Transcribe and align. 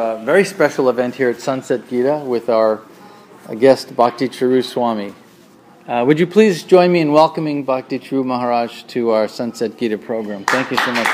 A 0.00 0.16
very 0.24 0.44
special 0.46 0.88
event 0.88 1.16
here 1.16 1.28
at 1.28 1.42
Sunset 1.42 1.86
Gita 1.90 2.22
with 2.24 2.48
our 2.48 2.80
uh, 3.46 3.54
guest 3.54 3.94
Bhakti 3.94 4.30
Charu 4.30 4.64
Swami. 4.64 5.12
Uh, 5.86 6.04
would 6.06 6.18
you 6.18 6.26
please 6.26 6.62
join 6.62 6.90
me 6.90 7.00
in 7.00 7.12
welcoming 7.12 7.64
Bhakti 7.64 7.98
Charu 7.98 8.24
Maharaj 8.24 8.84
to 8.84 9.10
our 9.10 9.28
Sunset 9.28 9.76
Gita 9.76 9.98
program? 9.98 10.46
Thank 10.46 10.70
you 10.70 10.78
so 10.78 10.92
much. 10.92 11.06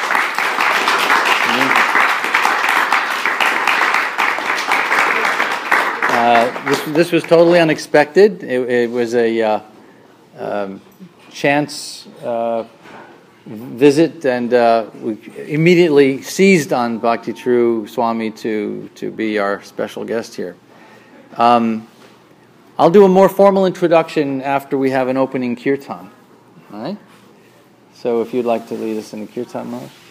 Uh, 6.12 6.70
this, 6.70 6.84
this 6.94 7.10
was 7.10 7.24
totally 7.24 7.58
unexpected. 7.58 8.44
It, 8.44 8.70
it 8.70 8.90
was 8.92 9.16
a 9.16 9.42
uh, 9.42 9.60
um, 10.38 10.80
chance 11.32 12.06
uh, 12.22 12.64
visit, 13.46 14.24
and 14.24 14.52
uh, 14.52 14.90
we 15.00 15.18
immediately 15.46 16.20
seized 16.22 16.72
on 16.72 16.98
Bhakti 16.98 17.32
Charu 17.32 17.88
Swami 17.88 18.30
to, 18.32 18.90
to 18.96 19.10
be 19.10 19.38
our 19.38 19.62
special 19.62 20.04
guest 20.04 20.34
here. 20.34 20.56
Um, 21.36 21.86
I'll 22.78 22.90
do 22.90 23.04
a 23.04 23.08
more 23.08 23.28
formal 23.28 23.64
introduction 23.66 24.42
after 24.42 24.76
we 24.76 24.90
have 24.90 25.08
an 25.08 25.16
opening 25.16 25.56
kirtan. 25.56 26.10
All 26.72 26.82
right? 26.82 26.98
So 27.94 28.20
if 28.20 28.34
you'd 28.34 28.44
like 28.44 28.68
to 28.68 28.74
lead 28.74 28.98
us 28.98 29.12
in 29.12 29.22
a 29.22 29.26
kirtan, 29.26 29.70
Maharaj. 29.70 30.05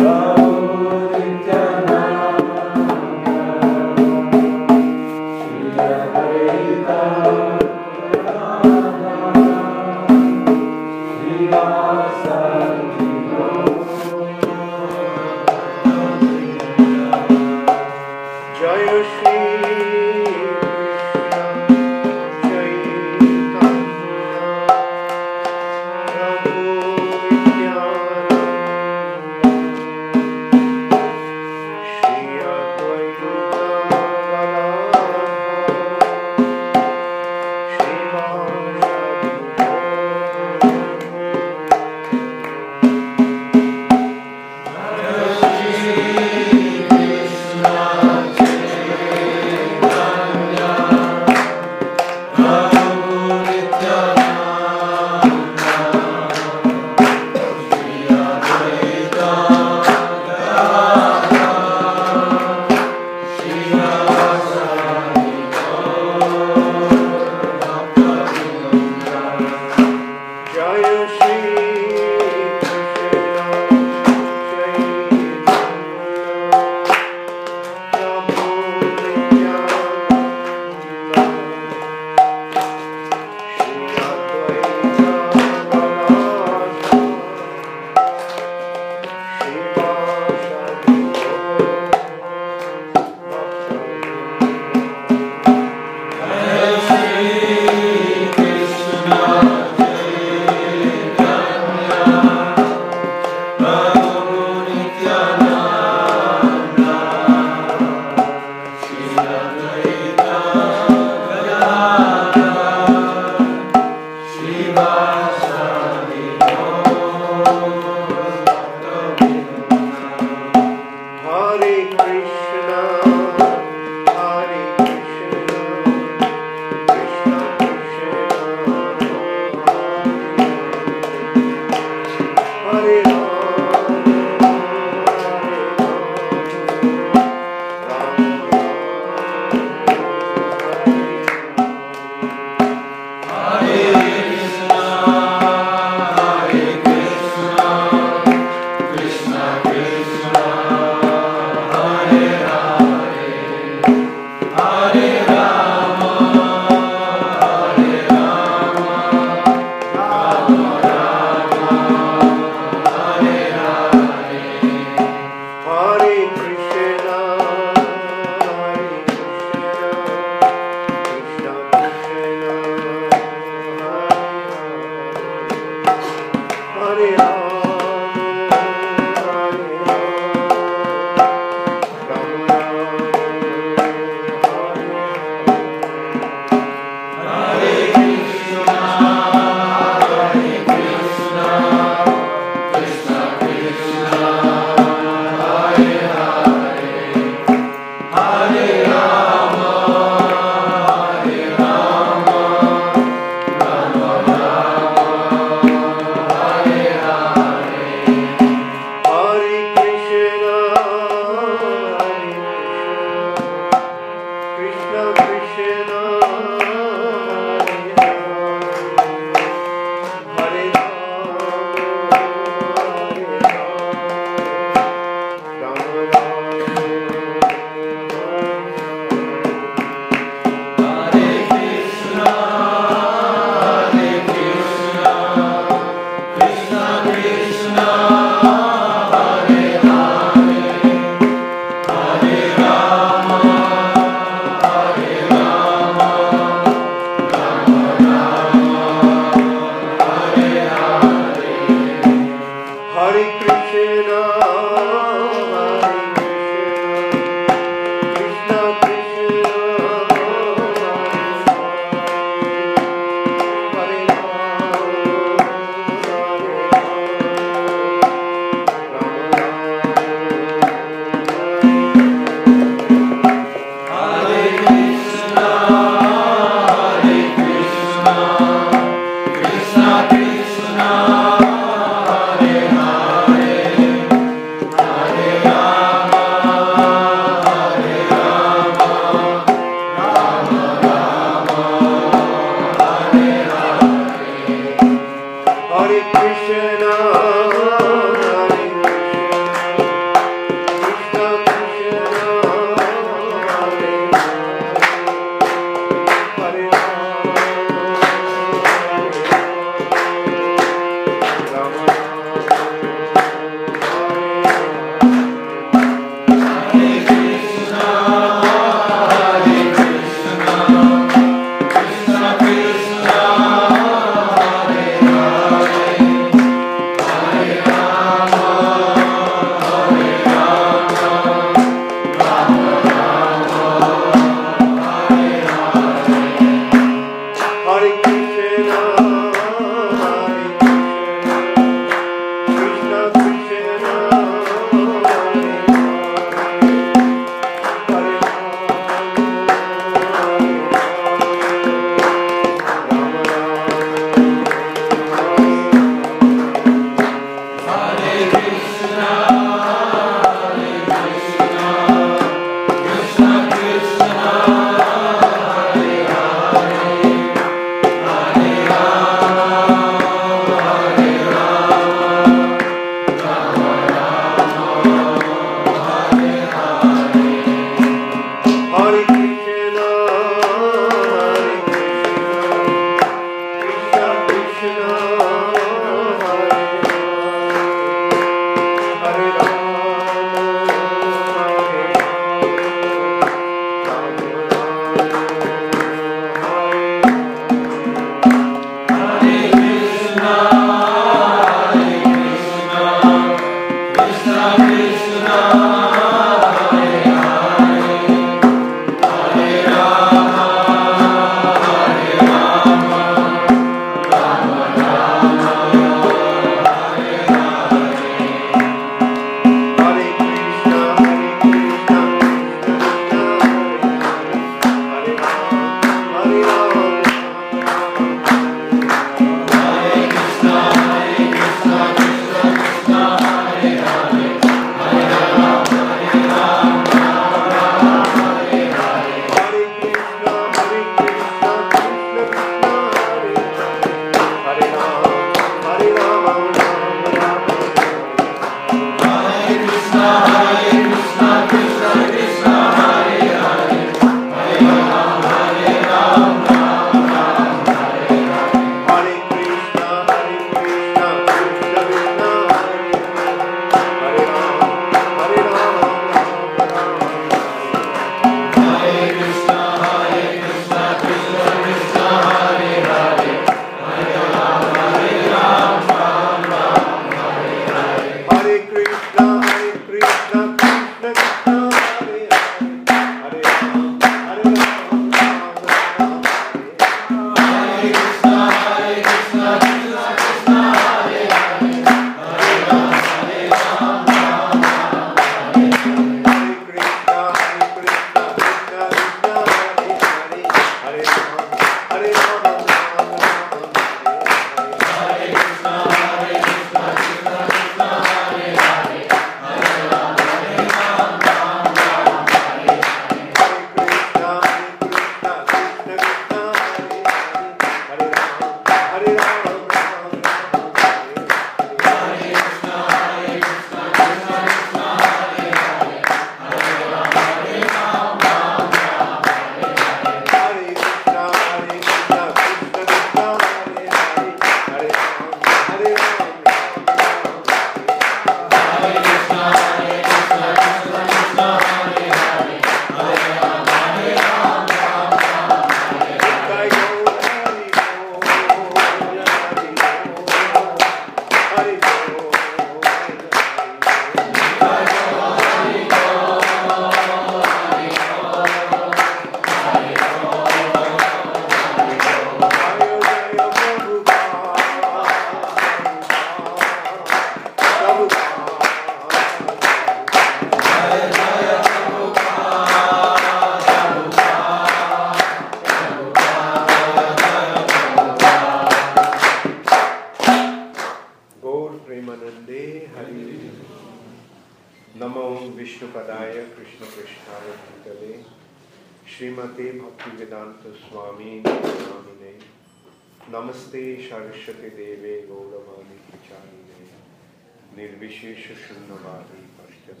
निर्विशेष 598.20 598.46
शून्यवादी 598.68 599.42
पश्चात 599.58 600.00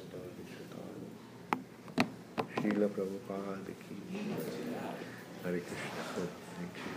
Srila 2.56 2.88
Prabhupada 2.88 3.72
ki 3.82 3.94
Hare 5.44 5.60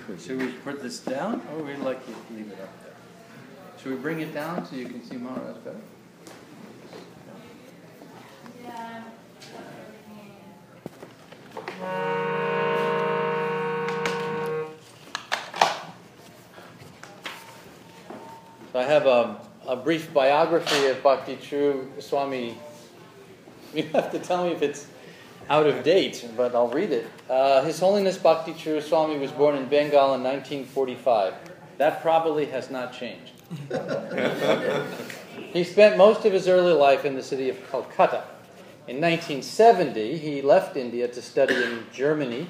Krishna. 0.05 0.19
Should 0.19 0.39
we 0.41 0.47
put 0.63 0.81
this 0.81 0.99
down, 0.99 1.41
or 1.51 1.63
we'd 1.63 1.79
like 1.79 2.01
you 2.07 2.15
to 2.15 2.33
leave 2.33 2.51
it 2.51 2.59
up 2.59 2.73
there? 2.83 2.95
Should 3.77 3.91
we 3.91 3.97
bring 3.97 4.19
it 4.21 4.33
down 4.33 4.65
so 4.65 4.75
you 4.75 4.87
can 4.87 5.03
see 5.03 5.17
Maharaj 5.17 5.57
better? 5.57 5.83
Brief 19.84 20.14
biography 20.14 20.86
of 20.86 21.02
Bhakti 21.02 21.36
Charu 21.36 22.02
Swami. 22.02 22.56
You 23.74 23.82
have 23.88 24.10
to 24.12 24.18
tell 24.18 24.46
me 24.46 24.52
if 24.52 24.62
it's 24.62 24.86
out 25.50 25.66
of 25.66 25.84
date, 25.84 26.26
but 26.38 26.54
I'll 26.54 26.68
read 26.68 26.90
it. 26.90 27.06
Uh, 27.28 27.62
His 27.62 27.80
Holiness 27.80 28.16
Bhakti 28.16 28.54
Charu 28.54 28.82
Swami 28.82 29.18
was 29.18 29.30
born 29.30 29.56
in 29.56 29.66
Bengal 29.66 30.14
in 30.14 30.22
1945. 30.22 31.34
That 31.76 32.00
probably 32.00 32.46
has 32.46 32.70
not 32.70 32.94
changed. 32.94 33.32
he 35.52 35.62
spent 35.64 35.98
most 35.98 36.24
of 36.24 36.32
his 36.32 36.48
early 36.48 36.72
life 36.72 37.04
in 37.04 37.14
the 37.14 37.22
city 37.22 37.50
of 37.50 37.70
Calcutta. 37.70 38.24
In 38.88 39.02
1970, 39.02 40.16
he 40.16 40.40
left 40.40 40.78
India 40.78 41.08
to 41.08 41.20
study 41.20 41.62
in 41.62 41.84
Germany. 41.92 42.48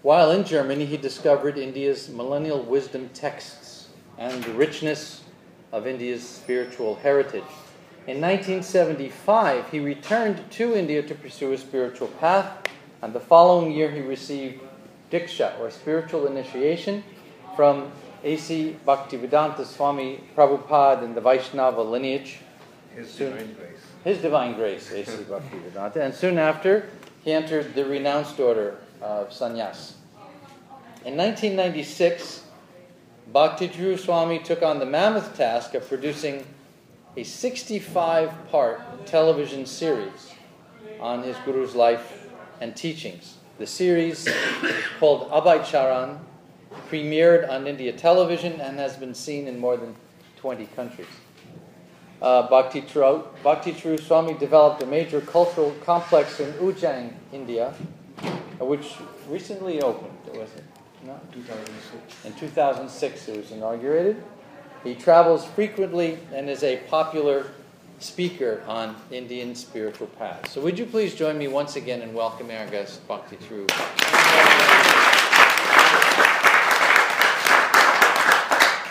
While 0.00 0.30
in 0.30 0.44
Germany, 0.44 0.86
he 0.86 0.96
discovered 0.96 1.58
India's 1.58 2.08
millennial 2.08 2.62
wisdom 2.62 3.10
texts 3.12 3.88
and 4.16 4.42
the 4.44 4.54
richness 4.54 5.24
of 5.72 5.86
India's 5.86 6.26
spiritual 6.26 6.96
heritage. 6.96 7.44
In 8.06 8.20
1975, 8.20 9.70
he 9.70 9.80
returned 9.80 10.50
to 10.52 10.74
India 10.74 11.02
to 11.02 11.14
pursue 11.14 11.52
a 11.52 11.58
spiritual 11.58 12.08
path, 12.08 12.66
and 13.02 13.12
the 13.12 13.20
following 13.20 13.72
year 13.72 13.90
he 13.90 14.00
received 14.00 14.62
Diksha, 15.10 15.58
or 15.60 15.70
spiritual 15.70 16.26
initiation, 16.26 17.04
from 17.54 17.90
A.C. 18.24 18.76
Bhaktivedanta 18.86 19.66
Swami 19.66 20.24
Prabhupada 20.34 21.02
in 21.02 21.14
the 21.14 21.20
Vaishnava 21.20 21.82
lineage. 21.82 22.38
His 22.94 23.14
divine 23.14 23.54
grace. 23.54 23.80
His 24.04 24.18
divine 24.18 24.54
grace, 24.54 24.90
A.C. 24.90 25.12
Bhaktivedanta. 25.28 25.96
And 25.96 26.14
soon 26.14 26.38
after, 26.38 26.88
he 27.24 27.32
entered 27.32 27.74
the 27.74 27.84
renounced 27.84 28.40
order 28.40 28.78
of 29.02 29.28
sannyas. 29.30 29.92
In 31.04 31.16
1996, 31.16 32.42
Bhakti 33.32 33.68
Charu 33.68 33.98
Swami 33.98 34.38
took 34.38 34.62
on 34.62 34.78
the 34.78 34.86
mammoth 34.86 35.36
task 35.36 35.74
of 35.74 35.86
producing 35.86 36.46
a 37.14 37.22
65 37.22 38.32
part 38.50 39.06
television 39.06 39.66
series 39.66 40.32
on 40.98 41.22
his 41.22 41.36
Guru's 41.38 41.74
life 41.74 42.26
and 42.62 42.74
teachings. 42.74 43.34
The 43.58 43.66
series, 43.66 44.26
called 44.98 45.30
Abhay 45.30 45.62
Charan, 45.62 46.20
premiered 46.88 47.50
on 47.50 47.66
India 47.66 47.92
television 47.92 48.62
and 48.62 48.78
has 48.78 48.96
been 48.96 49.14
seen 49.14 49.46
in 49.46 49.58
more 49.58 49.76
than 49.76 49.94
20 50.36 50.64
countries. 50.74 51.08
Uh, 52.22 52.48
Bhakti, 52.48 52.80
Charu, 52.80 53.26
Bhakti 53.42 53.72
Charu 53.72 54.00
Swami 54.00 54.34
developed 54.34 54.82
a 54.82 54.86
major 54.86 55.20
cultural 55.20 55.72
complex 55.84 56.40
in 56.40 56.50
Ujjain, 56.54 57.12
India, 57.32 57.74
uh, 58.22 58.64
which 58.64 58.94
recently 59.28 59.82
opened, 59.82 60.16
was 60.34 60.48
it? 60.54 60.77
No? 61.08 61.18
2006. 61.32 62.26
In 62.26 62.34
2006, 62.34 63.28
it 63.28 63.36
was 63.38 63.50
inaugurated. 63.50 64.22
He 64.84 64.94
travels 64.94 65.46
frequently 65.46 66.18
and 66.34 66.50
is 66.50 66.62
a 66.62 66.76
popular 66.90 67.46
speaker 67.98 68.62
on 68.68 68.94
Indian 69.10 69.54
spiritual 69.54 70.08
paths. 70.18 70.52
So, 70.52 70.60
would 70.60 70.78
you 70.78 70.84
please 70.84 71.14
join 71.14 71.38
me 71.38 71.48
once 71.48 71.76
again 71.76 72.02
in 72.02 72.12
welcoming 72.12 72.58
our 72.58 72.66
guest, 72.66 73.08
Bhakti 73.08 73.36
Charu? 73.36 73.66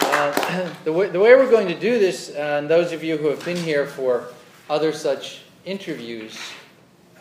Uh, 0.02 0.74
the, 0.86 0.92
way, 0.92 1.10
the 1.10 1.20
way 1.20 1.36
we're 1.36 1.52
going 1.52 1.68
to 1.68 1.80
do 1.80 2.00
this, 2.00 2.32
and 2.32 2.68
those 2.68 2.94
of 2.94 3.04
you 3.04 3.18
who 3.18 3.28
have 3.28 3.46
been 3.46 3.58
here 3.58 3.86
for 3.86 4.30
other 4.72 4.92
such 4.92 5.42
interviews 5.66 6.36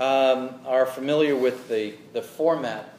um, 0.00 0.54
are 0.64 0.86
familiar 0.86 1.36
with 1.36 1.68
the, 1.68 1.92
the 2.14 2.22
format. 2.22 2.95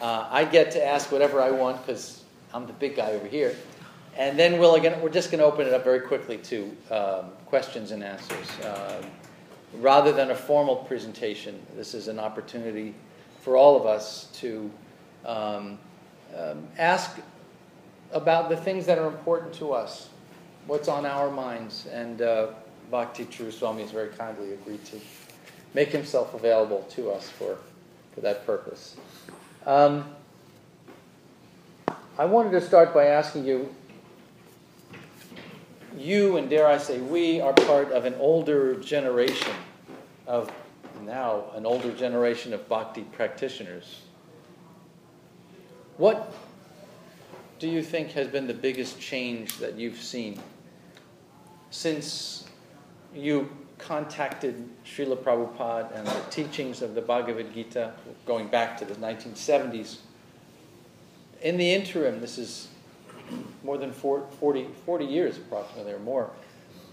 Uh, 0.00 0.26
I 0.30 0.44
get 0.44 0.70
to 0.72 0.84
ask 0.84 1.12
whatever 1.12 1.40
I 1.40 1.50
want 1.50 1.84
because 1.84 2.24
I'm 2.54 2.66
the 2.66 2.72
big 2.72 2.96
guy 2.96 3.12
over 3.12 3.26
here. 3.26 3.54
And 4.16 4.38
then 4.38 4.58
we'll 4.58 4.74
again, 4.74 5.00
we're 5.00 5.10
just 5.10 5.30
going 5.30 5.40
to 5.40 5.44
open 5.44 5.66
it 5.66 5.74
up 5.74 5.84
very 5.84 6.00
quickly 6.00 6.38
to 6.38 6.76
um, 6.90 7.30
questions 7.46 7.90
and 7.90 8.02
answers. 8.02 8.48
Um, 8.64 9.04
rather 9.80 10.12
than 10.12 10.30
a 10.30 10.34
formal 10.34 10.76
presentation, 10.76 11.60
this 11.76 11.94
is 11.94 12.08
an 12.08 12.18
opportunity 12.18 12.94
for 13.42 13.56
all 13.56 13.76
of 13.76 13.86
us 13.86 14.28
to 14.34 14.70
um, 15.24 15.78
um, 16.36 16.66
ask 16.78 17.20
about 18.12 18.48
the 18.48 18.56
things 18.56 18.86
that 18.86 18.98
are 18.98 19.06
important 19.06 19.52
to 19.54 19.72
us, 19.72 20.08
what's 20.66 20.88
on 20.88 21.06
our 21.06 21.30
minds. 21.30 21.86
And 21.92 22.22
uh, 22.22 22.48
Bhakti 22.90 23.26
Charu 23.26 23.52
Swami 23.52 23.82
has 23.82 23.92
very 23.92 24.08
kindly 24.10 24.52
agreed 24.52 24.84
to 24.86 25.00
make 25.74 25.88
himself 25.88 26.34
available 26.34 26.84
to 26.90 27.10
us 27.10 27.28
for, 27.28 27.58
for 28.14 28.20
that 28.22 28.44
purpose. 28.44 28.96
Um, 29.70 30.04
I 32.18 32.24
wanted 32.24 32.50
to 32.50 32.60
start 32.60 32.92
by 32.92 33.06
asking 33.06 33.44
you 33.44 33.72
you, 35.96 36.38
and 36.38 36.50
dare 36.50 36.66
I 36.66 36.76
say 36.76 36.98
we, 36.98 37.40
are 37.40 37.52
part 37.52 37.92
of 37.92 38.04
an 38.04 38.14
older 38.14 38.74
generation 38.80 39.54
of 40.26 40.50
now 41.02 41.44
an 41.54 41.66
older 41.66 41.92
generation 41.92 42.52
of 42.52 42.68
bhakti 42.68 43.02
practitioners. 43.02 44.00
What 45.98 46.34
do 47.60 47.68
you 47.68 47.80
think 47.80 48.10
has 48.10 48.26
been 48.26 48.48
the 48.48 48.54
biggest 48.54 48.98
change 48.98 49.58
that 49.58 49.78
you've 49.78 50.02
seen 50.02 50.42
since 51.70 52.44
you 53.14 53.48
contacted 53.80 54.68
Srila 54.84 55.16
Prabhupada 55.16 55.94
and 55.96 56.06
the 56.06 56.20
teachings 56.30 56.82
of 56.82 56.94
the 56.94 57.00
Bhagavad 57.00 57.52
Gita 57.54 57.92
going 58.26 58.48
back 58.48 58.78
to 58.78 58.84
the 58.84 58.94
1970s? 58.94 59.98
In 61.42 61.56
the 61.56 61.72
interim, 61.72 62.20
this 62.20 62.38
is 62.38 62.68
more 63.64 63.78
than 63.78 63.92
40, 63.92 64.66
40 64.84 65.04
years 65.04 65.38
approximately 65.38 65.92
or 65.92 65.98
more. 65.98 66.30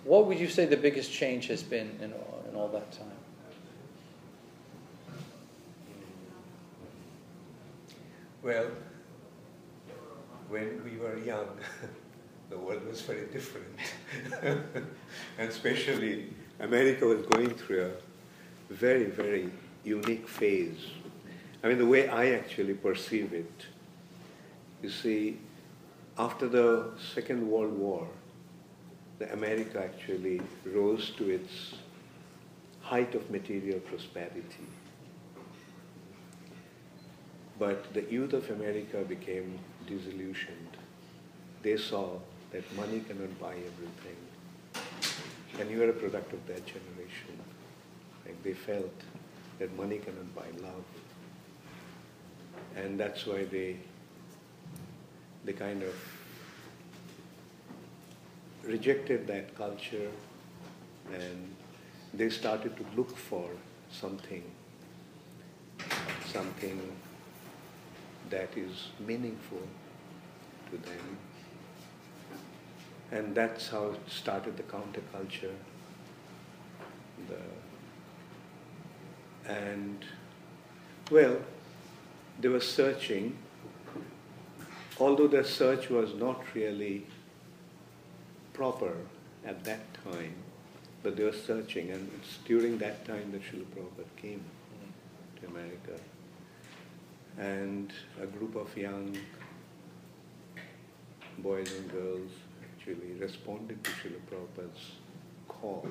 What 0.03 0.25
would 0.27 0.39
you 0.39 0.47
say 0.47 0.65
the 0.65 0.77
biggest 0.77 1.11
change 1.11 1.47
has 1.47 1.63
been 1.63 1.97
in 2.01 2.13
in 2.49 2.55
all 2.55 2.69
that 2.69 2.91
time? 2.91 3.07
Well, 8.41 8.67
when 10.47 10.81
we 10.85 10.97
were 10.97 11.17
young, 11.17 11.47
the 12.49 12.57
world 12.57 12.85
was 12.87 13.01
very 13.01 13.25
different. 13.25 13.67
and 14.41 15.49
especially, 15.49 16.33
America 16.59 17.05
was 17.05 17.25
going 17.27 17.51
through 17.51 17.91
a 18.69 18.73
very, 18.73 19.05
very 19.05 19.49
unique 19.83 20.27
phase. 20.27 20.87
I 21.63 21.67
mean, 21.67 21.77
the 21.77 21.85
way 21.85 22.09
I 22.09 22.31
actually 22.31 22.73
perceive 22.73 23.33
it, 23.33 23.65
you 24.81 24.89
see, 24.89 25.39
after 26.17 26.47
the 26.47 26.91
Second 27.13 27.47
World 27.49 27.77
War, 27.77 28.07
the 29.19 29.31
America 29.33 29.83
actually 29.83 30.41
rose 30.65 31.11
to 31.17 31.29
its 31.29 31.75
height 32.81 33.13
of 33.15 33.29
material 33.29 33.79
prosperity. 33.79 34.67
But 37.59 37.93
the 37.93 38.03
youth 38.03 38.33
of 38.33 38.49
America 38.51 39.03
became 39.07 39.59
disillusioned. 39.87 40.77
They 41.63 41.77
saw 41.77 42.19
that 42.51 42.63
money 42.75 42.99
cannot 43.01 43.39
buy 43.39 43.53
everything. 43.53 44.26
And 45.59 45.71
you 45.71 45.83
are 45.83 45.89
a 45.89 45.93
product 45.93 46.33
of 46.33 46.45
that 46.47 46.65
generation. 46.65 47.39
Like 48.25 48.41
they 48.43 48.53
felt 48.53 48.93
that 49.59 49.75
money 49.75 49.97
cannot 49.97 50.35
buy 50.35 50.47
love. 50.61 50.83
And 52.75 52.99
that's 52.99 53.25
why 53.25 53.45
they 53.45 53.77
they 55.45 55.53
kind 55.53 55.81
of 55.81 55.95
rejected 58.63 59.25
that 59.27 59.55
culture 59.55 60.11
and 61.13 61.55
they 62.13 62.29
started 62.29 62.75
to 62.75 62.83
look 62.95 63.15
for 63.15 63.49
something, 63.89 64.43
something 66.25 66.81
that 68.29 68.49
is 68.57 68.89
meaningful 68.99 69.61
to 70.71 70.77
them. 70.77 71.17
And 73.11 73.33
that's 73.33 73.69
how 73.69 73.91
it 73.91 73.99
started 74.09 74.57
the 74.57 74.63
counterculture, 74.63 75.55
the 77.29 77.39
and 79.49 80.03
well, 81.09 81.37
they 82.41 82.49
were 82.49 82.59
searching, 82.59 83.37
although 84.99 85.27
their 85.27 85.45
search 85.45 85.89
was 85.89 86.13
not 86.15 86.43
really 86.53 87.05
proper 88.51 88.93
at 89.45 89.63
that 89.63 89.81
time, 90.03 90.33
but 91.01 91.15
they 91.15 91.23
were 91.23 91.31
searching, 91.31 91.91
and 91.91 92.11
it's 92.19 92.39
during 92.45 92.77
that 92.79 93.05
time 93.05 93.31
that 93.31 93.41
Srila 93.41 93.65
Prabhupada 93.73 94.21
came 94.21 94.43
to 95.39 95.47
America. 95.47 95.97
And 97.37 97.93
a 98.21 98.25
group 98.25 98.55
of 98.55 98.75
young 98.75 99.15
boys 101.37 101.71
and 101.71 101.89
girls 101.89 102.31
actually 102.87 103.13
responded 103.19 103.83
to 103.83 103.91
Srila 103.91 104.19
Prabhupada's 104.29 104.91
call. 105.47 105.87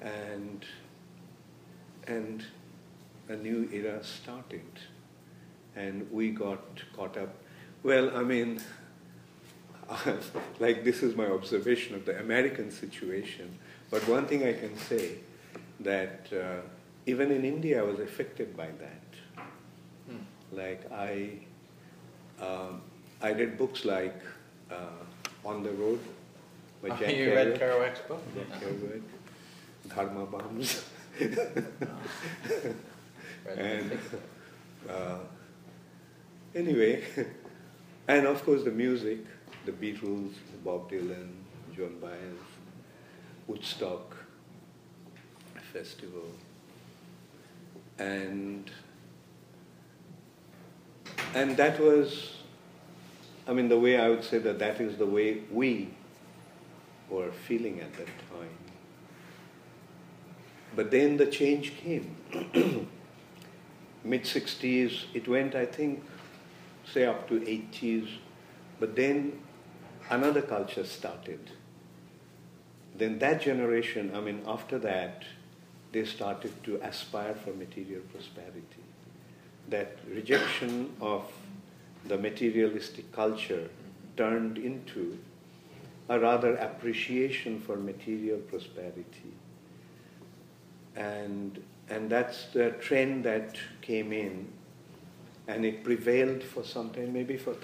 And, 0.00 0.64
and 2.06 2.44
a 3.28 3.36
new 3.36 3.68
era 3.72 4.02
started. 4.02 4.62
And 5.74 6.10
we 6.10 6.30
got 6.30 6.82
caught 6.94 7.16
up. 7.16 7.34
Well, 7.82 8.16
I 8.16 8.22
mean, 8.22 8.60
like 10.58 10.84
this 10.84 11.02
is 11.02 11.14
my 11.14 11.26
observation 11.26 11.94
of 11.94 12.06
the 12.06 12.18
American 12.18 12.70
situation. 12.70 13.58
But 13.90 14.06
one 14.08 14.26
thing 14.26 14.46
I 14.46 14.52
can 14.52 14.76
say 14.78 15.18
that 15.80 16.26
uh, 16.32 16.60
even 17.06 17.30
in 17.30 17.44
India, 17.44 17.80
I 17.80 17.84
was 17.84 18.00
affected 18.00 18.56
by 18.56 18.68
that. 18.78 19.44
Hmm. 20.08 20.56
Like 20.56 20.90
I, 20.90 21.30
um, 22.40 22.80
I 23.20 23.32
read 23.32 23.58
books 23.58 23.84
like 23.84 24.20
On 25.44 25.62
the 25.62 25.70
Road 25.70 26.00
by 26.82 26.88
oh, 26.88 26.96
Jack 26.96 27.16
You 27.16 27.26
Kerouac. 27.26 27.34
read 27.34 27.60
Kerouac's 27.60 28.00
book? 28.00 28.22
Jack 28.34 28.60
Kerouac, 28.60 29.02
Dharma 29.88 30.26
Bums. 30.26 30.84
and 33.56 33.98
uh, 34.88 35.18
anyway, 36.54 37.04
and 38.08 38.26
of 38.26 38.44
course 38.44 38.64
the 38.64 38.70
music, 38.70 39.20
the 39.64 39.72
Beatles, 39.72 40.32
Bob 40.64 40.90
Dylan, 40.90 41.30
Joan 41.74 41.98
Baez, 42.00 42.38
Woodstock 43.46 44.16
Festival, 45.72 46.28
and 47.98 48.70
and 51.34 51.56
that 51.56 51.78
was, 51.80 52.35
I 53.46 53.52
mean, 53.52 53.68
the 53.68 53.78
way 53.78 53.98
I 53.98 54.08
would 54.08 54.24
say 54.24 54.38
that 54.38 54.58
that 54.58 54.80
is 54.80 54.96
the 54.96 55.06
way 55.06 55.42
we 55.50 55.90
were 57.08 57.30
feeling 57.30 57.80
at 57.80 57.92
that 57.94 58.06
time. 58.06 58.56
But 60.74 60.90
then 60.90 61.16
the 61.16 61.26
change 61.26 61.76
came. 61.76 62.16
Mid 64.04 64.22
60s, 64.22 65.04
it 65.14 65.26
went, 65.26 65.54
I 65.54 65.66
think, 65.66 66.02
say 66.92 67.06
up 67.06 67.28
to 67.28 67.40
80s, 67.40 68.08
but 68.78 68.94
then 68.94 69.40
another 70.10 70.42
culture 70.42 70.84
started. 70.84 71.50
Then 72.96 73.18
that 73.18 73.42
generation, 73.42 74.12
I 74.14 74.20
mean, 74.20 74.42
after 74.46 74.78
that, 74.80 75.24
they 75.92 76.04
started 76.04 76.52
to 76.64 76.76
aspire 76.82 77.34
for 77.34 77.52
material 77.52 78.02
prosperity. 78.12 78.84
That 79.68 79.98
rejection 80.08 80.94
of 81.00 81.30
the 82.08 82.18
materialistic 82.18 83.12
culture 83.12 83.68
turned 84.16 84.58
into 84.58 85.18
a 86.08 86.18
rather 86.18 86.56
appreciation 86.56 87.60
for 87.60 87.76
material 87.76 88.38
prosperity. 88.38 89.32
And, 90.94 91.62
and 91.90 92.08
that's 92.08 92.46
the 92.52 92.70
trend 92.80 93.24
that 93.24 93.58
came 93.82 94.12
in, 94.12 94.48
and 95.48 95.64
it 95.64 95.84
prevailed 95.84 96.42
for 96.42 96.64
some 96.64 96.90
time, 96.90 97.12
maybe 97.12 97.36
for. 97.36 97.54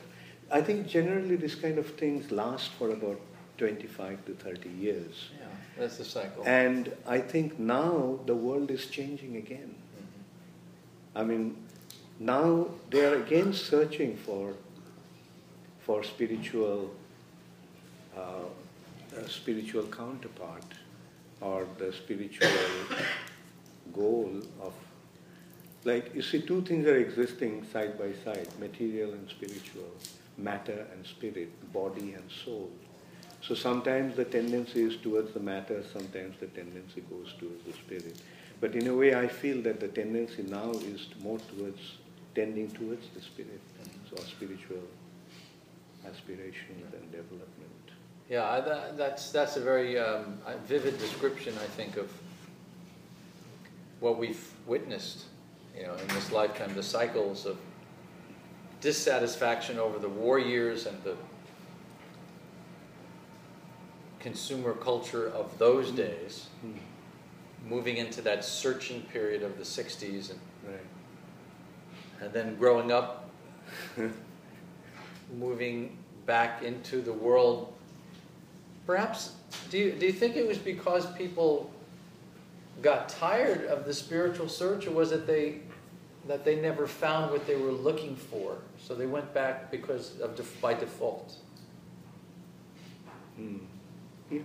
I 0.51 0.61
think 0.61 0.87
generally 0.87 1.37
these 1.37 1.55
kind 1.55 1.79
of 1.79 1.87
things 1.95 2.31
last 2.31 2.73
for 2.73 2.91
about 2.91 3.19
25 3.57 4.25
to 4.27 4.35
30 4.35 4.69
years. 4.69 5.31
Yeah, 5.39 5.47
that's 5.79 5.99
the 5.99 6.05
cycle. 6.05 6.43
And 6.45 6.93
I 7.07 7.19
think 7.21 7.59
now 7.59 8.19
the 8.27 8.35
world 8.35 8.71
is 8.71 8.87
changing 8.87 9.37
again. 9.37 9.75
Mm-hmm. 9.75 11.19
I 11.19 11.25
mean, 11.25 11.57
now 12.23 12.69
they 12.91 13.05
are 13.05 13.17
again 13.17 13.53
searching 13.53 14.17
for, 14.17 14.55
for 15.81 16.05
spiritual 16.05 16.95
uh, 18.17 18.45
spiritual 19.27 19.85
counterpart 19.85 20.65
or 21.41 21.67
the 21.79 21.93
spiritual 21.93 22.49
goal 23.93 24.41
of 24.61 24.73
like 25.85 26.15
you 26.15 26.23
see 26.23 26.41
two 26.41 26.63
things 26.63 26.87
are 26.87 26.97
existing 26.97 27.67
side 27.73 27.99
by 27.99 28.13
side 28.25 28.49
material 28.61 29.13
and 29.13 29.29
spiritual 29.29 29.91
matter 30.39 30.87
and 30.93 31.05
spirit 31.05 31.51
body 31.73 32.15
and 32.15 32.31
soul. 32.45 32.71
So 33.41 33.57
sometimes 33.57 34.15
the 34.15 34.25
tendency 34.25 34.83
is 34.83 34.97
towards 34.97 35.35
the 35.35 35.41
matter 35.41 35.83
sometimes 35.93 36.37
the 36.39 36.47
tendency 36.47 37.03
goes 37.11 37.35
towards 37.41 37.65
the 37.65 37.73
spirit. 37.73 38.23
But 38.61 38.77
in 38.77 38.87
a 38.87 38.95
way 38.95 39.15
i 39.17 39.27
feel 39.27 39.61
that 39.63 39.81
the 39.81 39.89
tendency 39.89 40.45
now 40.45 40.71
is 40.71 41.09
more 41.21 41.39
towards 41.39 41.81
tending 42.35 42.71
towards 42.71 43.09
the 43.15 43.21
spirit 43.21 43.61
and 43.81 43.91
so 44.09 44.23
spiritual 44.25 44.83
aspirations 46.07 46.93
and 46.95 47.13
development 47.13 47.73
yeah, 48.33 48.61
that, 48.61 48.97
that's, 48.97 49.31
that's 49.31 49.57
a 49.57 49.61
very 49.61 49.99
um, 49.99 50.39
vivid 50.67 50.99
description, 50.99 51.53
I 51.63 51.67
think, 51.67 51.99
of 51.99 52.11
what 54.01 54.19
we've 54.19 54.51
witnessed, 54.67 55.27
you 55.77 55.83
know, 55.83 55.95
in 55.95 56.09
this 56.09 56.33
lifetime, 56.33 56.75
the 56.75 56.83
cycles 56.83 57.45
of 57.45 57.59
dissatisfaction 58.81 59.79
over 59.79 59.99
the 59.99 60.09
war 60.09 60.39
years 60.39 60.87
and 60.87 61.03
the 61.05 61.15
consumer 64.19 64.73
culture 64.73 65.29
of 65.29 65.59
those 65.59 65.89
mm-hmm. 65.89 65.97
days, 65.97 66.47
mm. 66.65 66.73
moving 67.69 67.99
into 67.99 68.23
that 68.23 68.47
searching 68.47 69.03
period 69.13 69.43
of 69.43 69.59
the 69.59 69.65
60s 69.65 70.31
and. 70.31 70.39
And 72.23 72.33
then 72.33 72.57
growing 72.57 72.93
up, 72.93 73.31
moving 75.39 75.97
back 76.27 76.63
into 76.63 77.03
the 77.03 77.13
world 77.13 77.73
Perhaps, 78.87 79.33
do 79.71 79.79
you, 79.79 79.93
do 79.93 80.07
you 80.07 80.13
think 80.13 80.37
it 80.37 80.47
was 80.47 80.59
because 80.59 81.07
people 81.13 81.71
got 82.81 83.09
tired 83.09 83.67
of 83.67 83.85
the 83.85 83.95
spiritual 83.95 84.49
search, 84.49 84.87
or 84.87 84.91
was 84.91 85.13
it 85.13 85.27
they 85.27 85.61
that 86.29 86.45
they 86.45 86.55
never 86.61 86.87
found 86.87 87.33
what 87.33 87.47
they 87.47 87.57
were 87.57 87.73
looking 87.73 88.15
for, 88.15 88.59
so 88.79 88.95
they 88.95 89.07
went 89.07 89.33
back 89.35 89.71
because 89.71 90.21
of 90.21 90.37
def- 90.37 90.61
by 90.61 90.73
default? 90.73 91.37
Hmm. 93.37 93.59
Yeah. 94.31 94.41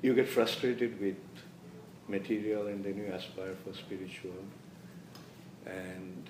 You 0.00 0.14
get 0.14 0.28
frustrated 0.28 1.00
with 1.00 1.16
material, 2.08 2.66
and 2.68 2.82
then 2.84 2.96
you 2.96 3.12
aspire 3.12 3.56
for 3.64 3.74
spiritual, 3.74 4.32
and 5.66 6.27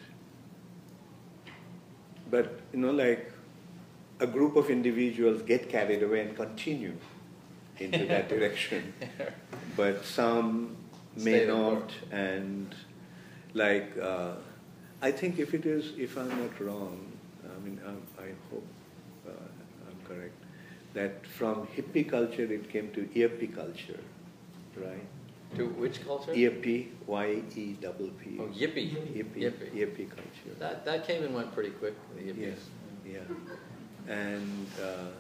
but 2.30 2.60
you 2.72 2.80
know, 2.80 2.90
like 2.90 3.32
a 4.20 4.26
group 4.26 4.56
of 4.56 4.70
individuals 4.70 5.42
get 5.42 5.68
carried 5.68 6.02
away 6.02 6.20
and 6.20 6.36
continue 6.36 6.94
into 7.78 8.06
that 8.06 8.28
direction. 8.34 8.92
But 9.76 10.04
some 10.04 10.76
may 11.16 11.46
not, 11.46 11.92
and 12.10 12.74
like, 13.54 13.96
uh, 13.98 14.32
I 15.00 15.12
think 15.12 15.38
if 15.38 15.54
it 15.54 15.66
is, 15.66 15.92
if 15.96 16.16
I'm 16.16 16.28
not 16.28 16.60
wrong, 16.60 17.12
I 17.44 17.64
mean, 17.64 17.80
I, 17.84 17.88
um, 17.88 18.02
I 18.18 18.28
hope 18.50 18.66
uh, 19.26 19.30
I'm 19.88 19.98
correct, 20.06 20.34
that 20.94 21.26
from 21.26 21.66
hippie 21.68 22.08
culture 22.08 22.52
it 22.52 22.70
came 22.70 22.90
to 22.92 23.02
earpy 23.14 23.54
culture, 23.54 24.00
right? 24.76 25.06
To 25.56 25.66
which 25.66 26.04
culture? 26.04 26.32
Earpy, 26.32 26.88
Y-E-P-P. 27.06 28.38
Oh, 28.38 28.44
yippee. 28.44 28.92
Yippee, 29.16 29.42
yippee. 29.42 29.72
yippee 29.74 30.08
culture. 30.08 30.54
That, 30.58 30.84
that 30.84 31.06
came 31.06 31.24
and 31.24 31.34
went 31.34 31.52
pretty 31.54 31.70
quick, 31.70 31.94
the 32.16 32.22
yippies. 32.22 32.37
Yes, 32.38 32.58
yeah. 33.06 34.12
And 34.12 34.66
uh, 34.82 35.11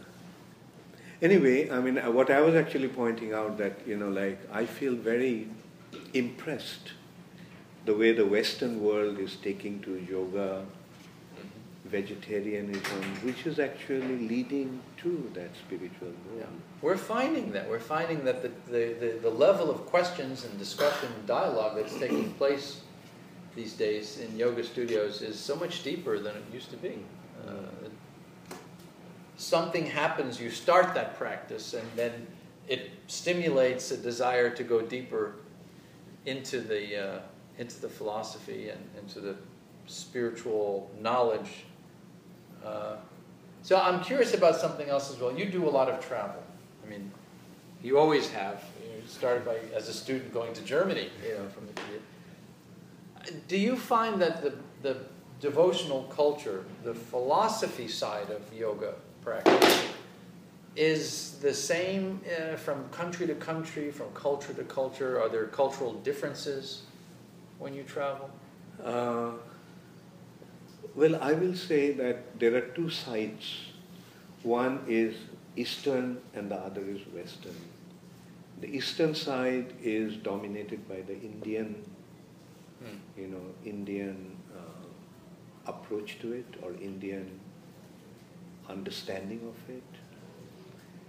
anyway, 1.22 1.70
I 1.70 1.80
mean, 1.80 1.98
uh, 1.98 2.10
what 2.10 2.30
I 2.30 2.40
was 2.40 2.54
actually 2.54 2.88
pointing 2.88 3.32
out 3.32 3.58
that, 3.58 3.78
you 3.86 3.96
know, 3.96 4.10
like, 4.10 4.38
I 4.52 4.66
feel 4.66 4.94
very 4.94 5.48
impressed 6.14 6.92
the 7.86 7.94
way 7.94 8.12
the 8.12 8.26
Western 8.26 8.82
world 8.82 9.18
is 9.18 9.36
taking 9.36 9.80
to 9.80 9.98
yoga, 10.08 10.66
vegetarianism, 11.90 13.02
which 13.22 13.46
is 13.46 13.58
actually 13.58 14.28
leading 14.28 14.80
to 14.98 15.30
that 15.34 15.50
spiritual 15.56 16.08
goal. 16.08 16.38
Yeah. 16.38 16.44
We're 16.82 16.96
finding 16.96 17.52
that. 17.52 17.68
We're 17.68 17.80
finding 17.80 18.24
that 18.24 18.42
the, 18.42 18.50
the, 18.70 18.94
the, 18.94 19.18
the, 19.22 19.30
level 19.30 19.70
of 19.70 19.86
questions 19.86 20.44
and 20.44 20.58
discussion 20.58 21.08
and 21.16 21.26
dialogue 21.26 21.76
that's 21.76 21.96
taking 21.98 22.32
place 22.34 22.80
these 23.54 23.72
days 23.72 24.20
in 24.20 24.36
yoga 24.36 24.62
studios 24.62 25.22
is 25.22 25.38
so 25.38 25.56
much 25.56 25.82
deeper 25.82 26.18
than 26.18 26.36
it 26.36 26.44
used 26.52 26.70
to 26.70 26.76
be. 26.76 26.98
Uh, 27.46 27.52
something 29.36 29.86
happens, 29.86 30.40
you 30.40 30.50
start 30.50 30.94
that 30.94 31.16
practice, 31.16 31.74
and 31.74 31.88
then 31.96 32.26
it 32.68 32.90
stimulates 33.06 33.90
a 33.90 33.96
desire 33.96 34.50
to 34.50 34.62
go 34.62 34.82
deeper 34.82 35.36
into 36.26 36.60
the 36.60 37.14
uh, 37.16 37.20
into 37.56 37.80
the 37.80 37.88
philosophy 37.88 38.68
and 38.68 38.80
into 38.98 39.20
the 39.20 39.34
spiritual 39.86 40.90
knowledge. 41.00 41.64
Uh, 42.64 42.96
so 43.62 43.78
I'm 43.78 44.02
curious 44.02 44.34
about 44.34 44.56
something 44.56 44.88
else 44.88 45.10
as 45.10 45.18
well. 45.18 45.36
You 45.36 45.46
do 45.46 45.68
a 45.68 45.70
lot 45.70 45.88
of 45.88 46.04
travel. 46.06 46.42
I 46.84 46.88
mean, 46.88 47.10
you 47.82 47.98
always 47.98 48.30
have. 48.30 48.64
You 48.82 49.02
started 49.06 49.44
by 49.44 49.58
as 49.74 49.88
a 49.88 49.92
student 49.92 50.32
going 50.32 50.52
to 50.54 50.62
Germany. 50.62 51.10
You 51.26 51.34
know, 51.34 51.48
from 51.48 51.66
the, 51.66 53.32
do 53.46 53.56
you 53.56 53.76
find 53.76 54.20
that 54.20 54.42
the 54.42 54.54
the 54.82 54.96
devotional 55.40 56.04
culture, 56.04 56.64
the 56.84 56.94
philosophy 56.94 57.88
side 57.88 58.30
of 58.30 58.42
yoga 58.52 58.94
practice, 59.22 59.84
is 60.76 61.38
the 61.42 61.52
same 61.52 62.20
uh, 62.26 62.56
from 62.56 62.88
country 62.90 63.26
to 63.26 63.34
country, 63.34 63.90
from 63.90 64.08
culture 64.14 64.52
to 64.52 64.64
culture? 64.64 65.20
Are 65.20 65.28
there 65.28 65.46
cultural 65.46 65.94
differences 65.94 66.82
when 67.58 67.74
you 67.74 67.82
travel? 67.82 68.30
Uh, 68.82 69.32
well, 70.98 71.16
I 71.22 71.32
will 71.32 71.54
say 71.54 71.92
that 71.92 72.38
there 72.40 72.56
are 72.56 72.68
two 72.76 72.90
sides. 72.90 73.48
One 74.42 74.80
is 74.88 75.14
Eastern 75.54 76.20
and 76.34 76.50
the 76.50 76.56
other 76.56 76.80
is 76.80 77.02
Western. 77.14 77.54
The 78.60 78.66
Eastern 78.66 79.14
side 79.14 79.74
is 79.80 80.16
dominated 80.16 80.88
by 80.88 81.02
the 81.02 81.14
Indian, 81.14 81.84
hmm. 82.82 82.96
you 83.20 83.28
know, 83.28 83.44
Indian 83.64 84.36
uh, 84.56 85.70
approach 85.70 86.18
to 86.22 86.32
it 86.32 86.56
or 86.62 86.72
Indian 86.72 87.38
understanding 88.68 89.40
of 89.52 89.74
it. 89.76 89.82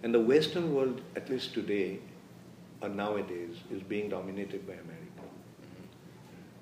And 0.04 0.14
the 0.14 0.22
Western 0.22 0.74
world, 0.76 1.02
at 1.16 1.32
least 1.32 1.56
today 1.56 2.00
or 2.84 2.90
nowadays, 2.90 3.56
is 3.72 3.82
being 3.82 4.10
dominated 4.10 4.68
by 4.68 4.74
America. 4.74 4.99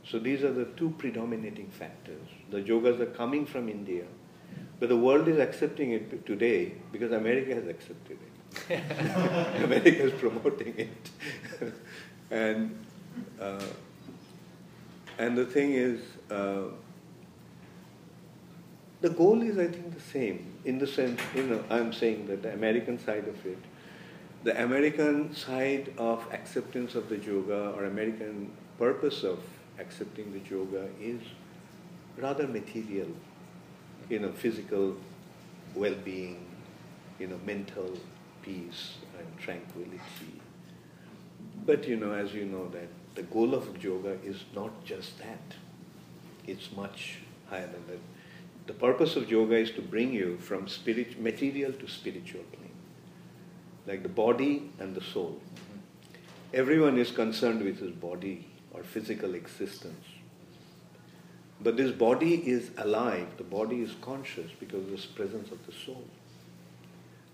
So 0.10 0.20
these 0.20 0.44
are 0.44 0.54
the 0.54 0.66
two 0.66 0.92
predominating 0.98 1.68
factors. 1.68 2.28
The 2.50 2.62
yogas 2.62 3.00
are 3.02 3.08
coming 3.08 3.46
from 3.46 3.68
India, 3.68 4.06
but 4.80 4.88
the 4.88 4.96
world 4.96 5.28
is 5.28 5.38
accepting 5.38 5.92
it 5.92 6.26
today 6.26 6.76
because 6.94 7.12
America 7.12 7.54
has 7.54 7.68
accepted 7.68 8.18
it. 8.70 8.82
America 9.64 10.04
is 10.04 10.14
promoting 10.14 10.74
it. 10.78 11.74
and, 12.32 12.78
uh, 13.40 13.62
and 15.18 15.38
the 15.38 15.46
thing 15.46 15.74
is, 15.74 16.00
uh, 16.32 16.70
the 19.02 19.10
goal 19.10 19.42
is, 19.42 19.58
I 19.58 19.68
think, 19.68 19.94
the 19.94 20.02
same 20.02 20.54
in 20.64 20.80
the 20.80 20.88
sense, 20.88 21.20
you 21.36 21.44
know, 21.44 21.64
I'm 21.70 21.92
saying 21.92 22.28
that 22.28 22.44
the 22.44 22.54
American 22.54 22.98
side 22.98 23.28
of 23.28 23.46
it, 23.46 23.58
the 24.44 24.64
American 24.64 25.36
side 25.36 25.94
of 25.98 26.26
acceptance 26.32 26.96
of 26.96 27.10
the 27.10 27.18
yoga 27.18 27.72
or 27.72 27.86
American 27.86 28.52
purpose 28.78 29.24
of 29.24 29.40
accepting 29.80 30.34
the 30.34 30.50
yoga 30.50 30.88
is 31.02 31.22
rather 32.18 32.48
material, 32.48 33.10
you 34.10 34.20
know, 34.20 34.32
physical 34.32 34.96
well-being, 35.76 36.46
you 37.20 37.28
know, 37.28 37.40
mental 37.46 37.98
peace 38.42 38.96
and 39.18 39.28
tranquility. 39.38 40.42
But 41.66 41.88
you 41.88 41.98
know, 41.98 42.14
as 42.14 42.34
you 42.34 42.46
know, 42.46 42.70
that 42.70 42.88
the 43.16 43.24
goal 43.24 43.54
of 43.54 43.84
yoga 43.84 44.18
is 44.24 44.44
not 44.56 44.84
just 44.86 45.18
that. 45.20 45.56
It's 46.46 46.72
much 46.76 47.20
higher 47.50 47.68
than 47.68 47.86
that. 47.88 48.00
The 48.68 48.74
purpose 48.74 49.16
of 49.16 49.30
yoga 49.30 49.56
is 49.56 49.72
to 49.72 49.82
bring 49.82 50.14
you 50.14 50.38
from 50.38 50.68
spirit, 50.68 51.20
material 51.22 51.72
to 51.74 51.88
spiritual 51.88 52.44
plane, 52.52 52.76
like 53.86 54.04
the 54.04 54.10
body 54.10 54.70
and 54.80 54.96
the 54.96 55.02
soul. 55.02 55.40
Everyone 56.54 56.98
is 56.98 57.12
concerned 57.12 57.62
with 57.62 57.80
his 57.80 57.92
body 57.92 58.46
or 58.78 58.84
physical 58.84 59.34
existence. 59.36 60.06
But 61.60 61.76
this 61.76 61.92
body 61.92 62.36
is 62.36 62.70
alive, 62.78 63.28
the 63.38 63.44
body 63.44 63.82
is 63.82 63.96
conscious 64.02 64.52
because 64.60 64.84
of 64.84 64.92
the 64.92 65.08
presence 65.16 65.52
of 65.52 65.66
the 65.66 65.72
soul. 65.72 66.06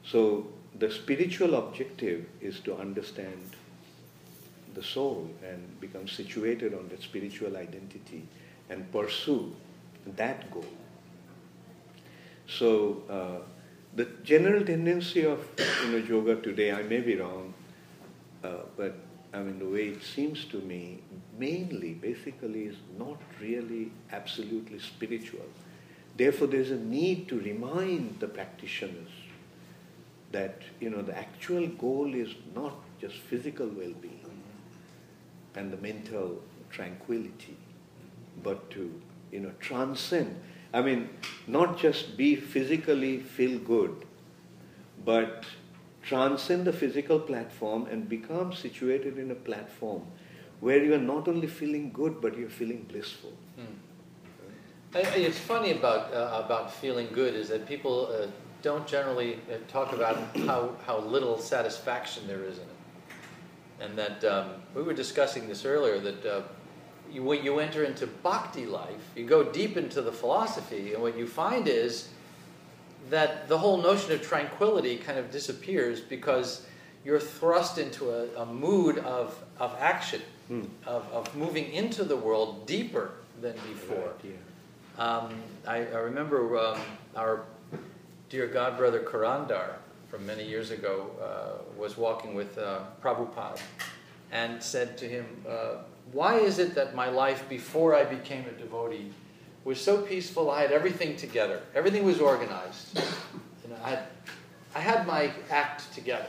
So 0.06 0.48
the 0.80 0.90
spiritual 0.90 1.56
objective 1.56 2.26
is 2.42 2.60
to 2.62 2.76
understand 2.76 3.56
the 4.74 4.84
soul 4.84 5.30
and 5.46 5.80
become 5.80 6.08
situated 6.08 6.74
on 6.74 6.88
that 6.90 7.02
spiritual 7.02 7.58
identity 7.58 8.24
and 8.70 8.90
pursue 8.92 9.54
that 10.16 10.50
goal. 10.52 10.66
So 12.48 13.04
uh, 13.10 13.46
the 13.96 14.06
general 14.24 14.64
tendency 14.66 15.26
of 15.26 15.46
you 15.86 15.92
know 15.92 15.98
yoga 15.98 16.42
today, 16.42 16.72
I 16.72 16.82
may 16.84 17.02
be 17.02 17.16
wrong, 17.18 17.54
uh, 18.44 18.64
but 18.76 18.96
I 19.34 19.40
mean, 19.40 19.60
the 19.60 19.66
way 19.66 19.88
it 19.88 20.04
seems 20.04 20.46
to 20.46 20.58
me, 20.58 21.00
mainly, 21.38 21.94
basically, 21.94 22.66
is 22.66 22.78
not 22.98 23.22
really 23.42 23.92
absolutely 24.12 24.80
spiritual. 24.80 25.46
Therefore, 26.16 26.48
there's 26.48 26.72
a 26.72 26.78
need 26.78 27.28
to 27.30 27.40
remind 27.40 28.20
the 28.20 28.28
practitioners 28.28 29.10
that, 30.32 30.62
you 30.80 30.90
know, 30.90 31.02
the 31.02 31.18
actual 31.18 31.68
goal 31.68 32.14
is 32.14 32.30
not 32.56 32.76
just 33.00 33.16
physical 33.16 33.68
well-being 33.68 34.20
and 35.56 35.72
the 35.72 35.78
mental 35.78 36.42
tranquility, 36.70 37.58
but 38.42 38.70
to, 38.72 38.92
you 39.32 39.40
know, 39.40 39.52
transcend. 39.60 40.36
I 40.74 40.82
mean, 40.82 41.10
not 41.48 41.78
just 41.78 42.18
be 42.18 42.36
physically 42.36 43.20
feel 43.20 43.60
good, 43.60 44.06
but 45.06 45.46
transcend 46.02 46.66
the 46.66 46.74
physical 46.74 47.20
platform 47.20 47.86
and 47.86 48.10
become 48.10 48.54
situated 48.54 49.18
in 49.18 49.32
a 49.32 49.36
platform 49.36 50.04
where 50.64 50.82
you 50.82 50.94
are 50.94 51.06
not 51.14 51.28
only 51.28 51.48
feeling 51.48 51.92
good 51.92 52.22
but 52.22 52.38
you're 52.38 52.56
feeling 52.62 52.86
blissful. 52.90 53.34
Hmm. 53.58 53.76
It's 54.96 55.38
funny 55.38 55.72
about 55.72 56.14
uh, 56.14 56.44
about 56.46 56.72
feeling 56.72 57.08
good 57.12 57.36
is 57.36 57.50
that 57.50 57.68
people 57.68 58.08
uh, 58.08 58.28
don't 58.62 58.88
generally 58.88 59.34
uh, 59.36 59.58
talk 59.68 59.92
about 59.92 60.18
how, 60.48 60.76
how 60.88 61.00
little 61.00 61.38
satisfaction 61.38 62.28
there 62.28 62.44
is 62.46 62.58
in 62.58 62.64
it, 62.64 63.86
and 63.86 63.98
that 63.98 64.24
um, 64.24 64.52
we 64.76 64.84
were 64.84 64.94
discussing 64.94 65.48
this 65.48 65.66
earlier 65.66 66.00
that 66.00 66.26
uh, 66.26 66.42
you, 67.12 67.24
when 67.24 67.44
you 67.44 67.60
enter 67.60 67.84
into 67.84 68.08
bhakti 68.08 68.66
life, 68.66 69.04
you 69.16 69.26
go 69.26 69.44
deep 69.44 69.76
into 69.76 70.02
the 70.02 70.12
philosophy, 70.12 70.94
and 70.94 71.02
what 71.02 71.18
you 71.18 71.28
find 71.28 71.68
is 71.68 72.10
that 73.10 73.50
the 73.50 73.58
whole 73.58 73.78
notion 73.78 74.14
of 74.14 74.22
tranquility 74.22 74.96
kind 74.96 75.20
of 75.20 75.30
disappears 75.30 76.00
because 76.00 76.66
you're 77.04 77.20
thrust 77.20 77.78
into 77.78 78.12
a, 78.12 78.44
a 78.44 78.46
mood 78.46 79.00
of, 79.00 79.44
of 79.60 79.76
action, 79.80 80.22
mm. 80.50 80.68
of, 80.86 81.12
of 81.12 81.36
moving 81.36 81.72
into 81.74 82.04
the 82.04 82.16
world 82.16 82.66
deeper 82.66 83.12
than 83.42 83.54
before. 83.54 84.14
Um, 84.98 85.34
I, 85.68 85.78
I, 85.78 85.98
remember 85.98 86.60
um, 86.60 86.80
our 87.16 87.46
dear 88.30 88.46
god 88.46 88.78
brother 88.78 89.00
Karandhar 89.00 89.78
from 90.08 90.24
many 90.26 90.48
years 90.48 90.70
ago 90.70 91.10
uh, 91.20 91.80
was 91.80 91.98
walking 91.98 92.36
with 92.36 92.58
uh, 92.60 92.82
Prabhupada 93.02 93.60
and 94.32 94.62
said 94.62 94.96
to 95.00 95.10
him, 95.10 95.26
uh, 95.50 95.78
Why 96.12 96.38
is 96.38 96.60
it 96.60 96.76
that 96.76 96.94
my 96.94 97.10
life 97.10 97.50
before 97.50 97.96
I 97.96 98.04
became 98.04 98.46
a 98.46 98.52
devotee 98.52 99.12
was 99.64 99.80
so 99.80 100.02
peaceful. 100.02 100.52
I 100.52 100.62
had 100.62 100.72
everything 100.72 101.16
together. 101.16 101.62
Everything 101.74 102.04
was 102.04 102.20
organized. 102.20 102.98
And 103.64 103.74
I 103.84 103.90
had, 103.90 104.04
I 104.76 104.80
had 104.80 105.08
my 105.08 105.32
act 105.50 105.94
together. 105.94 106.28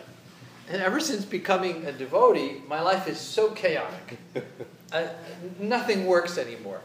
And 0.70 0.80
ever 0.80 0.98
since 1.00 1.24
becoming 1.24 1.84
a 1.86 1.92
devotee, 1.92 2.62
my 2.66 2.80
life 2.80 3.06
is 3.06 3.18
so 3.18 3.50
chaotic. 3.50 4.18
I, 4.92 5.08
nothing 5.58 6.06
works 6.06 6.38
anymore. 6.38 6.80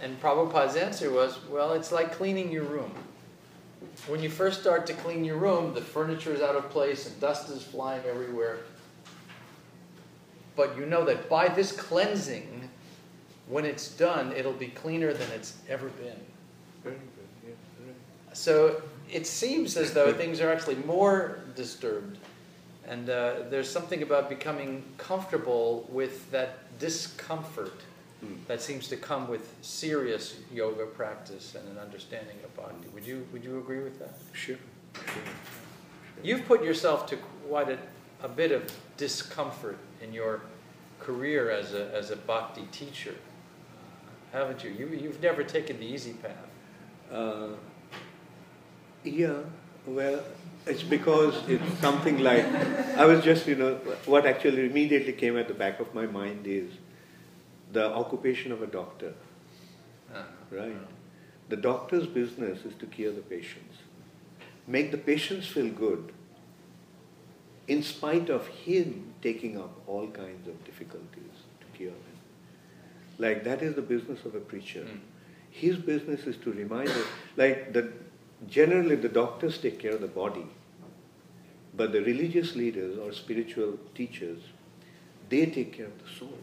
And 0.00 0.20
Prabhupada's 0.20 0.76
answer 0.76 1.10
was, 1.10 1.38
well, 1.50 1.72
it's 1.72 1.90
like 1.90 2.12
cleaning 2.12 2.52
your 2.52 2.64
room. 2.64 2.92
When 4.06 4.22
you 4.22 4.28
first 4.28 4.60
start 4.60 4.86
to 4.88 4.92
clean 4.92 5.24
your 5.24 5.36
room, 5.36 5.74
the 5.74 5.80
furniture 5.80 6.32
is 6.32 6.40
out 6.40 6.56
of 6.56 6.68
place 6.70 7.06
and 7.06 7.18
dust 7.20 7.48
is 7.50 7.62
flying 7.62 8.02
everywhere. 8.08 8.58
But 10.56 10.76
you 10.76 10.86
know 10.86 11.04
that 11.04 11.28
by 11.28 11.48
this 11.48 11.72
cleansing, 11.72 12.68
when 13.48 13.64
it's 13.64 13.88
done, 13.88 14.32
it'll 14.32 14.52
be 14.52 14.68
cleaner 14.68 15.12
than 15.12 15.30
it's 15.32 15.56
ever 15.68 15.88
been. 15.88 16.20
Very 16.82 16.96
good. 16.96 17.02
Yeah, 17.46 17.86
right. 17.86 18.36
So 18.36 18.82
it 19.10 19.26
seems 19.26 19.76
as 19.76 19.92
though 19.92 20.12
things 20.12 20.40
are 20.40 20.52
actually 20.52 20.76
more 20.76 21.40
disturbed. 21.56 22.18
And 22.86 23.08
uh, 23.08 23.34
there's 23.50 23.70
something 23.70 24.02
about 24.02 24.28
becoming 24.28 24.84
comfortable 24.98 25.88
with 25.90 26.30
that 26.30 26.78
discomfort 26.78 27.80
mm. 28.24 28.36
that 28.46 28.60
seems 28.60 28.88
to 28.88 28.96
come 28.96 29.28
with 29.28 29.54
serious 29.62 30.36
yoga 30.52 30.86
practice 30.86 31.54
and 31.54 31.66
an 31.68 31.78
understanding 31.78 32.36
of 32.44 32.54
bhakti. 32.56 32.88
Would 32.92 33.06
you, 33.06 33.26
would 33.32 33.44
you 33.44 33.58
agree 33.58 33.80
with 33.80 33.98
that? 34.00 34.14
Sure. 34.32 34.56
sure. 34.94 35.04
sure. 35.06 35.22
You've 36.22 36.46
put 36.46 36.62
yourself 36.62 37.06
to 37.06 37.16
quite 37.48 37.70
a, 37.70 37.78
a 38.22 38.28
bit 38.28 38.52
of 38.52 38.70
discomfort 38.96 39.78
in 40.02 40.12
your 40.12 40.42
career 41.00 41.50
as 41.50 41.72
a, 41.72 41.92
as 41.94 42.10
a 42.10 42.16
bhakti 42.16 42.66
teacher 42.70 43.14
haven't 44.34 44.64
you? 44.64 44.70
you 44.70 44.88
you've 44.88 45.22
never 45.22 45.42
taken 45.44 45.78
the 45.78 45.86
easy 45.86 46.12
path. 46.14 46.50
Uh, 47.10 47.48
yeah, 49.04 49.38
well, 49.86 50.20
it's 50.66 50.82
because 50.82 51.34
it's 51.48 51.78
something 51.80 52.18
like 52.18 52.44
I 52.96 53.04
was 53.04 53.22
just, 53.22 53.46
you 53.46 53.54
know, 53.54 53.74
what 54.06 54.26
actually 54.26 54.66
immediately 54.66 55.12
came 55.12 55.36
at 55.36 55.48
the 55.48 55.54
back 55.54 55.80
of 55.80 55.94
my 55.94 56.06
mind 56.06 56.46
is 56.46 56.70
the 57.72 57.92
occupation 57.92 58.52
of 58.52 58.62
a 58.62 58.66
doctor, 58.66 59.14
Uh, 60.14 60.22
right? 60.50 60.76
The 61.48 61.56
doctor's 61.56 62.06
business 62.06 62.64
is 62.64 62.74
to 62.76 62.86
cure 62.86 63.12
the 63.12 63.20
patients, 63.20 63.78
make 64.66 64.90
the 64.90 64.98
patients 64.98 65.46
feel 65.46 65.68
good, 65.68 66.12
in 67.66 67.82
spite 67.82 68.30
of 68.30 68.46
him 68.46 69.14
taking 69.22 69.58
up 69.58 69.82
all 69.86 70.06
kinds 70.08 70.48
of 70.48 70.64
difficulties 70.64 71.42
to 71.60 71.66
cure 71.76 71.90
them. 71.90 72.18
Like 73.18 73.44
that 73.44 73.62
is 73.62 73.74
the 73.74 73.82
business 73.82 74.24
of 74.24 74.34
a 74.34 74.40
preacher. 74.40 74.84
Mm. 74.84 75.00
His 75.50 75.76
business 75.76 76.26
is 76.26 76.36
to 76.38 76.52
remind 76.52 76.88
us, 76.88 77.06
like 77.36 77.72
the 77.72 77.92
generally 78.48 78.96
the 78.96 79.08
doctors 79.08 79.58
take 79.58 79.78
care 79.78 79.92
of 79.92 80.00
the 80.00 80.06
body, 80.08 80.46
but 81.76 81.92
the 81.92 82.02
religious 82.02 82.54
leaders 82.54 82.98
or 82.98 83.12
spiritual 83.12 83.78
teachers, 83.94 84.38
they 85.28 85.46
take 85.46 85.72
care 85.72 85.86
of 85.86 85.98
the 86.02 86.08
soul. 86.18 86.38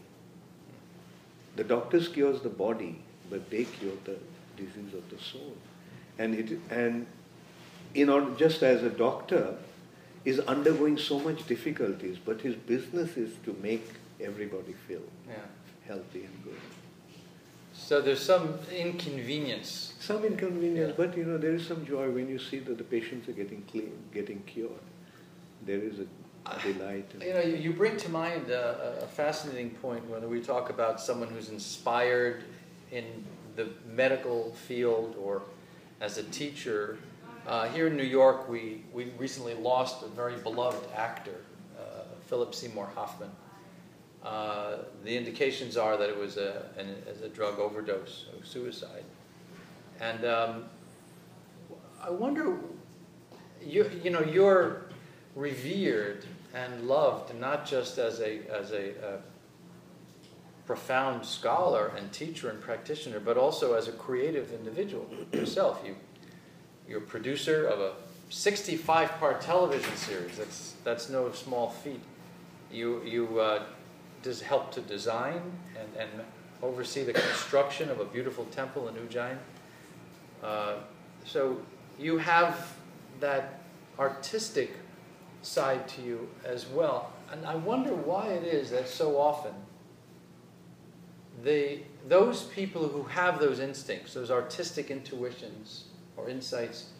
The 1.56 1.64
doctors 1.64 2.08
cures 2.08 2.40
the 2.42 2.48
body, 2.48 3.02
but 3.30 3.50
they 3.50 3.64
cure 3.64 3.92
the 4.04 4.16
disease 4.56 4.94
of 4.94 5.08
the 5.10 5.18
soul. 5.22 5.56
And 6.18 6.34
it 6.34 6.58
and 6.70 7.06
in 7.94 8.08
order, 8.08 8.34
just 8.36 8.62
as 8.62 8.82
a 8.82 8.90
doctor 8.90 9.56
is 10.24 10.38
undergoing 10.40 10.96
so 10.98 11.18
much 11.18 11.46
difficulties, 11.46 12.16
but 12.24 12.40
his 12.40 12.54
business 12.54 13.16
is 13.16 13.34
to 13.44 13.56
make 13.62 13.86
everybody 14.20 14.72
feel 14.88 15.02
Yeah. 15.28 15.34
healthy 15.86 16.24
and 16.24 16.44
good. 16.44 16.60
So 17.84 18.00
there's 18.00 18.24
some 18.24 18.58
inconvenience. 18.74 19.94
Some 20.00 20.24
inconvenience, 20.24 20.90
Yeah. 20.90 21.04
but 21.06 21.16
you 21.16 21.24
know 21.24 21.36
there 21.36 21.54
is 21.54 21.66
some 21.66 21.84
joy 21.84 22.10
when 22.10 22.28
you 22.28 22.38
see 22.38 22.60
that 22.60 22.78
the 22.78 22.84
patients 22.84 23.28
are 23.28 23.32
getting 23.32 23.62
clean, 23.70 23.92
getting 24.14 24.42
cured. 24.44 24.70
There 25.66 25.78
is 25.80 25.98
a, 25.98 26.06
a 26.46 26.58
delight. 26.62 27.10
You 27.20 27.32
know, 27.34 27.40
you, 27.40 27.56
you 27.56 27.72
bring 27.72 27.96
to 27.98 28.08
mind 28.08 28.50
a, 28.50 29.00
a 29.02 29.06
fascinating 29.06 29.70
point 29.70 30.08
when 30.08 30.28
we 30.30 30.40
talk 30.40 30.70
about 30.70 31.00
someone 31.00 31.28
who's 31.28 31.50
inspired 31.50 32.44
in 32.90 33.04
the 33.56 33.68
medical 33.86 34.52
field 34.66 35.16
or 35.20 35.42
as 36.00 36.18
a 36.18 36.22
teacher. 36.24 36.98
Uh, 37.46 37.68
here 37.68 37.88
in 37.88 37.96
New 37.96 38.04
York, 38.20 38.48
we, 38.48 38.84
we 38.92 39.06
recently 39.18 39.54
lost 39.54 40.02
a 40.04 40.08
very 40.08 40.36
beloved 40.36 40.88
actor, 40.96 41.38
uh, 41.78 41.82
Philip 42.28 42.54
Seymour 42.54 42.88
Hoffman. 42.94 43.30
Uh, 44.24 44.78
the 45.04 45.16
indications 45.16 45.76
are 45.76 45.96
that 45.96 46.08
it 46.08 46.16
was 46.16 46.36
a, 46.36 46.66
an, 46.78 46.94
as 47.10 47.22
a 47.22 47.28
drug 47.28 47.58
overdose 47.58 48.26
or 48.32 48.44
suicide. 48.44 49.04
And 50.00 50.24
um, 50.24 50.64
I 52.02 52.10
wonder, 52.10 52.56
you, 53.64 53.90
you 54.02 54.10
know, 54.10 54.22
you're 54.22 54.82
revered 55.34 56.24
and 56.54 56.86
loved 56.86 57.34
not 57.34 57.66
just 57.66 57.98
as 57.98 58.20
a, 58.20 58.40
as 58.48 58.72
a, 58.72 59.20
profound 60.66 61.26
scholar 61.26 61.92
and 61.96 62.12
teacher 62.12 62.48
and 62.48 62.60
practitioner, 62.60 63.20
but 63.20 63.36
also 63.36 63.74
as 63.74 63.88
a 63.88 63.92
creative 63.92 64.52
individual 64.52 65.06
yourself. 65.32 65.82
You, 65.84 65.96
you're 66.88 66.98
a 66.98 67.02
producer 67.02 67.66
of 67.66 67.80
a 67.80 67.92
65 68.30 69.10
part 69.18 69.40
television 69.40 69.94
series. 69.96 70.36
That's, 70.38 70.74
that's 70.84 71.08
no 71.08 71.30
small 71.32 71.70
feat. 71.70 72.00
You, 72.70 73.02
you 73.04 73.40
uh, 73.40 73.64
just 74.22 74.42
help 74.42 74.72
to 74.72 74.80
design 74.80 75.40
and, 75.78 75.88
and 75.98 76.10
oversee 76.62 77.02
the 77.04 77.12
construction 77.12 77.90
of 77.90 78.00
a 78.00 78.04
beautiful 78.04 78.44
temple 78.46 78.88
in 78.88 78.94
Ujjain. 78.94 79.36
Uh, 80.42 80.74
so 81.24 81.60
you 81.98 82.18
have 82.18 82.74
that 83.20 83.60
artistic 83.98 84.76
side 85.42 85.88
to 85.88 86.02
you 86.02 86.28
as 86.44 86.66
well. 86.66 87.12
And 87.30 87.44
I 87.46 87.54
wonder 87.54 87.94
why 87.94 88.28
it 88.28 88.44
is 88.44 88.70
that 88.70 88.88
so 88.88 89.18
often 89.18 89.52
the, 91.42 91.80
those 92.08 92.44
people 92.44 92.88
who 92.88 93.02
have 93.04 93.40
those 93.40 93.58
instincts, 93.58 94.14
those 94.14 94.30
artistic 94.30 94.90
intuitions 94.90 95.84
or 96.16 96.28
insights, 96.28 96.90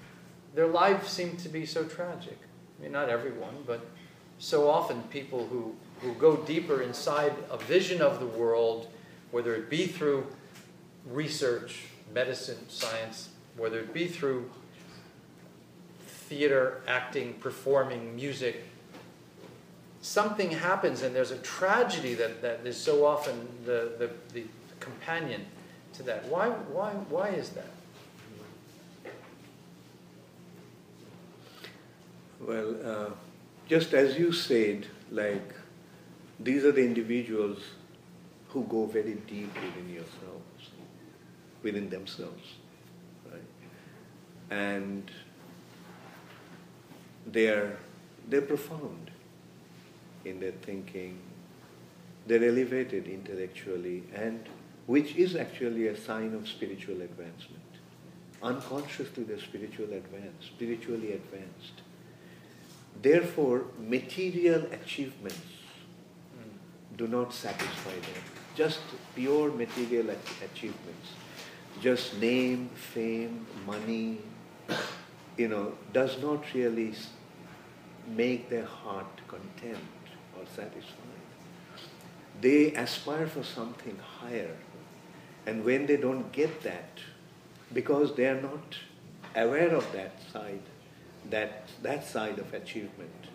their 0.55 0.67
lives 0.67 1.09
seem 1.09 1.37
to 1.39 1.49
be 1.49 1.65
so 1.65 1.85
tragic. 1.85 2.39
I 2.79 2.83
mean, 2.83 2.93
not 2.93 3.09
everyone, 3.09 3.63
but 3.67 3.87
so 4.39 4.69
often 4.69 5.03
people 5.05 5.47
who, 5.47 5.75
who 6.03 6.13
go 6.15 6.37
deeper 6.37 6.83
inside 6.83 7.33
a 7.51 7.57
vision 7.57 8.03
of 8.03 8.19
the 8.19 8.27
world, 8.27 8.89
whether 9.31 9.55
it 9.55 9.71
be 9.71 9.87
through 9.87 10.27
research, 11.07 11.85
medicine, 12.13 12.59
science, 12.69 13.31
whether 13.57 13.79
it 13.79 13.95
be 13.95 14.07
through 14.07 14.51
theater, 16.07 16.83
acting, 16.89 17.35
performing, 17.35 18.17
music, 18.17 18.65
something 20.01 20.51
happens 20.51 21.03
and 21.03 21.15
there's 21.15 21.31
a 21.31 21.39
tragedy 21.39 22.15
that, 22.15 22.43
that 22.43 22.61
is 22.65 22.77
so 22.77 23.07
often 23.07 23.49
the, 23.65 23.93
the, 23.99 24.11
the 24.33 24.45
companion 24.81 25.45
to 25.95 26.03
that. 26.03 26.27
Why, 26.27 26.49
why, 26.49 26.91
why 27.09 27.29
is 27.29 27.51
that? 27.51 27.71
Well, 32.41 32.75
uh, 32.85 33.11
just 33.69 33.95
as 33.95 34.19
you 34.19 34.33
said, 34.33 34.87
like 35.13 35.55
these 36.45 36.65
are 36.65 36.73
the 36.73 36.85
individuals 36.85 37.63
who 38.49 38.65
go 38.65 38.87
very 38.87 39.15
deep 39.15 39.55
within 39.55 39.89
yourselves, 39.89 40.71
within 41.63 41.89
themselves, 41.89 42.43
right? 43.31 43.41
And 44.51 45.11
they're 47.27 47.77
they're 48.29 48.43
profound 48.43 49.11
in 50.25 50.41
their 50.41 50.53
thinking. 50.53 51.19
They're 52.27 52.45
elevated 52.45 53.09
intellectually, 53.09 54.05
and 54.15 54.49
which 54.87 55.17
is 55.17 55.35
actually 55.35 55.89
a 55.89 55.97
sign 55.97 56.35
of 56.35 56.47
spiritual 56.49 57.01
advancement. 57.03 57.63
Unconsciously, 58.43 59.25
they're 59.25 59.41
spiritual 59.41 59.93
advanced, 59.93 60.47
spiritually 60.47 61.13
advanced. 61.13 61.83
Therefore, 63.01 63.65
material 63.81 64.67
achievements 64.73 65.62
do 67.03 67.09
not 67.09 67.35
satisfy 67.35 67.95
them. 68.09 68.23
Just 68.55 68.81
pure 69.17 69.51
material 69.51 70.11
ach- 70.11 70.43
achievements, 70.49 71.09
just 71.81 72.21
name, 72.21 72.69
fame, 72.75 73.45
money, 73.67 74.19
you 75.37 75.49
know, 75.49 75.73
does 75.93 76.23
not 76.23 76.45
really 76.55 76.95
make 78.07 78.49
their 78.49 78.67
heart 78.67 79.21
content 79.27 80.05
or 80.37 80.45
satisfied. 80.55 81.27
They 82.41 82.73
aspire 82.75 83.27
for 83.27 83.43
something 83.43 83.99
higher. 84.21 84.57
And 85.47 85.65
when 85.65 85.87
they 85.87 85.97
don't 85.97 86.31
get 86.31 86.63
that, 86.63 87.01
because 87.73 88.15
they 88.15 88.27
are 88.27 88.41
not 88.41 88.77
aware 89.35 89.75
of 89.75 89.93
that 89.93 90.13
side, 90.33 90.63
that, 91.31 91.69
that 91.83 92.07
side 92.07 92.39
of 92.39 92.55
achievement, 92.55 93.29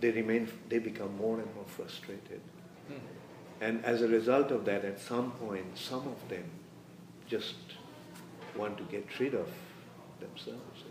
they 0.00 0.10
remain, 0.10 0.48
they 0.68 0.78
become 0.78 1.16
more 1.16 1.38
and 1.38 1.54
more 1.54 1.68
frustrated. 1.68 2.40
And 3.62 3.84
as 3.84 4.02
a 4.02 4.08
result 4.08 4.50
of 4.50 4.64
that, 4.64 4.84
at 4.84 5.00
some 5.00 5.30
point, 5.32 5.78
some 5.78 6.06
of 6.08 6.28
them 6.28 6.44
just 7.28 7.54
want 8.56 8.76
to 8.76 8.82
get 8.84 9.06
rid 9.20 9.34
of 9.34 9.48
themselves. 10.18 10.82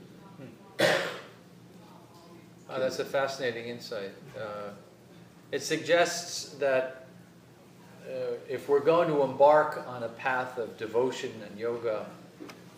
Oh, 0.79 0.87
that's 2.79 2.99
a 2.99 3.05
fascinating 3.05 3.65
insight. 3.65 4.13
Uh, 4.37 4.69
it 5.51 5.61
suggests 5.61 6.53
that 6.59 7.07
uh, 8.07 8.35
if 8.47 8.69
we're 8.69 8.79
going 8.79 9.09
to 9.09 9.21
embark 9.21 9.83
on 9.85 10.03
a 10.03 10.09
path 10.09 10.57
of 10.57 10.77
devotion 10.77 11.31
and 11.45 11.59
yoga, 11.59 12.05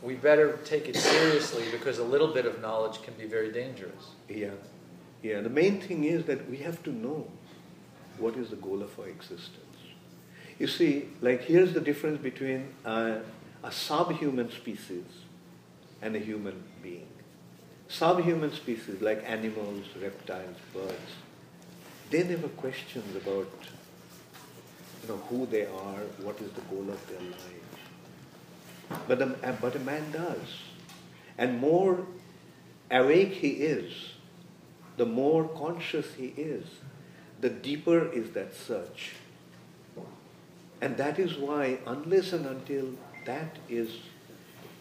we 0.01 0.15
better 0.15 0.57
take 0.65 0.89
it 0.89 0.95
seriously 0.97 1.65
because 1.71 1.99
a 1.99 2.03
little 2.03 2.33
bit 2.33 2.47
of 2.47 2.61
knowledge 2.61 3.01
can 3.03 3.13
be 3.13 3.25
very 3.25 3.51
dangerous. 3.51 4.09
Yeah, 4.27 4.49
yeah. 5.21 5.41
The 5.41 5.49
main 5.49 5.79
thing 5.79 6.03
is 6.03 6.25
that 6.25 6.49
we 6.49 6.57
have 6.57 6.81
to 6.83 6.91
know 6.91 7.27
what 8.17 8.35
is 8.35 8.49
the 8.49 8.55
goal 8.57 8.81
of 8.81 8.97
our 8.99 9.07
existence. 9.07 9.59
You 10.59 10.67
see, 10.67 11.09
like 11.21 11.41
here's 11.41 11.73
the 11.73 11.81
difference 11.81 12.21
between 12.21 12.69
a, 12.85 13.21
subhuman 13.71 14.51
species 14.51 15.05
and 16.01 16.15
a 16.15 16.19
human 16.19 16.63
being. 16.81 17.07
Subhuman 17.87 18.53
species 18.53 19.01
like 19.01 19.23
animals, 19.25 19.85
reptiles, 20.01 20.57
birds, 20.73 21.11
they 22.09 22.23
never 22.23 22.47
question 22.49 23.03
about 23.15 23.47
you 25.01 25.09
know 25.09 25.17
who 25.29 25.45
they 25.45 25.65
are, 25.65 26.03
what 26.21 26.39
is 26.39 26.51
the 26.51 26.61
goal 26.61 26.89
of 26.89 27.07
their 27.09 27.21
life. 27.21 27.63
But 29.07 29.21
a, 29.21 29.57
but 29.61 29.75
a 29.75 29.79
man 29.79 30.11
does. 30.11 30.61
And 31.37 31.59
more 31.59 32.05
awake 32.91 33.33
he 33.33 33.49
is, 33.49 33.91
the 34.97 35.05
more 35.05 35.47
conscious 35.47 36.13
he 36.13 36.27
is, 36.37 36.65
the 37.43 37.49
deeper 37.49 38.09
is 38.13 38.31
that 38.31 38.55
search. 38.55 39.11
And 40.79 40.95
that 40.95 41.19
is 41.19 41.37
why, 41.37 41.79
unless 41.85 42.31
and 42.31 42.45
until 42.45 42.91
that 43.25 43.57
is, 43.67 43.97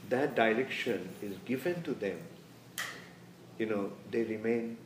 that 0.09 0.37
direction 0.37 1.09
is 1.21 1.37
given 1.45 1.83
to 1.83 1.93
them, 1.93 2.19
you 3.59 3.67
know, 3.67 3.91
they 4.13 4.23
remain, 4.23 4.77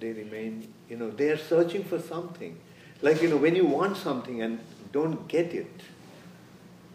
they 0.00 0.12
remain, 0.12 0.74
you 0.90 0.96
know, 0.96 1.10
they 1.10 1.30
are 1.30 1.38
searching 1.38 1.84
for 1.84 2.00
something. 2.00 2.58
Like, 3.00 3.22
you 3.22 3.28
know, 3.28 3.36
when 3.36 3.54
you 3.54 3.64
want 3.64 3.96
something 3.96 4.42
and 4.42 4.58
don't 4.90 5.28
get 5.28 5.54
it, 5.54 5.82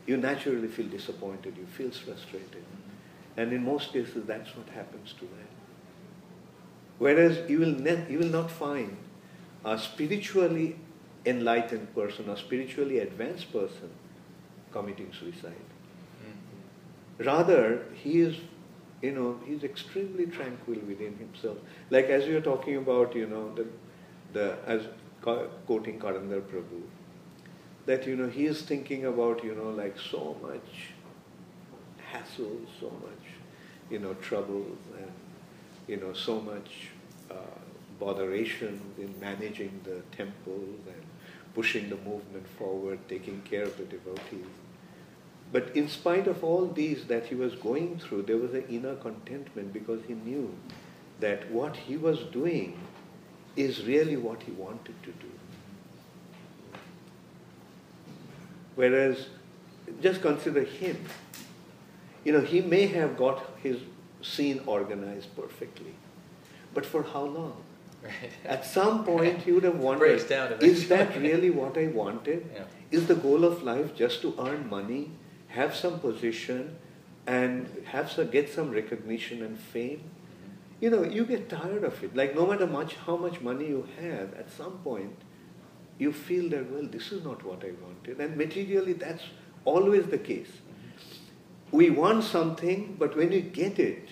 you 0.05 0.17
naturally 0.17 0.67
feel 0.67 0.87
disappointed, 0.87 1.55
you 1.57 1.65
feel 1.65 1.91
frustrated. 1.91 2.63
And 3.37 3.53
in 3.53 3.63
most 3.63 3.93
cases, 3.93 4.25
that's 4.25 4.53
what 4.57 4.67
happens 4.69 5.13
to 5.13 5.21
them. 5.21 5.51
Whereas 6.97 7.49
you 7.49 7.59
will, 7.59 7.79
ne- 7.87 8.05
you 8.09 8.19
will 8.19 8.35
not 8.41 8.51
find 8.51 8.97
a 9.69 9.77
spiritually 9.77 10.75
enlightened 11.25 11.93
person, 11.93 12.29
a 12.29 12.37
spiritually 12.37 12.99
advanced 12.99 13.51
person 13.53 13.89
committing 14.71 15.11
suicide. 15.17 15.65
Mm-hmm. 16.27 17.27
Rather, 17.27 17.85
he 17.93 18.21
is, 18.21 18.37
you 19.01 19.11
know, 19.11 19.39
he's 19.45 19.63
extremely 19.63 20.25
tranquil 20.25 20.79
within 20.87 21.15
himself. 21.17 21.57
Like 21.91 22.05
as 22.05 22.25
you're 22.25 22.41
talking 22.41 22.77
about, 22.77 23.15
you 23.15 23.27
know, 23.27 23.53
the, 23.53 23.67
the 24.33 24.57
as 24.65 24.87
quoting 25.21 25.99
Karandhar 25.99 26.41
Prabhu, 26.41 26.81
that 27.85 28.07
you 28.07 28.15
know 28.15 28.29
he 28.29 28.45
is 28.45 28.61
thinking 28.61 29.05
about 29.05 29.43
you 29.43 29.55
know 29.55 29.69
like 29.69 29.97
so 29.99 30.37
much 30.41 30.93
hassle, 32.11 32.57
so 32.79 32.89
much 33.07 33.25
you 33.89 33.99
know 33.99 34.13
trouble, 34.15 34.65
and 34.97 35.11
you 35.87 35.97
know 35.97 36.13
so 36.13 36.39
much 36.39 36.89
botheration 37.99 38.79
in 38.97 39.13
managing 39.19 39.81
the 39.83 40.01
temple 40.15 40.63
and 40.87 41.03
pushing 41.53 41.89
the 41.89 41.97
movement 41.97 42.47
forward, 42.57 42.99
taking 43.09 43.41
care 43.41 43.63
of 43.63 43.77
the 43.77 43.83
devotees. 43.83 44.45
But 45.51 45.75
in 45.75 45.87
spite 45.87 46.27
of 46.27 46.43
all 46.43 46.67
these 46.67 47.05
that 47.05 47.25
he 47.25 47.35
was 47.35 47.55
going 47.55 47.99
through, 47.99 48.23
there 48.23 48.37
was 48.37 48.53
an 48.53 48.65
inner 48.69 48.95
contentment 48.95 49.73
because 49.73 50.01
he 50.07 50.13
knew 50.13 50.55
that 51.19 51.49
what 51.51 51.75
he 51.75 51.97
was 51.97 52.19
doing 52.31 52.79
is 53.55 53.85
really 53.85 54.15
what 54.15 54.43
he 54.43 54.51
wanted 54.51 55.01
to 55.03 55.11
do. 55.11 55.31
Whereas, 58.75 59.27
just 60.01 60.21
consider 60.21 60.63
him. 60.63 61.03
You 62.23 62.33
know, 62.33 62.41
he 62.41 62.61
may 62.61 62.85
have 62.87 63.17
got 63.17 63.43
his 63.61 63.79
scene 64.21 64.61
organized 64.65 65.35
perfectly, 65.35 65.95
but 66.73 66.85
for 66.85 67.03
how 67.03 67.23
long? 67.23 67.63
Right. 68.03 68.31
At 68.45 68.65
some 68.65 69.03
point, 69.11 69.45
you 69.45 69.55
would 69.55 69.63
have 69.63 69.79
wondered, 69.79 70.11
is 70.61 70.87
that 70.89 71.17
really 71.17 71.49
what 71.49 71.77
I 71.77 71.87
wanted? 71.87 72.49
Yeah. 72.53 72.63
Is 72.91 73.07
the 73.07 73.15
goal 73.15 73.45
of 73.45 73.63
life 73.63 73.95
just 73.95 74.21
to 74.21 74.35
earn 74.39 74.69
money, 74.69 75.11
have 75.47 75.75
some 75.75 75.99
position, 75.99 76.77
and 77.27 77.69
have 77.85 78.11
some, 78.11 78.29
get 78.29 78.51
some 78.51 78.71
recognition 78.71 79.43
and 79.43 79.59
fame? 79.59 80.09
you 80.81 80.89
know, 80.89 81.03
you 81.03 81.25
get 81.25 81.49
tired 81.49 81.83
of 81.83 82.03
it. 82.03 82.15
Like 82.15 82.35
no 82.35 82.45
matter 82.45 82.65
much 82.65 82.95
how 82.95 83.17
much 83.17 83.41
money 83.41 83.67
you 83.67 83.87
have, 84.01 84.33
at 84.35 84.51
some 84.51 84.79
point 84.79 85.15
you 85.97 86.13
feel 86.13 86.49
that, 86.49 86.71
well, 86.71 86.85
this 86.85 87.11
is 87.11 87.23
not 87.23 87.43
what 87.43 87.63
I 87.63 87.71
wanted. 87.83 88.19
And 88.21 88.37
materially 88.37 88.93
that's 88.93 89.23
always 89.65 90.05
the 90.07 90.17
case. 90.17 90.49
We 91.71 91.89
want 91.89 92.23
something, 92.23 92.95
but 92.97 93.15
when 93.15 93.31
you 93.31 93.41
get 93.41 93.77
it, 93.77 94.07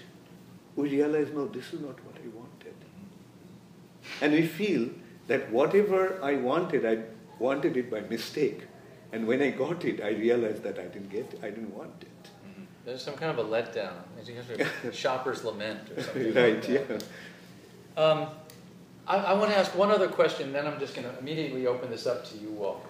we 0.75 0.89
realize, 0.89 1.29
no, 1.33 1.47
this 1.47 1.73
is 1.73 1.79
not 1.79 1.89
what 1.89 1.99
I 1.99 2.03
wanted. 2.05 2.06
And 4.21 4.33
we 4.33 4.45
feel 4.45 4.89
that 5.27 5.51
whatever 5.51 6.19
I 6.23 6.35
wanted, 6.35 6.85
I 6.85 7.03
wanted 7.39 7.77
it 7.77 7.91
by 7.91 8.01
mistake. 8.01 8.63
And 9.11 9.27
when 9.27 9.41
I 9.41 9.51
got 9.51 9.85
it, 9.85 10.01
I 10.01 10.09
realized 10.09 10.63
that 10.63 10.79
I 10.79 10.83
didn't 10.83 11.09
get 11.09 11.33
it, 11.33 11.39
I 11.43 11.49
didn't 11.49 11.75
want 11.75 11.93
it. 12.01 12.07
There's 12.85 13.03
some 13.03 13.15
kind 13.15 13.37
of 13.37 13.45
a 13.45 13.49
letdown. 13.49 13.91
a 14.85 14.93
shopper's 14.93 15.43
lament 15.43 15.89
or 15.91 16.01
something. 16.01 16.33
right, 16.33 16.55
like 16.55 16.69
yeah. 16.69 18.01
Um, 18.01 18.27
I, 19.05 19.17
I 19.17 19.33
want 19.33 19.51
to 19.51 19.57
ask 19.57 19.75
one 19.75 19.91
other 19.91 20.07
question, 20.07 20.53
then 20.53 20.65
I'm 20.65 20.79
just 20.79 20.95
going 20.95 21.05
to 21.09 21.19
immediately 21.19 21.67
open 21.67 21.89
this 21.89 22.07
up 22.07 22.25
to 22.29 22.37
you 22.37 22.63
all. 22.63 22.81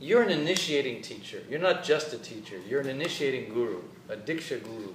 You're 0.00 0.22
an 0.22 0.30
initiating 0.30 1.02
teacher. 1.02 1.42
You're 1.50 1.60
not 1.60 1.84
just 1.84 2.14
a 2.14 2.18
teacher, 2.18 2.58
you're 2.66 2.80
an 2.80 2.88
initiating 2.88 3.52
guru, 3.52 3.82
a 4.08 4.16
Diksha 4.16 4.62
guru. 4.62 4.94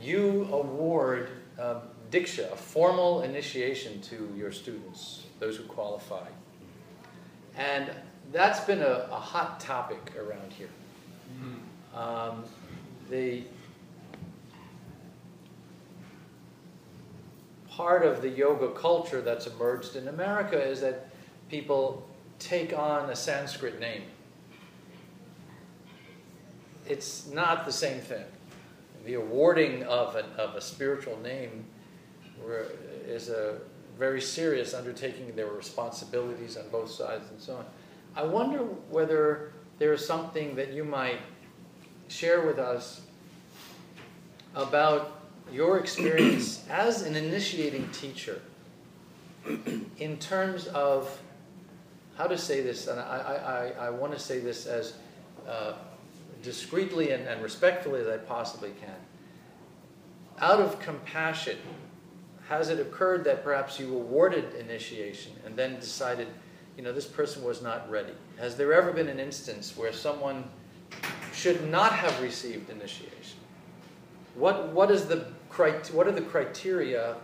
You 0.00 0.46
award 0.52 1.30
um, 1.58 1.82
Diksha, 2.10 2.52
a 2.52 2.56
formal 2.56 3.22
initiation 3.22 4.00
to 4.02 4.32
your 4.36 4.52
students, 4.52 5.24
those 5.38 5.56
who 5.56 5.64
qualify. 5.64 6.26
And 7.56 7.90
that's 8.32 8.60
been 8.60 8.80
a, 8.80 9.08
a 9.10 9.18
hot 9.18 9.60
topic 9.60 10.12
around 10.16 10.52
here. 10.52 10.68
Um, 11.94 12.44
the 13.10 13.42
part 17.68 18.04
of 18.04 18.22
the 18.22 18.28
yoga 18.28 18.70
culture 18.70 19.20
that's 19.20 19.46
emerged 19.46 19.96
in 19.96 20.08
America 20.08 20.60
is 20.60 20.80
that 20.80 21.10
people 21.48 22.08
take 22.38 22.76
on 22.76 23.10
a 23.10 23.16
Sanskrit 23.16 23.80
name. 23.80 24.02
It's 26.86 27.26
not 27.28 27.66
the 27.66 27.72
same 27.72 28.00
thing. 28.00 28.24
The 29.04 29.14
awarding 29.14 29.84
of, 29.84 30.16
an, 30.16 30.26
of 30.36 30.54
a 30.54 30.60
spiritual 30.60 31.18
name 31.20 31.64
is 33.06 33.28
a 33.28 33.58
very 33.98 34.20
serious 34.20 34.74
undertaking. 34.74 35.32
There 35.34 35.46
are 35.46 35.56
responsibilities 35.56 36.56
on 36.56 36.68
both 36.70 36.90
sides 36.90 37.30
and 37.30 37.40
so 37.40 37.56
on. 37.56 37.64
I 38.16 38.22
wonder 38.24 38.58
whether 38.58 39.52
there 39.78 39.92
is 39.92 40.06
something 40.06 40.56
that 40.56 40.72
you 40.72 40.84
might 40.84 41.20
share 42.08 42.46
with 42.46 42.58
us 42.58 43.02
about 44.54 45.20
your 45.52 45.78
experience 45.78 46.64
as 46.70 47.02
an 47.02 47.16
initiating 47.16 47.88
teacher 47.90 48.40
in 49.98 50.16
terms 50.18 50.66
of 50.68 51.20
how 52.16 52.26
to 52.26 52.36
say 52.36 52.60
this, 52.60 52.88
and 52.88 52.98
I, 52.98 53.72
I, 53.78 53.86
I 53.86 53.90
want 53.90 54.12
to 54.12 54.18
say 54.18 54.40
this 54.40 54.66
as 54.66 54.94
uh, 55.48 55.74
discreetly 56.42 57.12
and, 57.12 57.26
and 57.28 57.40
respectfully 57.42 58.00
as 58.00 58.08
I 58.08 58.16
possibly 58.16 58.72
can. 58.80 58.96
Out 60.40 60.60
of 60.60 60.80
compassion, 60.80 61.58
has 62.48 62.70
it 62.70 62.80
occurred 62.80 63.24
that 63.24 63.44
perhaps 63.44 63.78
you 63.78 63.94
awarded 63.94 64.54
initiation 64.54 65.32
and 65.44 65.54
then 65.54 65.78
decided, 65.78 66.28
you 66.76 66.82
know, 66.82 66.92
this 66.92 67.06
person 67.06 67.44
was 67.44 67.60
not 67.60 67.88
ready? 67.90 68.12
Has 68.38 68.56
there 68.56 68.72
ever 68.72 68.90
been 68.90 69.08
an 69.08 69.20
instance 69.20 69.76
where 69.76 69.92
someone 69.92 70.44
should 71.34 71.70
not 71.70 71.92
have 71.92 72.20
received 72.22 72.70
initiation? 72.70 73.38
What, 74.34 74.72
what, 74.72 74.90
is 74.90 75.06
the, 75.06 75.26
what 75.92 76.06
are 76.06 76.12
the 76.12 76.22
criteria 76.22 77.16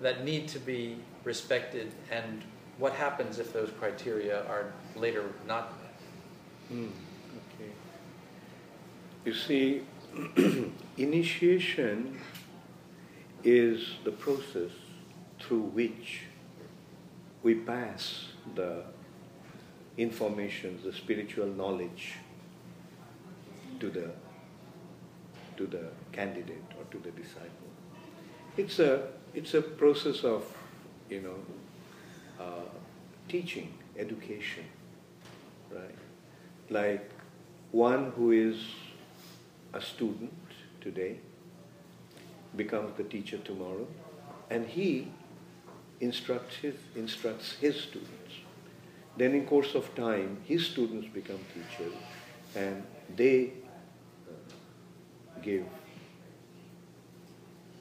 that 0.00 0.24
need 0.24 0.48
to 0.48 0.58
be 0.58 0.96
respected, 1.24 1.90
and 2.10 2.42
what 2.78 2.92
happens 2.92 3.38
if 3.38 3.52
those 3.52 3.70
criteria 3.78 4.44
are 4.46 4.72
later 4.96 5.24
not 5.46 5.72
met? 5.80 6.78
Mm, 6.78 6.90
okay. 7.54 7.70
You 9.24 9.34
see, 9.34 9.82
initiation 10.96 12.18
is 13.44 13.96
the 14.04 14.10
process 14.10 14.70
through 15.40 15.62
which 15.62 16.22
we 17.42 17.54
pass 17.54 18.28
the 18.54 18.82
information, 19.96 20.78
the 20.84 20.92
spiritual 20.92 21.46
knowledge 21.46 22.14
to 23.80 23.90
the 23.90 24.10
to 25.56 25.66
the 25.66 25.88
candidate 26.12 26.62
or 26.78 26.84
to 26.92 26.98
the 26.98 27.10
disciple. 27.10 27.68
It's 28.56 28.78
a 28.78 29.08
it's 29.34 29.54
a 29.54 29.62
process 29.62 30.24
of 30.24 30.44
you 31.10 31.20
know 31.20 32.44
uh, 32.44 32.68
teaching, 33.28 33.74
education, 33.96 34.64
right? 35.70 35.94
Like 36.70 37.10
one 37.72 38.12
who 38.12 38.32
is 38.32 38.56
a 39.72 39.80
student 39.80 40.32
today 40.80 41.18
becomes 42.56 42.96
the 42.96 43.04
teacher 43.04 43.38
tomorrow, 43.38 43.86
and 44.50 44.66
he 44.66 45.08
instructs 46.00 46.56
his 46.56 46.74
instructs 46.96 47.52
his 47.60 47.80
students. 47.80 48.12
Then 49.16 49.34
in 49.34 49.46
course 49.46 49.74
of 49.74 49.94
time, 49.94 50.38
his 50.44 50.66
students 50.66 51.08
become 51.08 51.40
teachers, 51.52 51.94
and 52.54 52.84
they 53.16 53.52
uh, 54.28 55.40
give, 55.42 55.64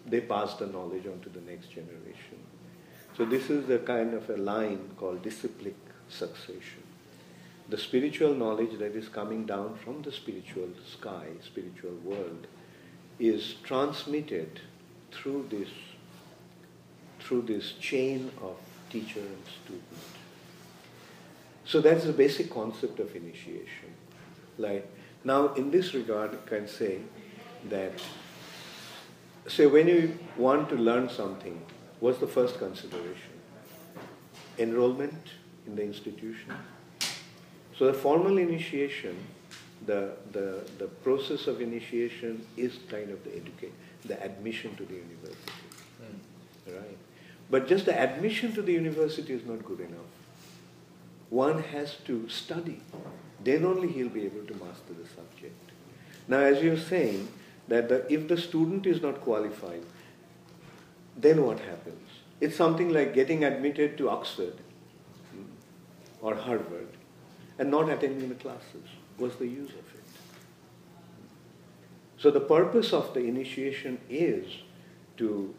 they 0.07 0.22
pass 0.22 0.55
the 0.55 0.65
knowledge 0.65 1.05
on 1.05 1.20
to 1.22 1.30
the 1.30 1.41
next 1.41 1.68
generation. 1.68 2.39
So 3.15 3.26
this 3.26 3.49
is 3.49 3.68
the 3.68 3.80
kind 3.80 4.13
of 4.13 4.30
a 4.30 4.38
line 4.38 4.89
called 4.97 5.22
disciplic 5.22 5.76
succession. 6.09 6.84
The 7.70 7.78
spiritual 7.78 8.34
knowledge 8.34 8.78
that 8.80 8.95
is 8.95 9.09
coming 9.09 9.45
down 9.45 9.76
from 9.84 10.01
the 10.01 10.11
spiritual 10.11 10.70
sky, 10.89 11.26
spiritual 11.43 11.95
world, 12.03 12.47
is 13.20 13.55
transmitted 13.63 14.61
through 15.11 15.47
this 15.49 15.70
through 17.20 17.41
this 17.41 17.74
chain 17.74 18.32
of 18.41 18.55
teacher 18.89 19.20
and 19.20 19.43
student. 19.63 19.84
So 21.65 21.82
that's 21.82 22.05
the 22.05 22.13
basic 22.13 22.49
concept 22.49 22.99
of 22.99 23.13
initiation. 23.15 23.93
Like 24.57 24.89
now 25.24 25.53
in 25.53 25.72
this 25.72 25.93
regard 25.93 26.34
I 26.34 26.49
can 26.49 26.68
say 26.68 26.99
that, 27.70 27.91
say, 29.47 29.65
when 29.65 29.88
you 29.88 30.18
want 30.38 30.70
to 30.70 30.76
learn 30.76 31.09
something, 31.09 31.61
what's 31.99 32.20
the 32.20 32.28
first 32.28 32.59
consideration? 32.59 33.34
Enrollment 34.57 35.32
in 35.65 35.76
the 35.76 35.84
institution. 35.84 36.53
So 37.78 37.88
the 37.88 37.93
formal 37.93 38.38
initiation 38.38 39.18
the, 39.86 40.13
the, 40.32 40.63
the 40.80 40.88
process 40.88 41.47
of 41.47 41.61
initiation 41.61 42.45
is 42.55 42.80
kind 42.89 43.09
of 43.09 43.23
the 43.23 43.36
educate, 43.36 43.73
the 44.05 44.21
admission 44.23 44.75
to 44.75 44.86
the 44.86 44.95
university. 44.95 45.51
Mm. 46.01 46.75
Right? 46.75 46.97
But 47.49 47.67
just 47.67 47.86
the 47.86 47.97
admission 47.97 48.53
to 48.53 48.61
the 48.61 48.73
university 48.73 49.34
is 49.34 49.45
not 49.45 49.63
good 49.63 49.80
enough. 49.80 50.11
One 51.30 51.63
has 51.63 51.95
to 52.05 52.28
study. 52.30 52.82
Then 53.43 53.65
only 53.65 53.89
he'll 53.89 54.09
be 54.09 54.25
able 54.25 54.45
to 54.45 54.53
master 54.53 54.93
the 54.93 55.07
subject. 55.07 55.71
Now, 56.28 56.39
as 56.39 56.61
you're 56.61 56.78
saying, 56.78 57.28
that 57.67 57.89
the, 57.89 58.11
if 58.11 58.28
the 58.28 58.38
student 58.38 58.86
is 58.86 59.01
not 59.01 59.21
qualified, 59.21 59.84
then 61.15 61.43
what 61.43 61.59
happens? 61.59 62.09
It's 62.39 62.55
something 62.55 62.93
like 62.93 63.13
getting 63.13 63.43
admitted 63.43 63.97
to 63.97 64.09
Oxford 64.09 64.53
hmm, 65.32 65.43
or 66.21 66.36
Harvard 66.36 66.89
and 67.57 67.71
not 67.71 67.89
attending 67.89 68.30
the 68.30 68.36
classes. 68.36 68.88
What's 69.18 69.36
the 69.36 69.47
use 69.47 69.70
of 69.70 69.76
it? 69.78 70.03
So 72.18 72.32
the 72.32 72.39
purpose 72.39 72.93
of 72.93 73.13
the 73.13 73.22
initiation 73.22 73.99
is 74.09 74.45
to 75.18 75.53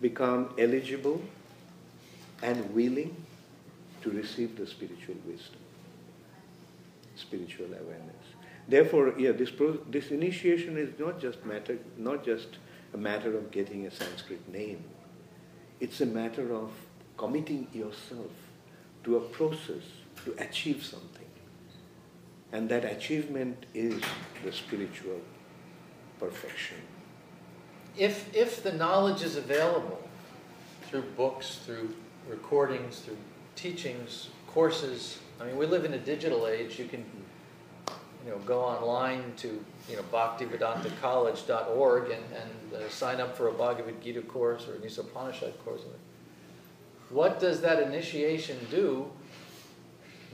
become 0.00 0.50
eligible 0.58 1.22
and 2.42 2.74
willing 2.74 3.16
to 4.02 4.10
receive 4.10 4.56
the 4.56 4.66
spiritual 4.66 5.16
wisdom, 5.26 5.60
spiritual 7.16 7.66
awareness. 7.66 8.26
Therefore, 8.68 9.14
yeah, 9.16 9.32
this, 9.32 9.50
pro- 9.50 9.78
this 9.88 10.10
initiation 10.10 10.76
is 10.76 10.98
not 10.98 11.20
just 11.20 11.44
matter, 11.44 11.78
not 11.96 12.24
just 12.24 12.48
a 12.92 12.96
matter 12.96 13.36
of 13.36 13.50
getting 13.50 13.86
a 13.86 13.90
Sanskrit 13.90 14.48
name. 14.52 14.82
It's 15.80 16.00
a 16.00 16.06
matter 16.06 16.52
of 16.52 16.70
committing 17.16 17.68
yourself 17.72 18.30
to 19.04 19.16
a 19.16 19.20
process 19.20 19.84
to 20.24 20.34
achieve 20.38 20.84
something. 20.84 21.15
And 22.56 22.70
that 22.70 22.86
achievement 22.86 23.66
is 23.74 24.02
the 24.42 24.50
spiritual 24.50 25.20
perfection. 26.18 26.78
If, 27.98 28.34
if 28.34 28.62
the 28.62 28.72
knowledge 28.72 29.22
is 29.22 29.36
available 29.36 30.02
through 30.84 31.02
books, 31.18 31.60
through 31.66 31.94
recordings, 32.30 33.00
through 33.00 33.18
teachings, 33.56 34.30
courses, 34.46 35.18
I 35.38 35.44
mean, 35.44 35.58
we 35.58 35.66
live 35.66 35.84
in 35.84 35.92
a 35.92 35.98
digital 35.98 36.46
age. 36.46 36.78
You 36.78 36.86
can 36.86 37.04
you 38.24 38.30
know, 38.30 38.38
go 38.46 38.62
online 38.62 39.34
to 39.36 39.62
you 39.90 39.96
know, 39.96 40.04
bhaktivedantacollege.org 40.10 42.04
and, 42.04 42.24
and 42.32 42.74
uh, 42.74 42.88
sign 42.88 43.20
up 43.20 43.36
for 43.36 43.48
a 43.48 43.52
Bhagavad 43.52 44.00
Gita 44.00 44.22
course 44.22 44.66
or 44.66 44.76
a 44.76 44.78
Nisopanishad 44.78 45.62
course. 45.62 45.82
What 47.10 47.38
does 47.38 47.60
that 47.60 47.82
initiation 47.82 48.56
do 48.70 49.10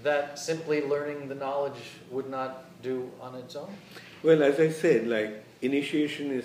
that 0.02 0.38
simply 0.38 0.82
learning 0.82 1.28
the 1.28 1.34
knowledge 1.34 1.82
would 2.10 2.28
not 2.28 2.64
do 2.82 3.10
on 3.20 3.34
its 3.34 3.56
own? 3.56 3.74
Well, 4.22 4.42
as 4.42 4.60
I 4.60 4.70
said, 4.70 5.08
like 5.08 5.44
initiation 5.62 6.30
is 6.30 6.44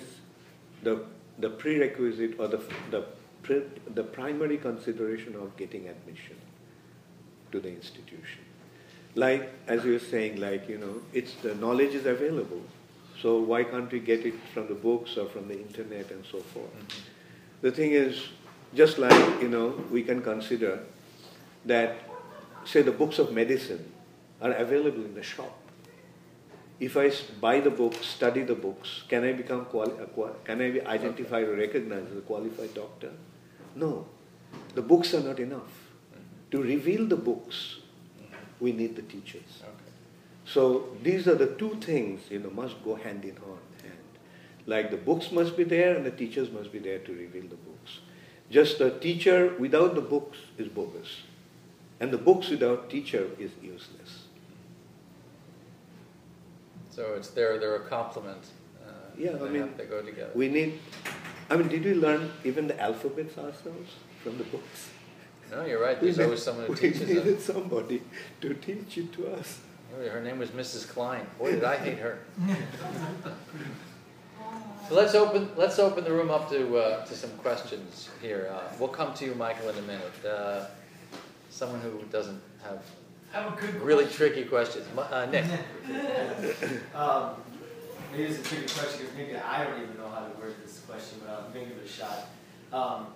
the 0.82 1.04
the 1.38 1.50
prerequisite 1.50 2.38
or 2.38 2.48
the 2.48 2.62
the 2.90 3.04
the 3.94 4.02
primary 4.02 4.58
consideration 4.58 5.34
of 5.36 5.56
getting 5.56 5.88
admission 5.88 6.36
to 7.52 7.60
the 7.60 7.68
institution. 7.68 8.40
Like 9.14 9.50
as 9.66 9.84
you 9.84 9.92
were 9.92 9.98
saying, 9.98 10.40
like 10.40 10.68
you 10.68 10.78
know, 10.78 11.00
it's 11.12 11.34
the 11.36 11.54
knowledge 11.54 11.94
is 11.94 12.06
available. 12.06 12.62
So 13.20 13.40
why 13.40 13.64
can't 13.64 13.90
we 13.90 13.98
get 13.98 14.24
it 14.24 14.34
from 14.54 14.68
the 14.68 14.74
books 14.74 15.16
or 15.16 15.28
from 15.28 15.48
the 15.48 15.60
internet 15.60 16.10
and 16.10 16.24
so 16.24 16.38
forth? 16.38 16.72
Mm-hmm. 16.72 17.62
The 17.62 17.72
thing 17.72 17.92
is, 17.92 18.28
just 18.74 18.98
like 18.98 19.42
you 19.42 19.48
know, 19.48 19.68
we 19.90 20.02
can 20.02 20.22
consider 20.22 20.80
that 21.64 22.07
say 22.64 22.82
the 22.82 22.92
books 22.92 23.18
of 23.18 23.32
medicine 23.32 23.92
are 24.40 24.52
available 24.52 25.04
in 25.04 25.14
the 25.14 25.22
shop. 25.22 25.56
If 26.80 26.96
I 26.96 27.10
buy 27.40 27.60
the 27.60 27.70
books, 27.70 28.06
study 28.06 28.42
the 28.42 28.54
books, 28.54 29.02
can 29.08 29.24
I 29.24 29.32
become 29.32 29.64
quali- 29.64 29.98
uh, 30.00 30.28
can 30.44 30.62
I 30.62 30.70
be 30.70 30.80
identified 30.86 31.48
or 31.48 31.56
recognized 31.56 32.12
as 32.12 32.18
a 32.18 32.20
qualified 32.20 32.72
doctor? 32.74 33.10
No, 33.74 34.06
the 34.74 34.82
books 34.82 35.12
are 35.14 35.20
not 35.20 35.40
enough. 35.40 35.62
Mm-hmm. 35.62 36.50
To 36.52 36.62
reveal 36.62 37.06
the 37.06 37.16
books, 37.16 37.78
mm-hmm. 38.22 38.34
we 38.60 38.72
need 38.72 38.94
the 38.94 39.02
teachers. 39.02 39.62
Okay. 39.62 39.90
So 40.44 40.96
these 41.02 41.26
are 41.26 41.34
the 41.34 41.48
two 41.54 41.74
things 41.80 42.30
you 42.30 42.38
know 42.38 42.50
must 42.50 42.82
go 42.84 42.94
hand 42.94 43.24
in 43.24 43.34
hand. 43.36 43.98
Like 44.68 44.90
the 44.90 44.98
books 44.98 45.32
must 45.32 45.56
be 45.56 45.64
there 45.64 45.96
and 45.96 46.04
the 46.04 46.10
teachers 46.10 46.50
must 46.50 46.70
be 46.70 46.78
there 46.78 46.98
to 46.98 47.12
reveal 47.12 47.44
the 47.44 47.56
books. 47.56 48.00
Just 48.50 48.80
a 48.82 48.90
teacher 48.90 49.54
without 49.58 49.94
the 49.94 50.02
books 50.02 50.38
is 50.58 50.68
bogus. 50.68 51.22
And 52.00 52.12
the 52.12 52.18
books 52.18 52.48
without 52.48 52.88
teacher 52.90 53.26
is 53.38 53.50
useless. 53.60 54.24
So 56.90 57.14
it's 57.16 57.28
they're, 57.30 57.58
they're 57.58 57.76
a 57.76 57.88
complement. 57.88 58.42
Uh, 58.84 58.90
yeah, 59.16 59.36
I 59.40 59.48
mean, 59.48 59.72
they 59.76 59.84
go 59.84 60.02
together. 60.02 60.30
We 60.34 60.48
need, 60.48 60.78
I 61.50 61.56
mean, 61.56 61.68
did 61.68 61.84
we 61.84 61.94
learn 61.94 62.30
even 62.44 62.66
the 62.66 62.80
alphabets 62.80 63.36
ourselves 63.38 63.92
from 64.22 64.38
the 64.38 64.44
books? 64.44 64.90
No, 65.50 65.64
you're 65.64 65.80
right. 65.80 66.00
There's 66.00 66.18
always 66.24 66.42
someone 66.42 66.66
who 66.66 66.74
teaches 66.84 67.02
us. 67.02 67.08
We 67.08 67.14
needed 67.14 67.40
somebody 67.40 68.02
to 68.40 68.54
teach 68.54 68.98
it 68.98 69.12
to 69.14 69.28
us. 69.28 69.60
Her 70.12 70.20
name 70.20 70.38
was 70.38 70.50
Mrs. 70.50 70.88
Klein. 70.88 71.26
Boy, 71.38 71.52
did 71.52 71.64
I 71.64 71.76
hate 71.86 71.98
her. 71.98 72.18
so 74.88 74.94
let's 74.94 75.14
open 75.14 75.50
let's 75.56 75.78
open 75.78 76.04
the 76.04 76.12
room 76.12 76.30
up 76.30 76.50
to 76.50 76.78
uh, 76.78 77.04
to 77.06 77.14
some 77.14 77.30
questions 77.38 78.10
here. 78.20 78.50
Uh, 78.52 78.60
we'll 78.78 78.88
come 78.88 79.14
to 79.14 79.24
you, 79.24 79.34
Michael, 79.34 79.68
in 79.70 79.78
a 79.78 79.82
minute. 79.82 80.24
Uh, 80.24 80.66
someone 81.58 81.80
who 81.80 82.00
doesn't 82.12 82.40
have, 82.62 82.80
have 83.32 83.52
a 83.52 83.60
good 83.60 83.74
really 83.82 84.04
question. 84.04 84.28
tricky 84.28 84.44
questions. 84.44 84.86
Uh, 84.96 85.26
Nick. 85.26 85.44
um, 86.94 87.34
maybe 88.12 88.24
it's 88.24 88.38
a 88.38 88.42
tricky 88.42 88.72
question 88.72 89.00
because 89.00 89.16
maybe 89.16 89.36
I 89.36 89.64
don't 89.64 89.82
even 89.82 89.96
know 89.96 90.08
how 90.08 90.20
to 90.20 90.40
word 90.40 90.54
this 90.62 90.80
question, 90.86 91.18
but 91.24 91.34
I'm 91.34 91.52
going 91.52 91.66
to 91.66 91.74
give 91.74 91.82
it 91.82 91.86
a 91.86 91.92
shot. 91.92 92.28
Um, 92.72 93.06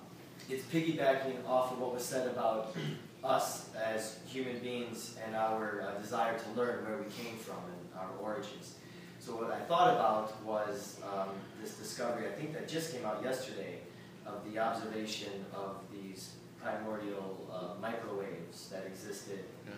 it's 0.50 0.64
piggybacking 0.64 1.46
off 1.46 1.70
of 1.72 1.78
what 1.78 1.94
was 1.94 2.04
said 2.04 2.26
about 2.26 2.74
us 3.22 3.70
as 3.76 4.18
human 4.26 4.58
beings 4.58 5.16
and 5.24 5.36
our 5.36 5.82
uh, 5.82 6.00
desire 6.00 6.36
to 6.36 6.60
learn 6.60 6.84
where 6.84 6.96
we 6.98 7.04
came 7.12 7.38
from 7.38 7.58
and 7.58 8.00
our 8.00 8.10
origins. 8.20 8.74
So 9.20 9.36
what 9.36 9.52
I 9.52 9.60
thought 9.60 9.94
about 9.94 10.42
was 10.42 10.98
um, 11.04 11.28
this 11.62 11.74
discovery, 11.74 12.26
I 12.26 12.32
think 12.32 12.52
that 12.54 12.66
just 12.66 12.92
came 12.92 13.06
out 13.06 13.22
yesterday, 13.22 13.78
of 14.26 14.52
the 14.52 14.58
observation 14.58 15.44
of 15.54 15.76
these 15.92 16.30
primordial 16.62 17.48
uh, 17.52 17.80
microwaves 17.80 18.68
that 18.68 18.84
existed 18.86 19.40
yeah. 19.66 19.72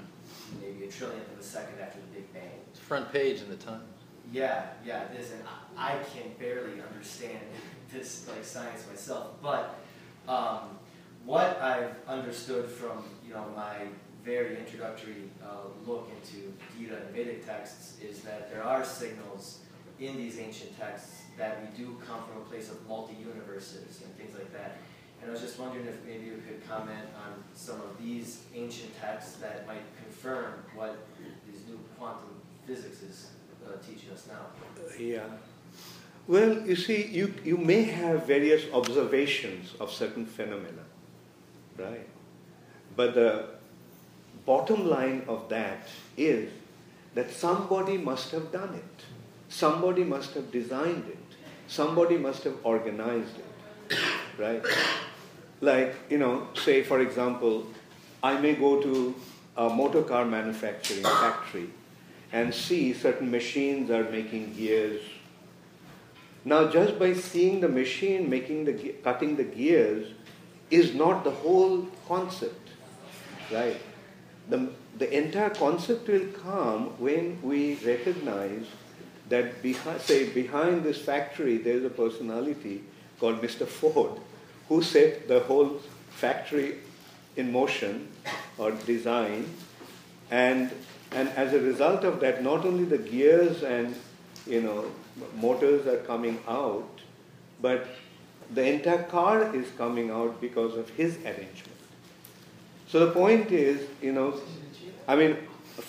maybe 0.60 0.84
a 0.84 0.88
trillionth 0.88 1.32
of 1.32 1.38
a 1.40 1.42
second 1.42 1.80
after 1.80 1.98
the 1.98 2.20
Big 2.20 2.32
Bang. 2.32 2.50
It's 2.70 2.80
front 2.80 3.12
page 3.12 3.40
in 3.40 3.48
the 3.48 3.56
Times. 3.56 3.82
Yeah, 4.32 4.66
yeah, 4.84 5.04
it 5.04 5.20
is, 5.20 5.32
and 5.32 5.42
I, 5.76 5.94
I 5.94 5.98
can 5.98 6.32
barely 6.38 6.80
understand 6.80 7.40
this 7.92 8.28
like 8.28 8.44
science 8.44 8.86
myself. 8.88 9.32
But 9.42 9.78
um, 10.28 10.78
what 11.24 11.60
I've 11.60 11.94
understood 12.08 12.68
from 12.68 13.04
you 13.26 13.34
know 13.34 13.44
my 13.54 13.86
very 14.24 14.56
introductory 14.56 15.30
uh, 15.42 15.68
look 15.86 16.08
into 16.16 16.52
Gita 16.78 16.96
and 16.96 17.14
Vedic 17.14 17.46
texts 17.46 17.98
is 18.00 18.20
that 18.20 18.50
there 18.50 18.62
are 18.62 18.82
signals 18.82 19.60
in 20.00 20.16
these 20.16 20.38
ancient 20.38 20.76
texts 20.78 21.22
that 21.36 21.60
we 21.60 21.84
do 21.84 22.00
come 22.06 22.20
from 22.24 22.38
a 22.42 22.44
place 22.46 22.70
of 22.70 22.88
multi-universes 22.88 24.02
and 24.02 24.16
things 24.16 24.34
like 24.34 24.52
that. 24.52 24.78
And 25.24 25.30
I 25.30 25.32
was 25.32 25.40
just 25.40 25.58
wondering 25.58 25.86
if 25.86 26.04
maybe 26.06 26.26
you 26.26 26.42
could 26.46 26.68
comment 26.68 27.08
on 27.16 27.42
some 27.54 27.76
of 27.76 27.96
these 27.98 28.42
ancient 28.54 28.94
texts 29.00 29.36
that 29.36 29.66
might 29.66 29.82
confirm 29.96 30.52
what 30.74 30.98
these 31.50 31.62
new 31.66 31.80
quantum 31.96 32.28
physics 32.66 33.00
is 33.02 33.28
uh, 33.66 33.70
teaching 33.78 34.10
us 34.12 34.28
now. 34.28 34.44
Yeah. 34.98 35.22
Well, 36.28 36.66
you 36.66 36.76
see, 36.76 37.06
you, 37.06 37.32
you 37.42 37.56
may 37.56 37.84
have 37.84 38.26
various 38.26 38.70
observations 38.74 39.72
of 39.80 39.90
certain 39.90 40.26
phenomena, 40.26 40.84
right? 41.78 42.06
But 42.94 43.14
the 43.14 43.46
bottom 44.44 44.86
line 44.86 45.24
of 45.26 45.48
that 45.48 45.88
is 46.18 46.50
that 47.14 47.30
somebody 47.30 47.96
must 47.96 48.30
have 48.32 48.52
done 48.52 48.74
it. 48.74 49.04
Somebody 49.48 50.04
must 50.04 50.34
have 50.34 50.52
designed 50.52 51.06
it. 51.08 51.18
Somebody 51.66 52.18
must 52.18 52.44
have 52.44 52.56
organized 52.62 53.38
it, 53.38 53.98
right? 54.38 54.62
Like, 55.64 55.94
you 56.10 56.18
know, 56.18 56.48
say 56.54 56.82
for 56.82 57.00
example, 57.00 57.66
I 58.22 58.38
may 58.38 58.54
go 58.54 58.82
to 58.82 59.14
a 59.56 59.70
motor 59.70 60.02
car 60.02 60.26
manufacturing 60.26 61.04
factory 61.04 61.70
and 62.32 62.52
see 62.52 62.92
certain 62.92 63.30
machines 63.30 63.90
are 63.90 64.04
making 64.10 64.52
gears. 64.54 65.00
Now, 66.44 66.68
just 66.70 66.98
by 66.98 67.14
seeing 67.14 67.60
the 67.60 67.68
machine 67.68 68.28
making 68.28 68.66
the 68.66 68.74
cutting 69.02 69.36
the 69.36 69.44
gears 69.44 70.12
is 70.70 70.94
not 70.94 71.24
the 71.24 71.30
whole 71.30 71.88
concept, 72.06 72.68
right? 73.50 73.80
The, 74.50 74.68
the 74.98 75.10
entire 75.16 75.48
concept 75.48 76.08
will 76.08 76.26
come 76.42 76.88
when 76.98 77.40
we 77.40 77.76
recognize 77.76 78.66
that 79.30 79.62
behind, 79.62 80.02
say 80.02 80.28
behind 80.28 80.84
this 80.84 81.00
factory 81.00 81.56
there 81.56 81.78
is 81.78 81.84
a 81.86 81.96
personality 82.04 82.84
called 83.18 83.40
Mr. 83.40 83.66
Ford 83.66 84.20
who 84.68 84.82
set 84.82 85.28
the 85.28 85.40
whole 85.40 85.80
factory 86.10 86.78
in 87.36 87.52
motion 87.52 88.08
or 88.58 88.70
design 88.72 89.46
and 90.30 90.70
And 91.14 91.28
as 91.40 91.52
a 91.54 91.60
result 91.60 92.04
of 92.04 92.20
that, 92.20 92.42
not 92.42 92.64
only 92.68 92.84
the 92.84 92.98
gears 92.98 93.62
and 93.62 93.94
you 94.46 94.60
know 94.62 94.78
motors 95.42 95.86
are 95.86 95.98
coming 95.98 96.38
out, 96.54 97.02
but 97.66 97.86
the 98.50 98.64
entire 98.70 99.04
car 99.04 99.54
is 99.54 99.70
coming 99.78 100.10
out 100.10 100.40
because 100.40 100.76
of 100.76 100.90
his 100.96 101.16
arrangement. 101.18 101.78
So 102.88 103.06
the 103.06 103.12
point 103.12 103.52
is, 103.52 103.86
you 104.02 104.12
know, 104.12 104.34
I 105.06 105.16
mean, 105.16 105.36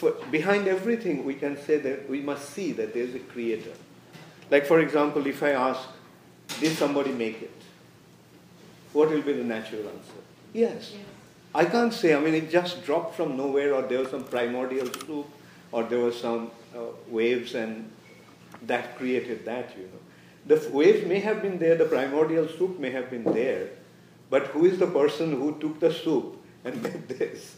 for, 0.01 0.11
behind 0.31 0.67
everything, 0.67 1.25
we 1.25 1.35
can 1.35 1.57
say 1.57 1.77
that 1.77 2.07
we 2.09 2.21
must 2.21 2.49
see 2.51 2.71
that 2.73 2.93
there 2.93 3.03
is 3.03 3.15
a 3.15 3.19
creator. 3.33 3.73
Like, 4.51 4.65
for 4.65 4.79
example, 4.79 5.25
if 5.25 5.43
I 5.43 5.51
ask, 5.51 5.81
did 6.59 6.77
somebody 6.77 7.11
make 7.11 7.41
it? 7.41 7.64
What 8.95 9.09
will 9.09 9.21
be 9.21 9.33
the 9.33 9.43
natural 9.43 9.89
answer? 9.89 10.21
Yes. 10.53 10.93
yes. 10.95 11.05
I 11.53 11.65
can't 11.65 11.93
say, 11.93 12.15
I 12.15 12.19
mean, 12.21 12.33
it 12.33 12.49
just 12.49 12.85
dropped 12.85 13.15
from 13.15 13.35
nowhere, 13.35 13.73
or 13.73 13.81
there 13.81 13.99
was 13.99 14.09
some 14.09 14.23
primordial 14.23 14.87
soup, 14.87 15.27
or 15.73 15.83
there 15.83 15.99
was 15.99 16.17
some 16.17 16.49
uh, 16.73 16.79
waves, 17.09 17.55
and 17.55 17.91
that 18.61 18.97
created 18.97 19.43
that, 19.43 19.75
you 19.77 19.83
know. 19.83 19.99
The 20.47 20.69
waves 20.69 21.05
may 21.05 21.19
have 21.19 21.41
been 21.41 21.59
there, 21.59 21.75
the 21.75 21.83
primordial 21.83 22.47
soup 22.47 22.79
may 22.79 22.89
have 22.91 23.09
been 23.09 23.25
there, 23.25 23.71
but 24.29 24.47
who 24.47 24.63
is 24.63 24.79
the 24.79 24.87
person 24.87 25.33
who 25.33 25.59
took 25.59 25.81
the 25.81 25.93
soup 25.93 26.41
and 26.63 26.81
made 26.87 27.09
this? 27.09 27.57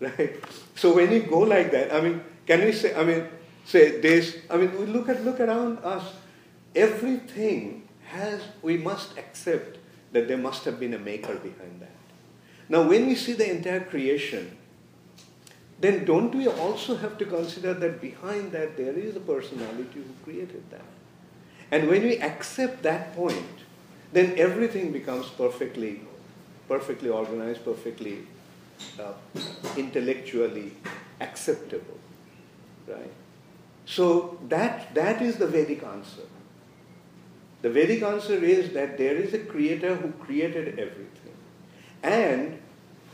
Right? 0.00 0.42
So 0.74 0.92
when 0.96 1.12
you 1.12 1.22
go 1.22 1.38
like 1.38 1.70
that, 1.70 1.94
I 1.94 2.00
mean, 2.00 2.20
can 2.48 2.64
we 2.64 2.72
say, 2.72 2.96
I 2.96 3.04
mean, 3.04 3.28
say 3.64 4.00
this, 4.00 4.38
I 4.50 4.56
mean, 4.56 4.76
we 4.76 4.86
look 4.86 5.08
at 5.08 5.24
look 5.24 5.38
around 5.38 5.78
us, 5.84 6.02
everything 6.74 7.86
has, 8.06 8.42
we 8.60 8.76
must 8.76 9.16
accept 9.16 9.78
that 10.14 10.28
there 10.28 10.38
must 10.38 10.64
have 10.64 10.78
been 10.80 10.94
a 10.94 10.98
maker 10.98 11.34
behind 11.34 11.80
that. 11.80 11.90
Now, 12.68 12.82
when 12.88 13.06
we 13.06 13.16
see 13.16 13.32
the 13.32 13.50
entire 13.50 13.80
creation, 13.80 14.56
then 15.80 16.04
don't 16.04 16.34
we 16.34 16.46
also 16.46 16.96
have 16.96 17.18
to 17.18 17.26
consider 17.26 17.74
that 17.74 18.00
behind 18.00 18.52
that 18.52 18.76
there 18.76 18.92
is 18.94 19.16
a 19.16 19.20
personality 19.20 20.04
who 20.06 20.14
created 20.24 20.62
that? 20.70 20.86
And 21.72 21.88
when 21.88 22.04
we 22.04 22.18
accept 22.18 22.84
that 22.84 23.14
point, 23.16 23.64
then 24.12 24.38
everything 24.38 24.92
becomes 24.92 25.26
perfectly, 25.30 26.02
perfectly 26.68 27.10
organized, 27.10 27.64
perfectly 27.64 28.18
uh, 29.00 29.14
intellectually 29.76 30.72
acceptable, 31.20 31.98
right? 32.86 33.12
So 33.84 34.38
that, 34.48 34.94
that 34.94 35.20
is 35.20 35.38
the 35.38 35.48
Vedic 35.48 35.82
answer. 35.82 36.22
The 37.64 37.70
Vedic 37.70 38.02
answer 38.02 38.44
is 38.44 38.74
that 38.74 38.98
there 38.98 39.16
is 39.16 39.32
a 39.32 39.38
creator 39.38 39.94
who 39.94 40.12
created 40.22 40.78
everything. 40.78 41.32
And 42.02 42.58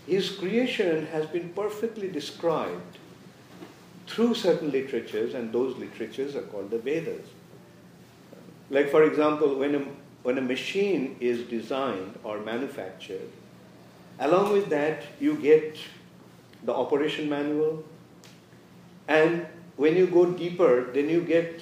his 0.09 0.29
creation 0.29 1.07
has 1.07 1.27
been 1.27 1.51
perfectly 1.51 2.09
described 2.11 2.99
through 4.09 4.35
certain 4.35 4.73
literatures, 4.73 5.35
and 5.35 5.53
those 5.53 5.77
literatures 5.77 6.35
are 6.35 6.43
called 6.43 6.73
the 6.73 6.81
Vedas. 6.81 7.29
Like, 8.71 8.91
for 8.91 9.05
example, 9.05 9.55
when 9.55 9.77
a, 9.77 9.85
when 10.25 10.37
a 10.37 10.43
machine 10.43 11.15
is 11.21 11.43
designed 11.43 12.19
or 12.25 12.41
manufactured, 12.41 13.31
along 14.19 14.53
with 14.53 14.69
that, 14.71 15.05
you 15.21 15.37
get 15.37 15.79
the 16.65 16.75
operation 16.75 17.29
manual, 17.29 17.85
and 19.07 19.47
when 19.77 19.97
you 19.97 20.09
go 20.09 20.27
deeper, 20.27 20.91
then 20.93 21.09
you 21.09 21.21
get 21.21 21.61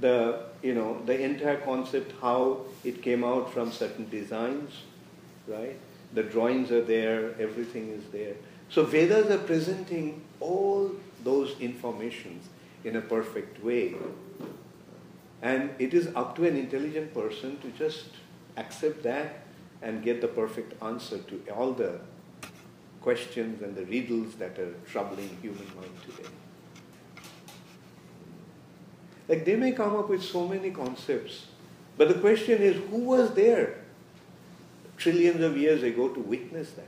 the 0.00 0.45
you 0.62 0.74
know 0.74 1.00
the 1.04 1.20
entire 1.20 1.58
concept 1.58 2.12
how 2.20 2.60
it 2.84 3.02
came 3.02 3.24
out 3.24 3.52
from 3.52 3.72
certain 3.72 4.08
designs, 4.08 4.70
right? 5.46 5.78
The 6.14 6.22
drawings 6.22 6.70
are 6.70 6.84
there, 6.84 7.34
everything 7.40 7.90
is 7.90 8.04
there. 8.12 8.34
So 8.68 8.84
Vedas 8.84 9.30
are 9.30 9.38
presenting 9.38 10.22
all 10.40 10.92
those 11.22 11.58
informations 11.60 12.48
in 12.84 12.96
a 12.96 13.00
perfect 13.00 13.62
way. 13.62 13.94
And 15.42 15.70
it 15.78 15.92
is 15.94 16.08
up 16.14 16.36
to 16.36 16.46
an 16.46 16.56
intelligent 16.56 17.12
person 17.12 17.58
to 17.58 17.68
just 17.70 18.06
accept 18.56 19.02
that 19.02 19.44
and 19.82 20.02
get 20.02 20.20
the 20.20 20.28
perfect 20.28 20.82
answer 20.82 21.18
to 21.18 21.42
all 21.54 21.72
the 21.72 22.00
questions 23.02 23.62
and 23.62 23.76
the 23.76 23.84
riddles 23.84 24.34
that 24.36 24.58
are 24.58 24.74
troubling 24.86 25.36
human 25.42 25.66
mind 25.76 25.92
today. 26.02 26.28
Like 29.28 29.44
they 29.44 29.56
may 29.56 29.72
come 29.72 29.96
up 29.96 30.08
with 30.08 30.22
so 30.22 30.46
many 30.46 30.70
concepts, 30.70 31.46
but 31.96 32.08
the 32.08 32.14
question 32.14 32.62
is 32.62 32.76
who 32.90 32.98
was 32.98 33.34
there 33.34 33.78
trillions 34.96 35.42
of 35.42 35.56
years 35.56 35.82
ago 35.82 36.08
to 36.08 36.20
witness 36.20 36.70
that? 36.72 36.84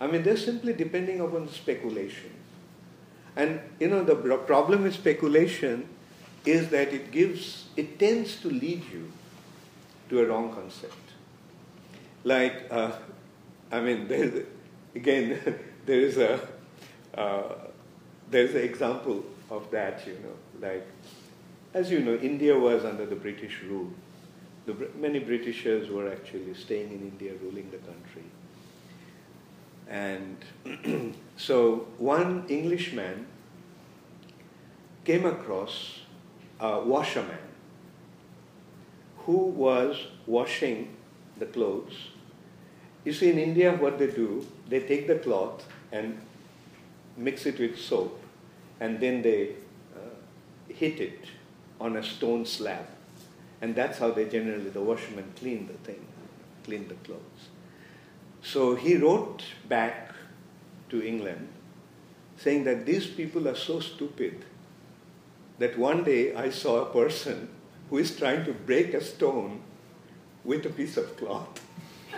I 0.00 0.06
mean, 0.06 0.22
they're 0.22 0.36
simply 0.36 0.72
depending 0.72 1.20
upon 1.20 1.48
speculation. 1.48 2.30
And 3.36 3.60
you 3.80 3.88
know, 3.88 4.02
the 4.02 4.16
problem 4.36 4.82
with 4.82 4.94
speculation 4.94 5.88
is 6.44 6.68
that 6.70 6.92
it 6.92 7.10
gives, 7.10 7.66
it 7.76 7.98
tends 7.98 8.40
to 8.40 8.48
lead 8.48 8.84
you 8.92 9.10
to 10.08 10.20
a 10.20 10.26
wrong 10.26 10.52
concept. 10.52 10.94
Like, 12.22 12.66
uh, 12.70 12.92
I 13.72 13.80
mean, 13.80 14.08
again, 14.94 15.40
there 15.86 16.00
is 16.00 16.18
a, 16.18 16.40
uh, 17.16 17.54
there's 18.30 18.54
an 18.54 18.62
example 18.62 19.24
of 19.50 19.70
that, 19.70 20.06
you 20.06 20.14
know, 20.14 20.36
like, 20.64 20.86
as 21.74 21.90
you 21.90 22.00
know, 22.00 22.14
India 22.16 22.58
was 22.58 22.84
under 22.84 23.06
the 23.06 23.16
British 23.16 23.62
rule. 23.68 23.90
The, 24.66 24.74
many 24.98 25.18
Britishers 25.18 25.90
were 25.90 26.10
actually 26.10 26.54
staying 26.54 26.90
in 26.90 27.00
India, 27.00 27.32
ruling 27.42 27.70
the 27.70 27.78
country. 27.78 28.24
And 29.86 31.14
so 31.36 31.86
one 31.98 32.46
Englishman 32.48 33.26
came 35.04 35.26
across 35.26 36.00
a 36.60 36.80
washerman 36.80 37.44
who 39.18 39.36
was 39.36 40.06
washing 40.26 40.96
the 41.38 41.46
clothes. 41.46 42.08
You 43.04 43.12
see, 43.12 43.30
in 43.30 43.38
India, 43.38 43.76
what 43.76 43.98
they 43.98 44.06
do, 44.06 44.46
they 44.68 44.80
take 44.80 45.06
the 45.06 45.16
cloth 45.16 45.66
and 45.92 46.18
mix 47.16 47.44
it 47.44 47.58
with 47.58 47.78
soap, 47.78 48.18
and 48.80 48.98
then 48.98 49.20
they 49.20 49.56
hit 50.74 51.00
it 51.00 51.24
on 51.80 51.96
a 51.96 52.02
stone 52.02 52.46
slab. 52.46 52.86
And 53.60 53.74
that's 53.74 53.98
how 53.98 54.10
they 54.10 54.28
generally, 54.28 54.70
the 54.70 54.80
washermen 54.80 55.32
clean 55.36 55.66
the 55.66 55.74
thing, 55.74 56.04
clean 56.64 56.88
the 56.88 56.94
clothes. 56.94 57.48
So 58.42 58.74
he 58.74 58.96
wrote 58.96 59.42
back 59.68 60.12
to 60.90 61.02
England 61.02 61.48
saying 62.36 62.64
that 62.64 62.84
these 62.84 63.06
people 63.06 63.48
are 63.48 63.54
so 63.54 63.80
stupid 63.80 64.44
that 65.58 65.78
one 65.78 66.04
day 66.04 66.34
I 66.34 66.50
saw 66.50 66.82
a 66.82 66.86
person 66.86 67.48
who 67.88 67.98
is 67.98 68.16
trying 68.16 68.44
to 68.44 68.52
break 68.52 68.92
a 68.92 69.02
stone 69.02 69.60
with 70.44 70.66
a 70.66 70.70
piece 70.70 70.96
of 70.96 71.16
cloth. 71.16 71.60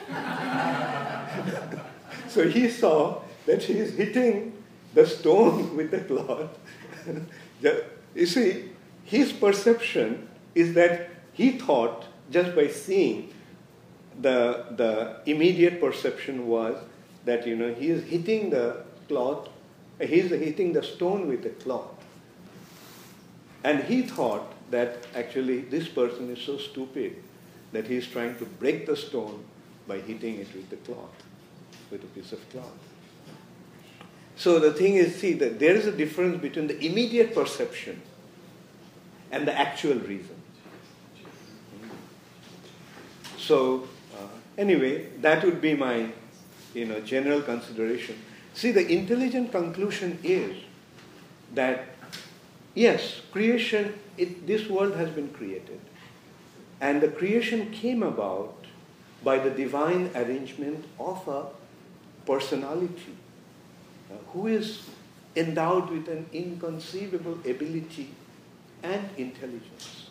so 2.28 2.48
he 2.48 2.70
saw 2.70 3.20
that 3.44 3.62
he 3.62 3.74
is 3.74 3.94
hitting 3.94 4.54
the 4.94 5.06
stone 5.06 5.76
with 5.76 5.90
the 5.90 6.00
cloth. 6.00 6.58
you 8.16 8.26
see, 8.26 8.70
his 9.04 9.32
perception 9.32 10.28
is 10.54 10.74
that 10.74 11.10
he 11.32 11.58
thought 11.58 12.06
just 12.30 12.56
by 12.56 12.68
seeing 12.68 13.32
the, 14.20 14.64
the 14.76 15.20
immediate 15.26 15.80
perception 15.80 16.46
was 16.46 16.82
that 17.26 17.46
you 17.46 17.54
know 17.54 17.72
he 17.74 17.90
is 17.90 18.04
hitting 18.04 18.50
the 18.50 18.82
cloth, 19.08 19.48
he 20.00 20.20
is 20.20 20.30
hitting 20.30 20.72
the 20.72 20.82
stone 20.82 21.28
with 21.28 21.42
the 21.42 21.50
cloth. 21.50 21.90
And 23.62 23.84
he 23.84 24.02
thought 24.02 24.52
that 24.70 25.06
actually 25.14 25.60
this 25.60 25.88
person 25.88 26.30
is 26.30 26.40
so 26.40 26.56
stupid 26.56 27.16
that 27.72 27.86
he 27.86 27.96
is 27.96 28.06
trying 28.06 28.36
to 28.38 28.44
break 28.44 28.86
the 28.86 28.96
stone 28.96 29.44
by 29.86 29.98
hitting 29.98 30.38
it 30.38 30.52
with 30.54 30.70
the 30.70 30.76
cloth, 30.76 31.22
with 31.90 32.02
a 32.02 32.06
piece 32.06 32.32
of 32.32 32.48
cloth. 32.50 32.95
So 34.36 34.58
the 34.58 34.72
thing 34.72 34.96
is, 34.96 35.16
see, 35.16 35.32
that 35.34 35.58
there 35.58 35.74
is 35.74 35.86
a 35.86 35.92
difference 35.92 36.40
between 36.40 36.66
the 36.66 36.78
immediate 36.84 37.34
perception 37.34 38.02
and 39.32 39.48
the 39.48 39.58
actual 39.58 39.98
reason. 39.98 40.36
So, 43.38 43.88
uh, 44.14 44.26
anyway, 44.58 45.08
that 45.22 45.42
would 45.42 45.60
be 45.60 45.74
my 45.74 46.10
you 46.74 46.84
know, 46.84 47.00
general 47.00 47.40
consideration. 47.40 48.16
See, 48.52 48.72
the 48.72 48.86
intelligent 48.86 49.52
conclusion 49.52 50.18
is 50.22 50.56
that 51.54 51.86
yes, 52.74 53.22
creation, 53.32 53.98
it, 54.18 54.46
this 54.46 54.68
world 54.68 54.94
has 54.96 55.08
been 55.10 55.30
created. 55.30 55.80
And 56.80 57.00
the 57.00 57.08
creation 57.08 57.70
came 57.70 58.02
about 58.02 58.66
by 59.24 59.38
the 59.38 59.50
divine 59.50 60.10
arrangement 60.14 60.84
of 61.00 61.26
a 61.26 61.46
personality 62.26 63.16
who 64.28 64.46
is 64.46 64.82
endowed 65.34 65.90
with 65.90 66.08
an 66.08 66.26
inconceivable 66.32 67.34
ability 67.44 68.10
and 68.82 69.08
intelligence. 69.16 70.10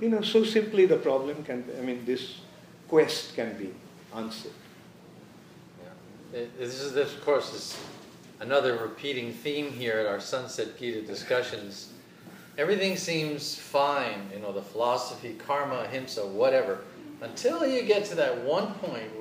You 0.00 0.08
know, 0.08 0.22
so 0.22 0.44
simply 0.44 0.86
the 0.86 0.96
problem 0.96 1.44
can, 1.44 1.64
I 1.78 1.82
mean, 1.82 2.04
this 2.04 2.36
quest 2.88 3.34
can 3.34 3.56
be 3.56 3.72
answered. 4.14 4.52
Yeah. 6.32 6.44
This 6.58 6.80
is, 6.80 6.92
this, 6.94 7.14
of 7.14 7.24
course, 7.24 7.54
is 7.54 7.78
another 8.40 8.78
repeating 8.78 9.32
theme 9.32 9.70
here 9.70 9.98
at 9.98 10.06
our 10.06 10.20
Sunset 10.20 10.78
Gita 10.78 11.02
discussions. 11.02 11.92
Everything 12.56 12.96
seems 12.96 13.54
fine, 13.54 14.30
you 14.34 14.40
know, 14.40 14.52
the 14.52 14.62
philosophy, 14.62 15.34
karma, 15.34 15.84
ahimsa, 15.84 16.26
whatever, 16.26 16.80
until 17.20 17.66
you 17.66 17.82
get 17.82 18.04
to 18.06 18.14
that 18.14 18.42
one 18.44 18.74
point 18.74 19.14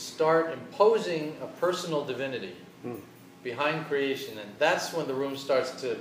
start 0.00 0.52
imposing 0.52 1.36
a 1.42 1.46
personal 1.46 2.04
divinity 2.04 2.56
behind 3.42 3.86
creation, 3.86 4.38
and 4.38 4.50
that's 4.58 4.92
when 4.92 5.06
the 5.06 5.14
room 5.14 5.36
starts 5.36 5.80
to 5.82 5.98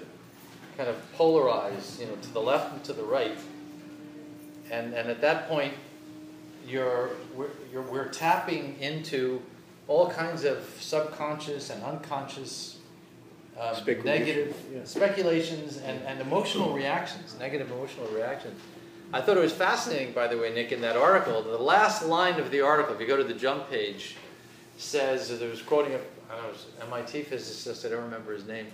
kind 0.78 0.90
of 0.90 0.96
polarize, 1.18 2.00
you 2.00 2.06
know, 2.06 2.16
to 2.22 2.34
the 2.34 2.40
left 2.40 2.74
and 2.74 2.84
to 2.86 2.94
the 2.94 3.04
right. 3.04 3.38
And, 4.72 4.94
and 4.94 5.10
at 5.10 5.22
that 5.22 5.50
point, 5.50 5.74
you're, 6.68 7.12
we're, 7.36 7.50
you're, 7.72 7.82
we're 7.82 8.08
tapping 8.08 8.78
into 8.80 9.42
all 9.88 10.10
kinds 10.10 10.46
of 10.46 10.64
subconscious 10.80 11.70
and 11.70 11.84
unconscious 11.84 12.78
um, 13.60 13.76
negative 14.06 14.56
yeah. 14.74 14.84
speculations 14.86 15.78
and, 15.78 16.02
and 16.04 16.22
emotional 16.22 16.74
reactions, 16.74 17.36
negative 17.40 17.72
emotional 17.72 18.08
reactions. 18.08 18.60
I 19.12 19.22
thought 19.22 19.38
it 19.38 19.42
was 19.42 19.54
fascinating, 19.54 20.14
by 20.14 20.28
the 20.28 20.38
way, 20.38 20.54
Nick, 20.54 20.72
in 20.72 20.82
that 20.82 20.96
article. 20.96 21.42
The 21.42 21.58
last 21.58 22.06
line 22.06 22.40
of 22.40 22.52
the 22.52 22.62
article, 22.62 22.94
if 22.94 23.02
you 23.02 23.08
go 23.08 23.18
to 23.18 23.24
the 23.24 23.34
jump 23.34 23.70
page, 23.70 24.16
says 24.78 25.38
there 25.40 25.50
was 25.50 25.62
quoting 25.62 25.94
a 25.94 26.00
I 26.32 26.86
MIT 26.86 27.24
physicist, 27.24 27.86
I 27.86 27.90
don't 27.90 28.04
remember 28.04 28.34
his 28.34 28.46
name, 28.46 28.68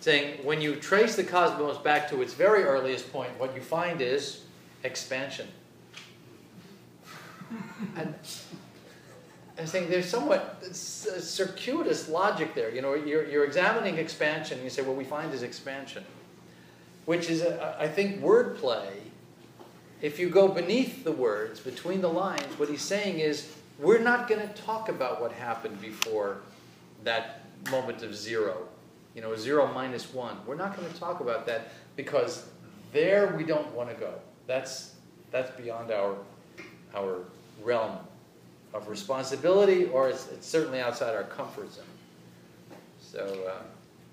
saying 0.00 0.44
when 0.44 0.60
you 0.60 0.76
trace 0.76 1.16
the 1.16 1.24
cosmos 1.24 1.78
back 1.78 2.08
to 2.10 2.22
its 2.22 2.32
very 2.32 2.62
earliest 2.62 3.12
point, 3.12 3.30
what 3.38 3.54
you 3.56 3.60
find 3.60 4.00
is 4.00 4.44
expansion. 4.84 5.48
And 7.96 8.14
I'm 9.58 9.66
saying 9.66 9.90
there's 9.90 10.08
somewhat 10.08 10.64
circuitous 10.72 12.08
logic 12.08 12.54
there. 12.54 12.70
You 12.70 12.82
know, 12.82 12.94
you're, 12.94 13.26
you're 13.26 13.44
examining 13.44 13.98
expansion, 13.98 14.58
and 14.58 14.64
you 14.64 14.70
say, 14.70 14.82
what 14.82 14.96
we 14.96 15.04
find 15.04 15.32
is 15.34 15.42
expansion, 15.42 16.04
which 17.04 17.30
is, 17.30 17.42
a, 17.42 17.76
I 17.80 17.88
think, 17.88 18.20
wordplay. 18.20 18.90
If 20.02 20.18
you 20.18 20.28
go 20.28 20.48
beneath 20.48 21.04
the 21.04 21.12
words, 21.12 21.60
between 21.60 22.00
the 22.00 22.08
lines, 22.08 22.58
what 22.58 22.68
he's 22.68 22.82
saying 22.82 23.20
is, 23.20 23.52
we're 23.78 23.98
not 23.98 24.28
going 24.28 24.46
to 24.46 24.54
talk 24.54 24.88
about 24.88 25.20
what 25.20 25.32
happened 25.32 25.80
before 25.80 26.38
that 27.04 27.42
moment 27.70 28.02
of 28.02 28.14
zero, 28.14 28.68
you 29.14 29.22
know, 29.22 29.36
zero 29.36 29.66
minus 29.72 30.12
one. 30.12 30.36
We're 30.46 30.56
not 30.56 30.76
going 30.76 30.90
to 30.90 30.98
talk 30.98 31.20
about 31.20 31.46
that 31.46 31.68
because 31.94 32.46
there 32.92 33.34
we 33.36 33.44
don't 33.44 33.70
want 33.72 33.90
to 33.90 33.94
go. 33.96 34.14
That's, 34.46 34.94
that's 35.30 35.50
beyond 35.60 35.90
our, 35.90 36.16
our 36.94 37.18
realm 37.62 37.98
of 38.72 38.88
responsibility, 38.88 39.86
or 39.86 40.08
it's, 40.08 40.28
it's 40.28 40.46
certainly 40.46 40.80
outside 40.80 41.14
our 41.14 41.24
comfort 41.24 41.72
zone. 41.72 41.84
So, 43.00 43.48
uh, 43.48 43.62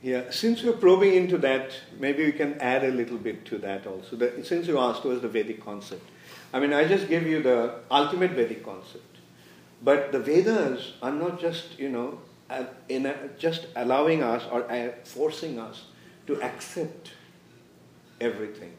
Yeah, 0.03 0.31
since 0.31 0.61
we're 0.61 0.73
probing 0.73 1.13
into 1.13 1.37
that, 1.37 1.71
maybe 1.97 2.25
we 2.25 2.33
can 2.33 2.59
add 2.59 2.83
a 2.83 2.91
little 2.91 3.17
bit 3.17 3.45
to 3.45 3.57
that 3.59 3.87
also. 3.87 4.17
The, 4.17 4.43
since 4.43 4.67
you 4.67 4.77
asked, 4.77 5.05
was 5.05 5.21
the 5.21 5.29
Vedic 5.29 5.63
concept? 5.63 6.05
I 6.51 6.59
mean, 6.59 6.73
I 6.73 6.85
just 6.85 7.07
gave 7.07 7.25
you 7.25 7.41
the 7.41 7.75
ultimate 7.89 8.31
Vedic 8.31 8.65
concept. 8.65 9.17
But 9.81 10.11
the 10.11 10.19
Vedas 10.19 10.91
are 11.01 11.11
not 11.11 11.39
just, 11.39 11.79
you 11.79 11.87
know, 11.87 12.19
in 12.89 13.05
a, 13.05 13.29
just 13.39 13.67
allowing 13.77 14.23
us 14.23 14.43
or 14.51 14.69
uh, 14.69 14.91
forcing 15.05 15.57
us 15.57 15.85
to 16.27 16.41
accept 16.41 17.11
everything 18.19 18.73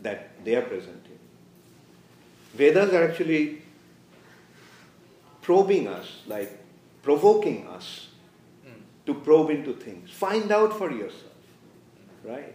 that 0.00 0.44
they 0.44 0.54
are 0.54 0.62
presenting. 0.62 1.18
Vedas 2.54 2.92
are 2.92 3.02
actually 3.02 3.62
probing 5.42 5.88
us, 5.88 6.22
like 6.28 6.56
provoking 7.02 7.66
us 7.66 8.05
to 9.06 9.14
probe 9.14 9.50
into 9.50 9.72
things. 9.72 10.10
Find 10.10 10.50
out 10.50 10.76
for 10.76 10.90
yourself, 10.90 11.32
right? 12.24 12.54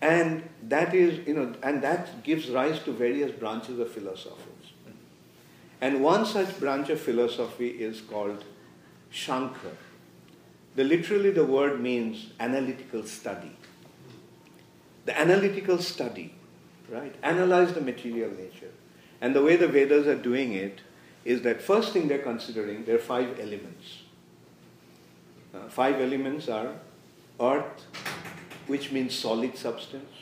And 0.00 0.48
that 0.64 0.94
is, 0.94 1.26
you 1.26 1.34
know, 1.34 1.54
and 1.62 1.82
that 1.82 2.22
gives 2.24 2.50
rise 2.50 2.80
to 2.84 2.92
various 2.92 3.30
branches 3.30 3.78
of 3.78 3.90
philosophies. 3.90 4.46
And 5.80 6.02
one 6.02 6.26
such 6.26 6.60
branch 6.60 6.90
of 6.90 7.00
philosophy 7.00 7.68
is 7.68 8.00
called 8.00 8.44
Sankhya. 9.12 9.72
The, 10.76 10.84
literally, 10.84 11.30
the 11.30 11.44
word 11.44 11.80
means 11.80 12.32
analytical 12.40 13.04
study. 13.04 13.56
The 15.04 15.18
analytical 15.18 15.78
study, 15.78 16.34
right? 16.88 17.14
Analyze 17.22 17.72
the 17.72 17.80
material 17.80 18.30
nature. 18.30 18.70
And 19.20 19.34
the 19.36 19.42
way 19.42 19.56
the 19.56 19.68
Vedas 19.68 20.06
are 20.06 20.16
doing 20.16 20.52
it 20.52 20.80
is 21.24 21.42
that 21.42 21.60
first 21.60 21.92
thing 21.92 22.08
they're 22.08 22.18
considering, 22.18 22.84
there 22.84 22.96
are 22.96 23.00
five 23.00 23.38
elements. 23.38 24.01
Uh, 25.54 25.68
five 25.68 26.00
elements 26.00 26.48
are 26.48 26.72
earth, 27.40 27.86
which 28.66 28.90
means 28.92 29.14
solid 29.14 29.56
substance, 29.56 30.12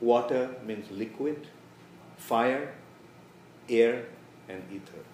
water 0.00 0.50
means 0.64 0.90
liquid, 0.90 1.46
fire, 2.16 2.72
air, 3.68 4.06
and 4.48 4.62
ether. 4.70 5.04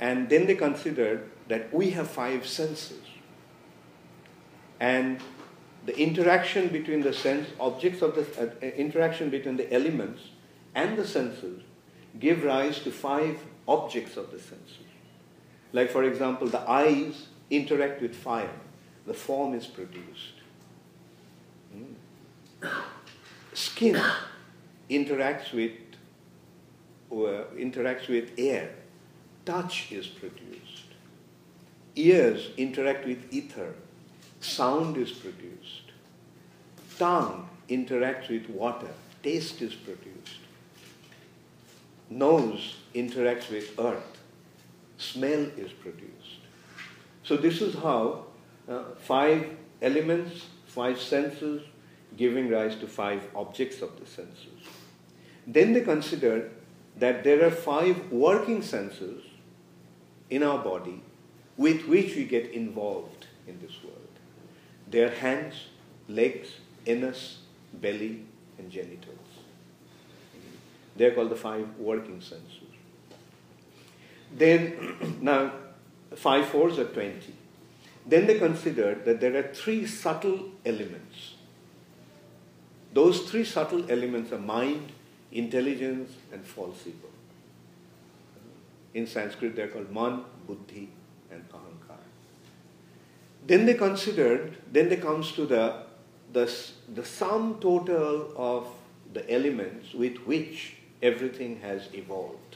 And 0.00 0.28
then 0.28 0.46
they 0.46 0.56
considered 0.56 1.30
that 1.48 1.72
we 1.72 1.90
have 1.90 2.08
five 2.08 2.46
senses. 2.46 3.04
And 4.80 5.20
the 5.86 5.96
interaction 5.96 6.68
between 6.68 7.02
the 7.02 7.12
sense 7.12 7.48
objects 7.60 8.02
of 8.02 8.14
the 8.14 8.24
uh, 8.40 8.66
interaction 8.66 9.30
between 9.30 9.56
the 9.56 9.72
elements 9.72 10.22
and 10.74 10.96
the 10.96 11.06
senses 11.06 11.62
give 12.18 12.44
rise 12.44 12.80
to 12.80 12.90
five 12.90 13.38
objects 13.68 14.16
of 14.16 14.30
the 14.30 14.38
senses. 14.38 14.81
Like, 15.72 15.90
for 15.90 16.04
example, 16.04 16.48
the 16.48 16.68
eyes 16.68 17.28
interact 17.50 18.02
with 18.02 18.14
fire, 18.14 18.54
the 19.06 19.14
form 19.14 19.54
is 19.54 19.66
produced. 19.66 20.34
Mm. 21.74 21.94
Skin 23.54 24.00
interacts 24.90 25.52
with 25.52 25.72
uh, 27.10 27.44
interacts 27.56 28.08
with 28.08 28.30
air, 28.38 28.74
touch 29.44 29.92
is 29.92 30.06
produced. 30.06 30.86
Ears 31.94 32.50
interact 32.56 33.06
with 33.06 33.32
ether, 33.32 33.74
sound 34.40 34.96
is 34.96 35.12
produced. 35.12 35.92
Tongue 36.98 37.48
interacts 37.68 38.28
with 38.30 38.48
water, 38.48 38.88
taste 39.22 39.60
is 39.60 39.74
produced. 39.74 40.38
Nose 42.08 42.76
interacts 42.94 43.50
with 43.50 43.78
earth, 43.78 44.11
smell 45.02 45.46
is 45.56 45.72
produced. 45.72 46.40
So, 47.24 47.36
this 47.36 47.60
is 47.60 47.74
how 47.74 48.26
uh, 48.68 48.82
five 48.98 49.56
elements, 49.80 50.46
five 50.66 51.00
senses, 51.00 51.62
giving 52.16 52.50
rise 52.50 52.76
to 52.76 52.86
five 52.86 53.22
objects 53.34 53.82
of 53.82 53.98
the 53.98 54.06
senses. 54.06 54.68
Then 55.46 55.72
they 55.72 55.80
considered 55.80 56.50
that 56.96 57.24
there 57.24 57.44
are 57.44 57.50
five 57.50 58.10
working 58.10 58.62
senses 58.62 59.24
in 60.30 60.42
our 60.42 60.58
body 60.58 61.02
with 61.56 61.86
which 61.86 62.14
we 62.16 62.24
get 62.24 62.50
involved 62.52 63.26
in 63.46 63.58
this 63.60 63.82
world. 63.82 63.98
They 64.90 65.02
are 65.02 65.10
hands, 65.10 65.54
legs, 66.08 66.48
anus, 66.86 67.38
belly, 67.72 68.24
and 68.58 68.70
genitals. 68.70 69.18
They 70.96 71.06
are 71.06 71.14
called 71.14 71.30
the 71.30 71.36
five 71.36 71.66
working 71.78 72.20
senses. 72.20 72.61
Then, 74.36 75.18
now, 75.20 75.52
five 76.14 76.46
fours 76.46 76.78
are 76.78 76.84
20. 76.84 77.34
Then 78.06 78.26
they 78.26 78.38
considered 78.38 79.04
that 79.04 79.20
there 79.20 79.36
are 79.36 79.54
three 79.54 79.86
subtle 79.86 80.50
elements. 80.66 81.34
Those 82.92 83.30
three 83.30 83.44
subtle 83.44 83.90
elements 83.90 84.32
are 84.32 84.38
mind, 84.38 84.92
intelligence, 85.30 86.12
and 86.32 86.44
false 86.44 86.86
ego. 86.86 87.08
In 88.94 89.06
Sanskrit, 89.06 89.56
they're 89.56 89.68
called 89.68 89.90
man, 89.90 90.24
buddhi, 90.46 90.90
and 91.30 91.48
ahankar. 91.48 91.98
Then 93.46 93.64
they 93.64 93.74
considered, 93.74 94.56
then 94.70 94.88
they 94.88 94.96
comes 94.96 95.32
to 95.32 95.46
the, 95.46 95.84
the, 96.32 96.52
the 96.94 97.04
sum 97.04 97.58
total 97.60 98.32
of 98.36 98.66
the 99.12 99.30
elements 99.32 99.94
with 99.94 100.18
which 100.18 100.74
everything 101.02 101.60
has 101.60 101.88
evolved. 101.94 102.51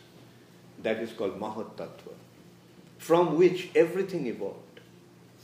That 0.83 0.99
is 0.99 1.13
called 1.13 1.41
Mahat 1.41 1.77
Tattva, 1.77 2.15
from 2.99 3.37
which 3.37 3.71
everything 3.75 4.27
evolved. 4.27 4.81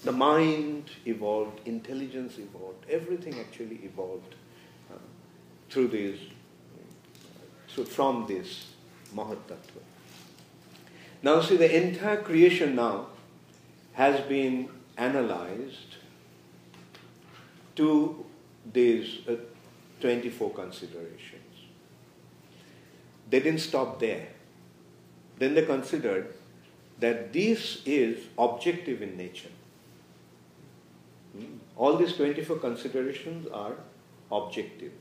The 0.04 0.12
mind 0.12 0.90
evolved, 1.06 1.60
intelligence 1.66 2.38
evolved, 2.38 2.84
everything 2.90 3.38
actually 3.38 3.80
evolved 3.84 4.34
uh, 4.92 4.98
through 5.70 5.88
these, 5.88 6.18
so 7.68 7.84
from 7.84 8.26
this 8.26 8.72
Mahat 9.14 9.38
Tattva. 9.48 9.82
Now, 11.22 11.40
see, 11.40 11.56
the 11.56 11.84
entire 11.86 12.20
creation 12.20 12.74
now 12.74 13.06
has 13.92 14.20
been 14.22 14.68
analyzed 14.96 15.96
to 17.76 18.24
these 18.72 19.26
uh, 19.28 19.36
24 20.00 20.50
considerations. 20.50 21.38
They 23.30 23.40
didn't 23.40 23.60
stop 23.60 24.00
there. 24.00 24.28
Then 25.42 25.54
they 25.54 25.62
considered 25.62 26.32
that 27.00 27.32
this 27.32 27.82
is 27.84 28.26
objective 28.38 29.02
in 29.02 29.16
nature. 29.16 29.48
Hmm? 31.36 31.56
All 31.76 31.96
these 31.96 32.12
24 32.12 32.58
considerations 32.58 33.48
are 33.48 33.74
objective. 34.30 34.92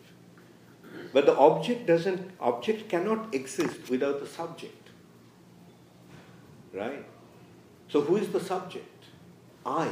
But 1.14 1.28
the 1.28 1.38
object 1.38 1.86
doesn't, 1.86 2.32
object 2.40 2.90
cannot 2.90 3.36
exist 3.36 3.88
without 3.88 4.20
the 4.20 4.26
subject. 4.26 4.90
Right? 6.74 7.06
So 7.88 8.02
who 8.02 8.18
is 8.18 8.30
the 8.30 8.40
subject? 8.40 9.06
I. 9.64 9.90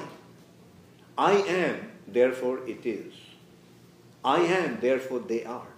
I 1.16 1.34
am, 1.62 1.91
therefore 2.08 2.68
it 2.68 2.88
is. 2.88 3.14
I 4.26 4.39
am, 4.39 4.80
therefore 4.82 5.20
they 5.20 5.43
are. 5.45 5.69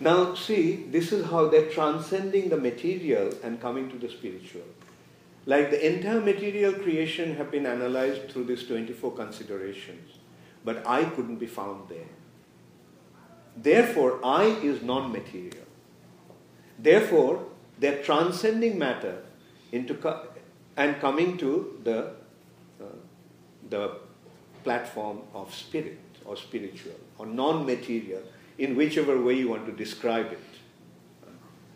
Now, 0.00 0.34
see, 0.34 0.86
this 0.90 1.10
is 1.12 1.26
how 1.26 1.48
they're 1.48 1.70
transcending 1.70 2.48
the 2.50 2.56
material 2.56 3.32
and 3.42 3.60
coming 3.60 3.90
to 3.90 3.98
the 3.98 4.08
spiritual. 4.08 4.62
Like 5.46 5.70
the 5.70 5.94
entire 5.94 6.20
material 6.20 6.72
creation 6.72 7.36
have 7.36 7.50
been 7.50 7.66
analyzed 7.66 8.30
through 8.30 8.44
these 8.44 8.64
24 8.64 9.12
considerations, 9.12 10.18
but 10.64 10.86
I 10.86 11.04
couldn't 11.04 11.36
be 11.38 11.46
found 11.46 11.88
there. 11.88 12.12
Therefore, 13.56 14.20
I 14.24 14.44
is 14.44 14.82
non 14.82 15.10
material. 15.10 15.64
Therefore, 16.78 17.46
they're 17.78 18.02
transcending 18.02 18.78
matter 18.78 19.22
into 19.72 19.94
co- 19.94 20.28
and 20.76 21.00
coming 21.00 21.36
to 21.38 21.80
the, 21.82 22.10
uh, 22.80 22.84
the 23.68 23.96
platform 24.62 25.22
of 25.34 25.52
spirit 25.52 25.98
or 26.24 26.36
spiritual 26.36 26.94
or 27.18 27.26
non 27.26 27.66
material, 27.66 28.22
in 28.58 28.74
whichever 28.76 29.20
way 29.20 29.34
you 29.34 29.48
want 29.48 29.66
to 29.66 29.72
describe 29.72 30.32
it. 30.32 30.38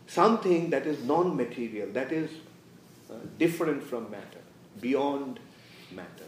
Something 0.07 0.71
that 0.71 0.87
is 0.87 1.03
non 1.05 1.37
material, 1.37 1.89
that 1.93 2.13
is 2.13 2.31
uh, 3.11 3.15
different 3.39 3.83
from 3.83 4.11
matter, 4.11 4.43
beyond 4.81 5.39
matter. 5.91 6.27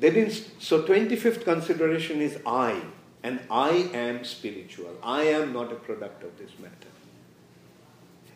Didn't, 0.00 0.32
so 0.58 0.82
25th 0.82 1.44
consideration 1.44 2.22
is 2.22 2.38
I, 2.46 2.80
and 3.22 3.40
I 3.50 3.90
am 3.92 4.24
spiritual. 4.24 4.96
I 5.02 5.22
am 5.24 5.52
not 5.52 5.72
a 5.72 5.74
product 5.74 6.22
of 6.22 6.38
this 6.38 6.52
matter. 6.60 6.88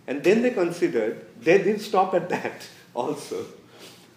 And 0.06 0.24
then 0.24 0.42
they 0.42 0.50
considered, 0.50 1.24
they 1.40 1.58
didn't 1.58 1.78
stop 1.78 2.14
at 2.14 2.28
that 2.30 2.66
also. 2.94 3.46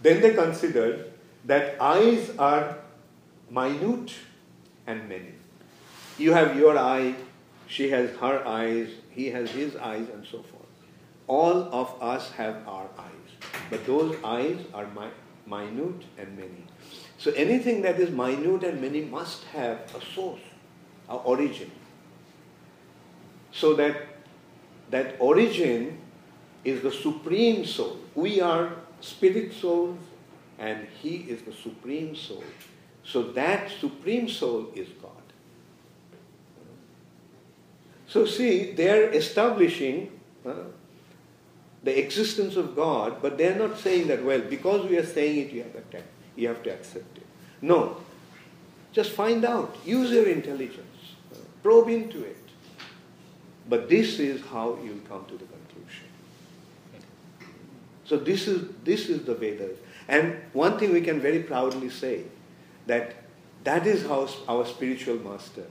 Then 0.01 0.21
they 0.21 0.33
considered 0.33 1.11
that 1.45 1.79
eyes 1.79 2.31
are 2.37 2.77
minute 3.49 4.13
and 4.87 5.07
many. 5.07 5.33
You 6.17 6.33
have 6.33 6.55
your 6.55 6.77
eye, 6.77 7.15
she 7.67 7.89
has 7.89 8.11
her 8.17 8.45
eyes, 8.47 8.89
he 9.09 9.29
has 9.31 9.49
his 9.51 9.75
eyes, 9.75 10.07
and 10.13 10.25
so 10.25 10.43
forth. 10.43 10.63
All 11.27 11.63
of 11.73 12.01
us 12.01 12.31
have 12.31 12.67
our 12.67 12.87
eyes, 12.97 13.49
but 13.69 13.85
those 13.85 14.15
eyes 14.23 14.59
are 14.73 14.87
mi- 14.87 15.15
minute 15.47 16.03
and 16.17 16.37
many. 16.37 16.65
So 17.17 17.31
anything 17.31 17.81
that 17.81 17.99
is 17.99 18.11
minute 18.11 18.63
and 18.63 18.79
many 18.81 19.01
must 19.01 19.43
have 19.45 19.79
a 19.95 20.05
source, 20.13 20.41
a 21.09 21.15
origin. 21.15 21.71
So 23.51 23.73
that 23.75 23.95
that 24.91 25.15
origin 25.19 25.97
is 26.63 26.81
the 26.81 26.91
supreme 26.91 27.65
soul. 27.65 27.97
We 28.13 28.41
are 28.41 28.73
spirit 29.01 29.53
souls, 29.53 29.99
and 30.59 30.87
he 31.01 31.17
is 31.27 31.41
the 31.41 31.53
supreme 31.53 32.15
soul. 32.15 32.43
So 33.03 33.23
that 33.33 33.69
supreme 33.69 34.29
soul 34.29 34.71
is 34.75 34.89
God. 35.01 35.04
So 38.07 38.25
see, 38.25 38.71
they're 38.71 39.09
establishing 39.11 40.11
uh, 40.45 40.53
the 41.83 41.99
existence 41.99 42.55
of 42.55 42.75
God, 42.75 43.21
but 43.21 43.37
they're 43.37 43.57
not 43.57 43.77
saying 43.79 44.07
that, 44.07 44.23
well, 44.23 44.41
because 44.41 44.89
we 44.89 44.97
are 44.97 45.05
saying 45.05 45.47
it, 45.47 45.53
you 45.53 45.63
have, 45.63 45.89
to, 45.91 46.01
you 46.35 46.47
have 46.47 46.63
to 46.63 46.69
accept 46.71 47.17
it. 47.17 47.25
No. 47.61 47.97
Just 48.91 49.11
find 49.11 49.43
out. 49.43 49.75
Use 49.85 50.11
your 50.11 50.27
intelligence. 50.27 51.15
Uh, 51.33 51.37
probe 51.61 51.89
into 51.89 52.23
it. 52.23 52.37
But 53.67 53.89
this 53.89 54.19
is 54.19 54.41
how 54.45 54.77
you'll 54.83 55.05
come 55.07 55.25
to 55.25 55.33
the 55.33 55.45
conclusion. 55.45 56.05
So 58.05 58.17
this 58.17 58.47
is, 58.47 58.69
this 58.83 59.09
is 59.09 59.25
the 59.25 59.33
Vedas. 59.33 59.79
And 60.07 60.35
one 60.53 60.77
thing 60.77 60.93
we 60.93 61.01
can 61.01 61.19
very 61.19 61.39
proudly 61.39 61.89
say, 61.89 62.23
that 62.85 63.15
that 63.63 63.87
is 63.87 64.05
how 64.05 64.29
our 64.47 64.65
spiritual 64.65 65.17
master 65.17 65.65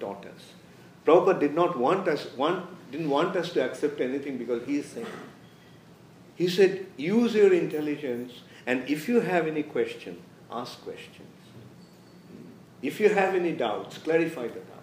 taught 0.00 0.24
us. 0.24 0.55
Prabhupada 1.06 1.38
did 1.38 1.54
not 1.54 1.78
want 1.78 2.08
us, 2.08 2.26
want, 2.36 2.66
didn't 2.90 3.08
want 3.08 3.36
us 3.36 3.52
to 3.52 3.64
accept 3.64 4.00
anything 4.00 4.38
because 4.38 4.66
he 4.66 4.78
is 4.78 4.86
saying. 4.86 5.06
He 6.34 6.48
said, 6.48 6.86
use 6.96 7.34
your 7.34 7.52
intelligence, 7.52 8.32
and 8.66 8.88
if 8.90 9.08
you 9.08 9.20
have 9.20 9.46
any 9.46 9.62
question, 9.62 10.20
ask 10.50 10.82
questions. 10.82 11.28
If 12.82 13.00
you 13.00 13.08
have 13.08 13.34
any 13.34 13.52
doubts, 13.52 13.98
clarify 13.98 14.48
the 14.48 14.60
doubts. 14.60 14.74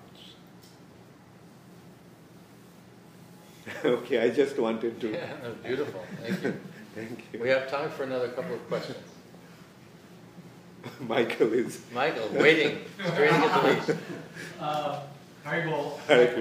okay, 3.86 4.21
I 4.21 4.30
just 4.30 4.57
wanted 4.57 4.99
to. 5.01 5.11
Yeah, 5.11 5.28
that 5.28 5.43
was 5.43 5.57
beautiful. 5.57 6.03
Thank 6.21 6.43
you. 6.43 6.53
Thank 6.95 7.24
you. 7.34 7.39
We 7.39 7.49
have 7.49 7.69
time 7.69 7.89
for 7.91 8.03
another 8.03 8.30
couple 8.30 8.55
of 8.55 8.67
questions. 8.67 8.97
Michael 10.99 11.53
is. 11.53 11.82
Michael, 11.93 12.30
waiting, 12.34 12.80
staring 13.05 13.34
at 13.34 13.61
the 13.61 13.67
leaves. 13.69 13.91
Hare 15.44 15.68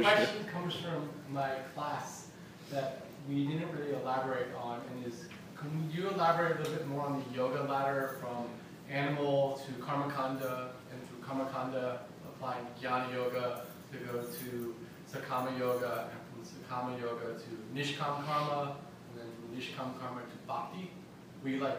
my 0.01 0.15
question 0.15 0.45
comes 0.53 0.75
from 0.77 1.09
my 1.33 1.51
class 1.75 2.29
that 2.71 3.03
we 3.29 3.47
didn't 3.47 3.73
really 3.73 3.95
elaborate 3.95 4.55
on, 4.57 4.81
and 4.91 5.13
is, 5.13 5.27
can 5.57 5.91
you 5.93 6.09
elaborate 6.11 6.57
a 6.57 6.59
little 6.61 6.75
bit 6.75 6.87
more 6.87 7.07
on 7.07 7.21
the 7.21 7.37
yoga 7.37 7.63
ladder 7.65 8.17
from 8.21 8.47
animal 8.89 9.61
to 9.67 9.73
karmakanda, 9.83 10.69
and 10.93 11.01
through 11.09 11.19
karmakanda 11.27 11.99
applying 12.29 12.65
jnana 12.81 13.13
yoga 13.13 13.63
to 13.91 13.99
go 13.99 14.23
to 14.23 14.75
sakama 15.11 15.59
yoga, 15.59 16.09
and 16.13 16.21
from 16.31 16.43
sakama 16.47 17.01
yoga 17.01 17.39
to 17.41 17.51
nishkam 17.75 18.25
karma, 18.25 18.77
and 19.11 19.19
then 19.19 19.27
from 19.35 19.59
nishkam 19.59 19.99
karma 19.99 20.21
to 20.21 20.37
bhakti? 20.47 20.93
We 21.43 21.59
like 21.59 21.79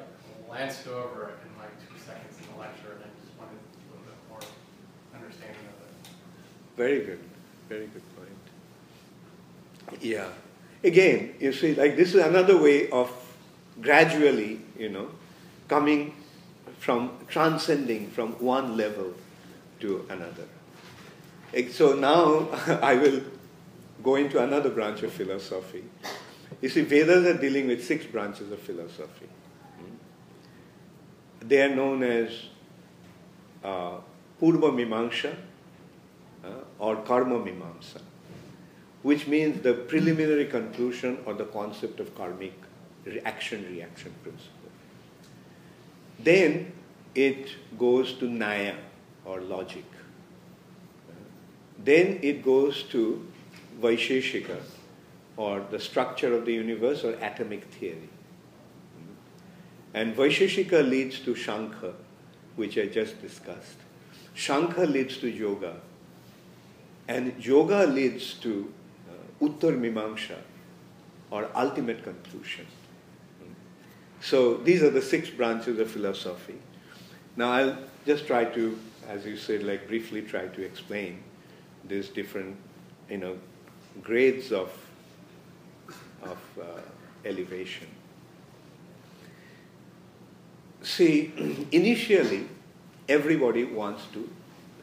glanced 0.49 0.87
over 0.87 1.29
it 1.29 1.37
in 1.47 1.57
like 1.57 1.71
two 1.79 1.97
seconds 2.05 2.35
in 2.37 2.53
the 2.53 2.59
lecture, 2.59 2.91
and 2.95 3.03
I 3.05 3.07
just 3.23 3.31
wanted 3.39 3.55
a 3.55 3.95
little 3.95 4.03
bit 4.03 4.19
more 4.29 4.41
understanding. 5.15 5.72
Very 6.75 6.99
good. 7.05 7.19
Very 7.69 7.87
good 7.87 8.01
point. 8.15 10.01
Yeah. 10.01 10.29
Again, 10.83 11.35
you 11.39 11.53
see, 11.53 11.75
like 11.75 11.95
this 11.95 12.09
is 12.09 12.21
another 12.21 12.57
way 12.57 12.89
of 12.89 13.09
gradually, 13.81 14.59
you 14.77 14.89
know, 14.89 15.09
coming 15.67 16.13
from 16.79 17.11
transcending 17.27 18.09
from 18.09 18.33
one 18.33 18.75
level 18.75 19.13
to 19.79 20.05
another. 20.09 20.47
So 21.71 21.93
now 21.95 22.49
I 22.81 22.95
will 22.95 23.21
go 24.01 24.15
into 24.15 24.43
another 24.43 24.69
branch 24.69 25.03
of 25.03 25.13
philosophy. 25.13 25.83
You 26.61 26.69
see, 26.69 26.81
Vedas 26.81 27.25
are 27.25 27.37
dealing 27.37 27.67
with 27.67 27.83
six 27.83 28.05
branches 28.05 28.51
of 28.51 28.59
philosophy. 28.59 29.27
They 31.39 31.61
are 31.61 31.75
known 31.75 32.03
as 32.03 32.29
uh, 33.63 33.97
Purva 34.41 34.71
Mimamsa, 34.71 35.35
or 36.79 36.95
karma 36.97 37.39
mimamsa, 37.39 38.01
which 39.01 39.27
means 39.27 39.61
the 39.61 39.73
preliminary 39.73 40.45
conclusion 40.45 41.17
or 41.25 41.33
the 41.33 41.45
concept 41.45 41.99
of 41.99 42.15
karmic 42.15 42.53
action 43.25 43.65
reaction 43.69 44.13
principle. 44.23 44.71
Then 46.19 46.71
it 47.15 47.49
goes 47.77 48.13
to 48.13 48.25
nyaya 48.25 48.75
or 49.25 49.41
logic. 49.41 49.85
Uh, 51.09 51.13
Then 51.83 52.19
it 52.21 52.43
goes 52.43 52.83
to 52.83 53.25
Vaisheshika 53.81 54.59
or 55.37 55.65
the 55.71 55.79
structure 55.79 56.33
of 56.35 56.45
the 56.45 56.53
universe 56.53 57.03
or 57.03 57.13
atomic 57.15 57.65
theory. 57.65 58.09
And 59.93 60.15
Vaisheshika 60.15 60.87
leads 60.87 61.19
to 61.19 61.35
Sankhya, 61.35 61.93
which 62.55 62.77
I 62.77 62.87
just 62.87 63.21
discussed. 63.21 63.77
Sankhya 64.35 64.85
leads 64.85 65.17
to 65.17 65.29
yoga, 65.29 65.75
and 67.07 67.33
yoga 67.43 67.85
leads 67.85 68.33
to 68.35 68.71
uh, 69.09 69.45
Uttar 69.45 69.77
Mimamsa, 69.77 70.37
or 71.31 71.49
ultimate 71.55 72.03
conclusion. 72.03 72.65
So 74.21 74.55
these 74.55 74.81
are 74.83 74.89
the 74.89 75.01
six 75.01 75.29
branches 75.29 75.79
of 75.79 75.91
philosophy. 75.91 76.55
Now 77.35 77.51
I'll 77.51 77.77
just 78.05 78.25
try 78.25 78.45
to, 78.45 78.79
as 79.09 79.25
you 79.25 79.35
said, 79.35 79.63
like 79.63 79.87
briefly 79.87 80.21
try 80.21 80.47
to 80.47 80.63
explain 80.63 81.21
these 81.85 82.07
different, 82.07 82.55
you 83.09 83.17
know, 83.17 83.37
grades 84.01 84.51
of 84.51 84.71
of 86.21 86.37
uh, 86.61 86.63
elevation. 87.25 87.87
See, 90.83 91.67
initially, 91.71 92.47
everybody 93.09 93.65
wants 93.65 94.03
to 94.13 94.29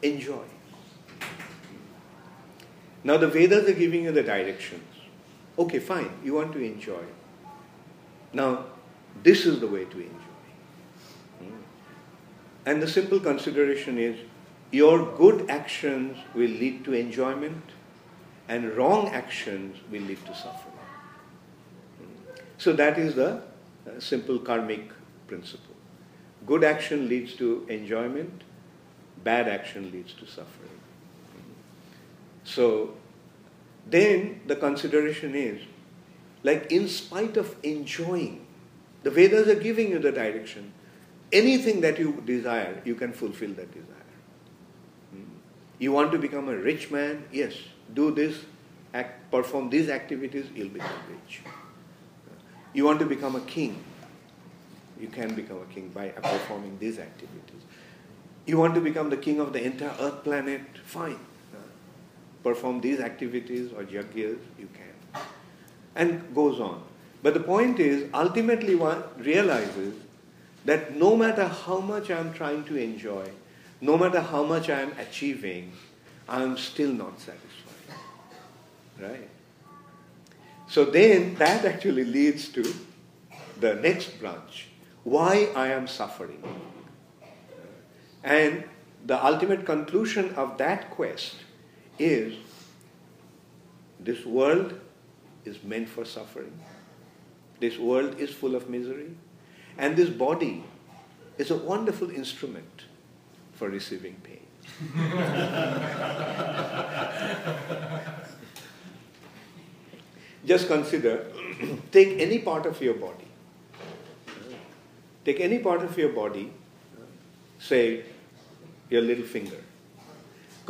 enjoy. 0.03 0.45
Now, 3.03 3.17
the 3.17 3.29
Vedas 3.29 3.69
are 3.69 3.73
giving 3.73 4.05
you 4.05 4.13
the 4.13 4.23
directions. 4.23 4.85
Okay, 5.59 5.79
fine, 5.79 6.11
you 6.25 6.35
want 6.35 6.53
to 6.53 6.59
enjoy. 6.59 7.05
Now, 8.33 8.67
this 9.23 9.47
is 9.47 9.61
the 9.61 9.67
way 9.67 9.85
to 9.85 9.99
enjoy. 9.99 10.37
Hmm. 11.41 11.57
And 12.67 12.83
the 12.83 12.89
simple 12.89 13.21
consideration 13.21 13.99
is 13.99 14.19
your 14.71 15.17
good 15.17 15.51
actions 15.51 16.17
will 16.35 16.51
lead 16.51 16.85
to 16.85 16.93
enjoyment, 16.93 17.63
and 18.49 18.77
wrong 18.77 19.09
actions 19.09 19.79
will 19.91 20.03
lead 20.03 20.25
to 20.27 20.35
suffering. 20.35 20.75
Hmm. 21.99 22.35
So, 22.59 22.73
that 22.75 22.99
is 22.99 23.15
the 23.15 23.43
uh, 23.87 23.99
simple 23.99 24.39
karmic 24.39 24.91
principle. 25.27 25.75
Good 26.47 26.65
action 26.65 27.09
leads 27.09 27.35
to 27.37 27.67
enjoyment, 27.69 28.43
bad 29.25 29.49
action 29.49 29.91
leads 29.91 30.13
to 30.15 30.27
suffering. 30.27 30.80
So, 32.55 32.95
then 33.87 34.41
the 34.47 34.57
consideration 34.57 35.35
is 35.35 35.61
like, 36.43 36.73
in 36.73 36.89
spite 36.89 37.37
of 37.37 37.55
enjoying, 37.63 38.47
the 39.03 39.11
Vedas 39.11 39.47
are 39.49 39.61
giving 39.61 39.91
you 39.91 39.99
the 39.99 40.11
direction. 40.11 40.73
Anything 41.33 41.81
that 41.83 41.99
you 41.99 42.23
desire, 42.27 42.83
you 42.85 42.97
can 42.97 43.13
fulfill 43.13 43.51
that 43.51 43.73
desire. 43.73 44.11
Hmm. 45.13 45.31
You 45.79 45.93
want 45.93 46.11
to 46.13 46.19
become 46.19 46.49
a 46.49 46.57
rich 46.57 46.91
man? 46.91 47.25
Yes, 47.31 47.55
do 47.95 48.11
this, 48.11 48.37
act, 48.93 49.31
perform 49.31 49.71
these 49.71 49.89
activities, 49.89 50.47
you'll 50.55 50.71
become 50.71 51.01
rich. 51.09 51.43
You 52.73 52.85
want 52.85 52.99
to 52.99 53.07
become 53.07 53.37
a 53.37 53.41
king? 53.43 53.83
You 55.01 55.09
can 55.09 55.35
become 55.35 55.59
a 55.59 55.73
king 55.73 55.91
by 55.91 56.09
performing 56.09 56.79
these 56.79 56.99
activities. 56.99 57.63
You 58.47 58.59
want 58.59 58.75
to 58.75 58.81
become 58.81 59.09
the 59.09 59.17
king 59.17 59.39
of 59.39 59.53
the 59.53 59.63
entire 59.63 59.95
earth 60.01 60.25
planet? 60.25 60.63
Fine. 60.85 61.19
Perform 62.43 62.81
these 62.81 63.01
activities 63.01 63.71
or 63.73 63.85
yagyas, 63.85 64.39
you 64.59 64.69
can. 64.73 65.23
And 65.95 66.35
goes 66.35 66.61
on. 66.61 66.83
But 67.23 67.35
the 67.35 67.41
point 67.41 67.81
is, 67.81 68.09
ultimately 68.15 68.75
one 68.75 69.03
realizes 69.19 69.95
that 70.65 70.97
no 70.97 71.17
matter 71.17 71.47
how 71.47 71.81
much 71.81 72.11
I'm 72.11 72.33
trying 72.33 72.65
to 72.65 72.77
enjoy, 72.77 73.31
no 73.81 73.97
matter 73.99 74.21
how 74.21 74.45
much 74.45 74.71
I'm 74.71 74.93
achieving, 74.99 75.73
I'm 76.29 76.57
still 76.57 76.93
not 76.93 77.19
satisfied. 77.19 77.97
Right? 78.99 79.29
So 80.69 80.85
then 80.85 81.35
that 81.37 81.65
actually 81.65 82.05
leads 82.05 82.49
to 82.51 82.75
the 83.59 83.75
next 83.75 84.19
branch 84.21 84.69
why 85.05 85.49
I 85.57 85.69
am 85.69 85.87
suffering. 85.89 86.43
And 88.23 88.65
the 89.07 89.23
ultimate 89.25 89.65
conclusion 89.65 90.35
of 90.35 90.59
that 90.59 90.91
quest 90.91 91.35
is 92.01 92.35
this 93.99 94.25
world 94.25 94.75
is 95.45 95.63
meant 95.63 95.89
for 95.89 96.05
suffering. 96.05 96.59
This 97.61 97.79
world 97.79 98.19
is 98.19 98.31
full 98.31 98.55
of 98.55 98.69
misery. 98.71 99.11
And 99.77 99.97
this 99.97 100.09
body 100.09 100.65
is 101.39 101.51
a 101.51 101.57
wonderful 101.57 102.11
instrument 102.11 102.85
for 103.53 103.69
receiving 103.69 104.17
pain. 104.23 104.47
Just 110.47 110.69
consider 110.69 111.27
take 111.93 112.19
any 112.19 112.39
part 112.39 112.67
of 112.67 112.81
your 112.81 112.95
body. 112.95 113.27
Take 115.25 115.41
any 115.41 115.59
part 115.59 115.83
of 115.83 115.99
your 115.99 116.09
body, 116.09 116.51
say 117.59 118.05
your 118.89 119.03
little 119.03 119.27
finger. 119.27 119.59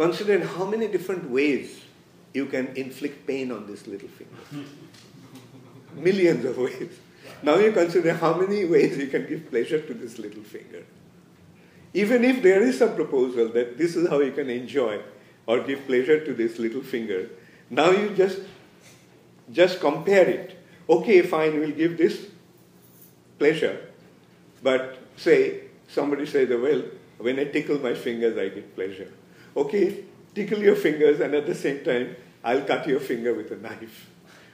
Consider 0.01 0.42
how 0.46 0.64
many 0.64 0.88
different 0.88 1.28
ways 1.28 1.78
you 2.32 2.46
can 2.46 2.68
inflict 2.74 3.26
pain 3.26 3.53
on 3.53 3.66
this 3.66 3.86
little 3.86 4.09
finger. 4.09 4.66
Millions 5.94 6.42
of 6.46 6.57
ways. 6.57 6.98
Now 7.42 7.57
you 7.57 7.70
consider 7.70 8.14
how 8.14 8.32
many 8.32 8.64
ways 8.64 8.96
you 8.96 9.09
can 9.09 9.28
give 9.28 9.51
pleasure 9.51 9.78
to 9.78 9.92
this 9.92 10.18
little 10.18 10.42
finger. 10.42 10.86
Even 11.92 12.24
if 12.24 12.42
there 12.42 12.62
is 12.62 12.80
a 12.80 12.86
proposal 12.86 13.51
that 13.51 13.76
this 13.76 13.94
is 13.94 14.09
how 14.09 14.20
you 14.20 14.32
can 14.32 14.48
enjoy 14.48 15.03
or 15.46 15.61
give 15.61 15.86
pleasure 15.86 16.24
to 16.24 16.32
this 16.32 16.59
little 16.59 16.80
finger, 16.80 17.28
now 17.68 17.90
you 17.90 18.09
just 18.16 18.40
just 19.53 19.80
compare 19.80 20.26
it. 20.26 20.59
Okay, 20.88 21.20
fine, 21.20 21.61
we'll 21.61 21.78
give 21.84 21.98
this 21.98 22.26
pleasure, 23.38 23.78
but 24.62 24.96
say 25.18 25.64
somebody 25.88 26.24
says, 26.24 26.48
well, 26.48 26.84
when 27.18 27.38
I 27.38 27.44
tickle 27.44 27.78
my 27.80 27.92
fingers, 27.92 28.38
I 28.38 28.48
get 28.48 28.74
pleasure. 28.74 29.12
Okay, 29.57 30.05
tickle 30.34 30.59
your 30.59 30.76
fingers, 30.76 31.20
and 31.20 31.34
at 31.34 31.46
the 31.46 31.55
same 31.55 31.84
time, 31.84 32.16
I'll 32.44 32.62
cut 32.62 32.86
your 32.86 33.01
finger 33.01 33.34
with 33.34 33.51
a 33.51 33.57
knife. 33.57 34.09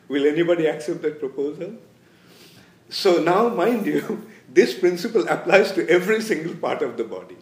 Will 0.08 0.26
anybody 0.26 0.66
accept 0.66 1.02
that 1.02 1.18
proposal? 1.20 1.74
So 2.88 3.22
now, 3.22 3.48
mind 3.48 3.86
you, 3.86 4.26
this 4.48 4.78
principle 4.78 5.26
applies 5.28 5.72
to 5.72 5.88
every 5.88 6.20
single 6.20 6.54
part 6.54 6.82
of 6.82 6.96
the 6.96 7.04
body. 7.04 7.36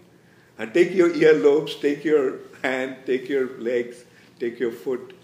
And 0.59 0.73
take 0.73 0.93
your 0.93 1.11
earlobes, 1.11 1.81
take 1.81 2.05
your 2.05 2.39
hand, 2.63 2.99
take 3.07 3.29
your 3.29 3.59
legs, 3.59 4.05
take 4.39 4.59
your 4.61 4.71
foot. 4.71 5.15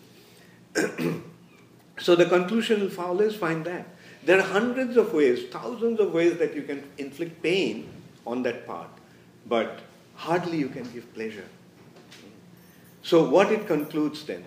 so 1.99 2.17
the 2.17 2.27
conclusion 2.27 2.81
will 2.81 3.01
always 3.01 3.37
find 3.37 3.65
that. 3.65 3.87
There 4.25 4.39
are 4.39 4.43
hundreds 4.43 4.97
of 4.97 5.15
ways, 5.15 5.49
thousands 5.49 6.01
of 6.01 6.13
ways 6.13 6.37
that 6.39 6.55
you 6.55 6.63
can 6.63 6.85
inflict 6.99 7.43
pain 7.43 7.89
on 8.27 8.43
that 8.43 8.67
part, 8.67 8.91
but 9.47 9.81
hardly 10.17 10.59
you 10.59 10.69
can 10.69 10.85
give 10.93 11.13
pleasure. 11.15 11.49
So 13.03 13.29
what 13.29 13.51
it 13.51 13.67
concludes 13.67 14.25
then? 14.25 14.45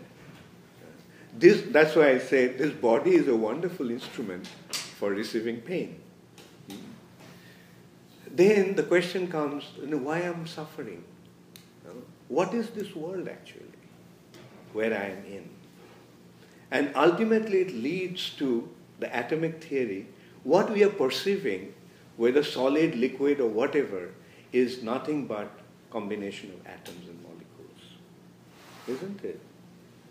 This, 1.38 1.64
that's 1.70 1.96
why 1.96 2.12
I 2.12 2.20
say 2.20 2.48
this 2.48 2.72
body 2.72 3.16
is 3.16 3.28
a 3.28 3.36
wonderful 3.36 3.90
instrument 3.90 4.48
for 4.72 5.10
receiving 5.10 5.62
pain. 5.62 6.00
Then 8.30 8.76
the 8.76 8.84
question 8.84 9.28
comes, 9.28 9.66
you 9.80 9.88
know, 9.88 9.98
why 9.98 10.20
am 10.22 10.42
I 10.44 10.48
suffering? 10.48 11.04
What 12.28 12.54
is 12.54 12.70
this 12.70 12.96
world 12.96 13.28
actually 13.28 13.66
where 14.74 14.94
I 14.94 15.06
am 15.06 15.26
in? 15.26 15.50
And 16.72 16.92
ultimately 16.96 17.62
it 17.62 17.74
leads 17.74 18.32
to 18.38 18.70
the 19.00 19.20
atomic 19.20 19.64
theory. 19.64 20.08
What 20.44 20.72
we 20.72 20.84
are 20.84 20.90
perceiving, 20.90 21.74
whether 22.18 22.44
solid, 22.44 22.96
liquid, 22.96 23.40
or 23.40 23.48
whatever, 23.48 24.10
is 24.52 24.82
nothing 24.82 25.28
but 25.28 25.52
combination 25.92 26.52
of 26.52 26.66
atoms. 26.66 27.13
Isn't 28.88 29.24
it? 29.24 29.40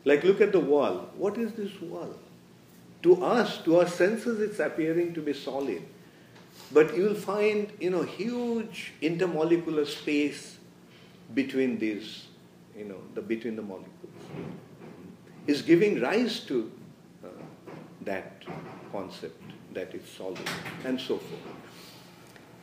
Like 0.05 0.25
look 0.25 0.41
at 0.41 0.53
the 0.53 0.61
wall. 0.61 1.11
What 1.17 1.39
is 1.39 1.53
this 1.53 1.81
wall? 1.81 2.15
To 3.03 3.25
us, 3.25 3.59
to 3.65 3.81
our 3.81 3.89
senses, 3.89 4.41
it's 4.41 4.61
appearing 4.61 5.15
to 5.15 5.21
be 5.21 5.33
solid. 5.33 5.83
But 6.71 6.97
you 6.97 7.05
will 7.05 7.15
find, 7.15 7.73
you 7.81 7.91
know, 7.91 8.03
huge 8.03 8.93
intermolecular 9.03 9.87
space 9.87 10.59
between 11.35 11.79
these, 11.79 12.27
you 12.77 12.85
know, 12.85 12.99
the 13.15 13.23
between 13.23 13.57
the 13.57 13.63
molecules. 13.63 13.91
Is 15.47 15.63
giving 15.63 16.01
rise 16.01 16.41
to 16.41 16.71
uh, 17.25 17.29
that 18.03 18.45
concept 18.93 19.43
that 19.75 19.95
is 19.95 20.09
solid 20.09 20.49
and 20.85 21.01
so 21.01 21.19
forth. 21.19 21.43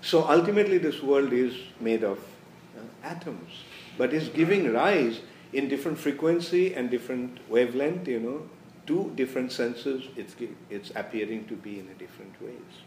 So 0.02 0.26
ultimately, 0.30 0.78
this 0.78 1.04
world 1.04 1.34
is 1.34 1.54
made 1.82 2.04
of 2.04 2.20
uh, 2.20 2.82
atoms, 3.04 3.52
but 3.98 4.14
is 4.14 4.30
giving 4.30 4.72
rise 4.72 5.20
in 5.54 5.68
different 5.68 5.98
frequency 5.98 6.74
and 6.74 6.90
different 6.90 7.40
wavelength, 7.50 8.08
you 8.08 8.20
know, 8.20 8.50
two 8.86 9.12
different 9.16 9.52
senses, 9.52 10.06
it's, 10.16 10.36
it's 10.70 10.92
appearing 10.96 11.46
to 11.48 11.56
be 11.56 11.80
in 11.80 11.88
a 11.90 11.94
different 11.94 12.42
ways. 12.42 12.84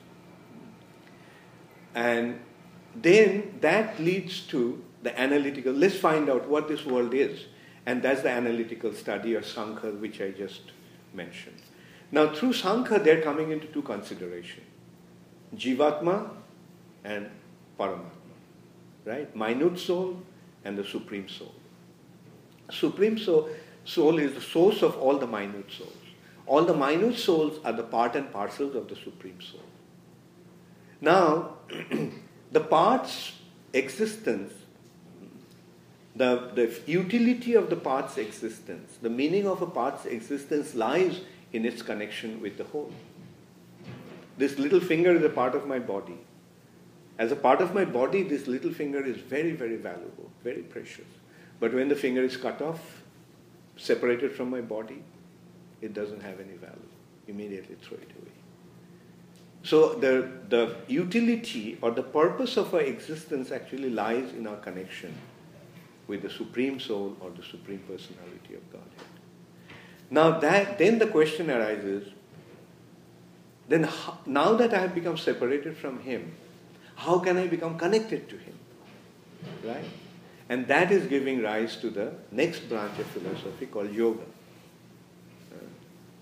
And 1.94 2.40
then 2.94 3.58
that 3.60 3.98
leads 4.00 4.40
to 4.48 4.82
the 5.02 5.18
analytical, 5.18 5.72
let's 5.72 5.96
find 5.96 6.30
out 6.30 6.48
what 6.48 6.68
this 6.68 6.84
world 6.84 7.14
is. 7.14 7.46
And 7.84 8.02
that's 8.02 8.22
the 8.22 8.30
analytical 8.30 8.92
study 8.94 9.34
or 9.34 9.42
Sankhya, 9.42 9.90
which 9.92 10.20
I 10.20 10.30
just 10.30 10.62
mentioned. 11.12 11.60
Now, 12.12 12.32
through 12.32 12.52
Sankhya, 12.52 13.00
they're 13.00 13.22
coming 13.22 13.50
into 13.50 13.66
two 13.66 13.82
considerations 13.82 14.66
Jivatma 15.56 16.30
and 17.04 17.28
Paramatma, 17.78 18.10
right? 19.04 19.34
Minute 19.34 19.78
soul 19.78 20.22
and 20.64 20.78
the 20.78 20.84
supreme 20.84 21.28
soul. 21.28 21.54
Supreme 22.70 23.18
soul, 23.18 23.48
soul 23.84 24.18
is 24.18 24.34
the 24.34 24.40
source 24.40 24.82
of 24.82 24.96
all 24.96 25.18
the 25.18 25.26
minute 25.26 25.70
souls. 25.70 25.92
All 26.46 26.64
the 26.64 26.74
minute 26.74 27.18
souls 27.18 27.58
are 27.64 27.72
the 27.72 27.82
part 27.82 28.16
and 28.16 28.32
parcels 28.32 28.74
of 28.74 28.88
the 28.88 28.96
Supreme 28.96 29.40
Soul. 29.40 29.60
Now, 31.00 31.56
the 32.52 32.60
part's 32.60 33.32
existence, 33.72 34.52
the, 36.14 36.50
the 36.54 36.80
utility 36.86 37.54
of 37.54 37.70
the 37.70 37.76
part's 37.76 38.18
existence, 38.18 38.98
the 39.00 39.10
meaning 39.10 39.46
of 39.46 39.62
a 39.62 39.66
part's 39.66 40.04
existence 40.04 40.74
lies 40.74 41.20
in 41.52 41.64
its 41.64 41.82
connection 41.82 42.40
with 42.40 42.58
the 42.58 42.64
whole. 42.64 42.92
This 44.38 44.58
little 44.58 44.80
finger 44.80 45.14
is 45.14 45.22
a 45.22 45.28
part 45.28 45.54
of 45.54 45.66
my 45.66 45.78
body. 45.78 46.18
As 47.18 47.30
a 47.30 47.36
part 47.36 47.60
of 47.60 47.74
my 47.74 47.84
body, 47.84 48.22
this 48.22 48.46
little 48.46 48.72
finger 48.72 49.04
is 49.04 49.16
very, 49.16 49.52
very 49.52 49.76
valuable, 49.76 50.30
very 50.42 50.62
precious. 50.62 51.06
But 51.62 51.72
when 51.72 51.88
the 51.88 51.94
finger 51.94 52.24
is 52.24 52.36
cut 52.36 52.60
off, 52.60 52.80
separated 53.76 54.32
from 54.32 54.50
my 54.50 54.60
body, 54.60 55.00
it 55.80 55.94
doesn't 55.94 56.20
have 56.20 56.40
any 56.40 56.56
value. 56.56 56.90
Immediately 57.28 57.76
throw 57.80 57.98
it 57.98 58.10
away. 58.20 58.32
So 59.62 59.94
the, 59.94 60.28
the 60.48 60.74
utility 60.88 61.78
or 61.80 61.92
the 61.92 62.02
purpose 62.02 62.56
of 62.56 62.74
our 62.74 62.80
existence 62.80 63.52
actually 63.52 63.90
lies 63.90 64.32
in 64.32 64.48
our 64.48 64.56
connection 64.56 65.14
with 66.08 66.22
the 66.22 66.30
Supreme 66.30 66.80
Soul 66.80 67.16
or 67.20 67.30
the 67.30 67.44
Supreme 67.44 67.84
Personality 67.88 68.56
of 68.56 68.72
Godhead. 68.72 69.06
Now 70.10 70.40
that 70.40 70.78
then 70.78 70.98
the 70.98 71.06
question 71.06 71.48
arises, 71.48 72.08
then 73.68 73.84
how, 73.84 74.18
now 74.26 74.54
that 74.54 74.74
I 74.74 74.80
have 74.80 74.96
become 74.96 75.16
separated 75.16 75.76
from 75.76 76.00
Him, 76.00 76.34
how 76.96 77.20
can 77.20 77.36
I 77.36 77.46
become 77.46 77.78
connected 77.78 78.28
to 78.30 78.36
Him? 78.36 78.58
Right? 79.64 79.84
And 80.52 80.66
that 80.68 80.92
is 80.92 81.06
giving 81.06 81.40
rise 81.42 81.76
to 81.76 81.88
the 81.88 82.12
next 82.30 82.68
branch 82.68 82.98
of 82.98 83.06
philosophy 83.06 83.64
called 83.64 83.90
yoga. 83.90 84.26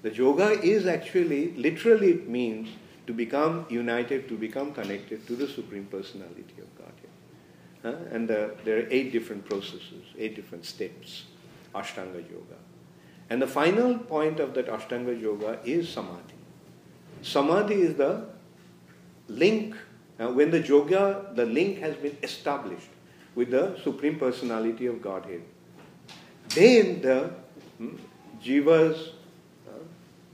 The 0.02 0.14
yoga 0.14 0.50
is 0.50 0.86
actually, 0.86 1.52
literally, 1.54 2.10
it 2.10 2.28
means 2.28 2.68
to 3.08 3.12
become 3.12 3.66
united, 3.68 4.28
to 4.28 4.36
become 4.36 4.72
connected 4.72 5.26
to 5.26 5.34
the 5.34 5.48
Supreme 5.48 5.86
Personality 5.86 6.54
of 6.58 6.68
Godhead. 6.78 8.12
And 8.12 8.28
the, 8.28 8.54
there 8.64 8.78
are 8.78 8.86
eight 8.88 9.10
different 9.10 9.48
processes, 9.48 10.04
eight 10.16 10.36
different 10.36 10.64
steps, 10.64 11.24
Ashtanga 11.74 12.22
Yoga. 12.30 12.60
And 13.30 13.42
the 13.42 13.48
final 13.48 13.98
point 13.98 14.38
of 14.38 14.54
that 14.54 14.68
Ashtanga 14.68 15.20
Yoga 15.20 15.58
is 15.64 15.88
Samadhi. 15.88 16.38
Samadhi 17.22 17.82
is 17.82 17.96
the 17.96 18.26
link. 19.26 19.74
Uh, 20.20 20.28
when 20.28 20.52
the 20.52 20.60
yoga, 20.60 21.32
the 21.34 21.46
link 21.46 21.78
has 21.78 21.96
been 21.96 22.16
established 22.22 22.90
with 23.40 23.52
the 23.52 23.78
Supreme 23.82 24.18
Personality 24.18 24.86
of 24.86 25.00
Godhead, 25.00 25.40
then 26.48 27.00
the 27.00 27.30
hmm, 27.78 27.96
Jiva's 28.44 29.12
uh, 29.66 29.78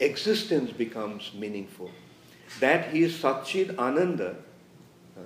existence 0.01 0.73
becomes 0.73 1.31
meaningful 1.33 1.93
that 2.59 2.89
he 2.91 3.05
is 3.05 3.15
Satchid 3.15 3.79
Ananda. 3.79 4.35
Uh, 5.17 5.21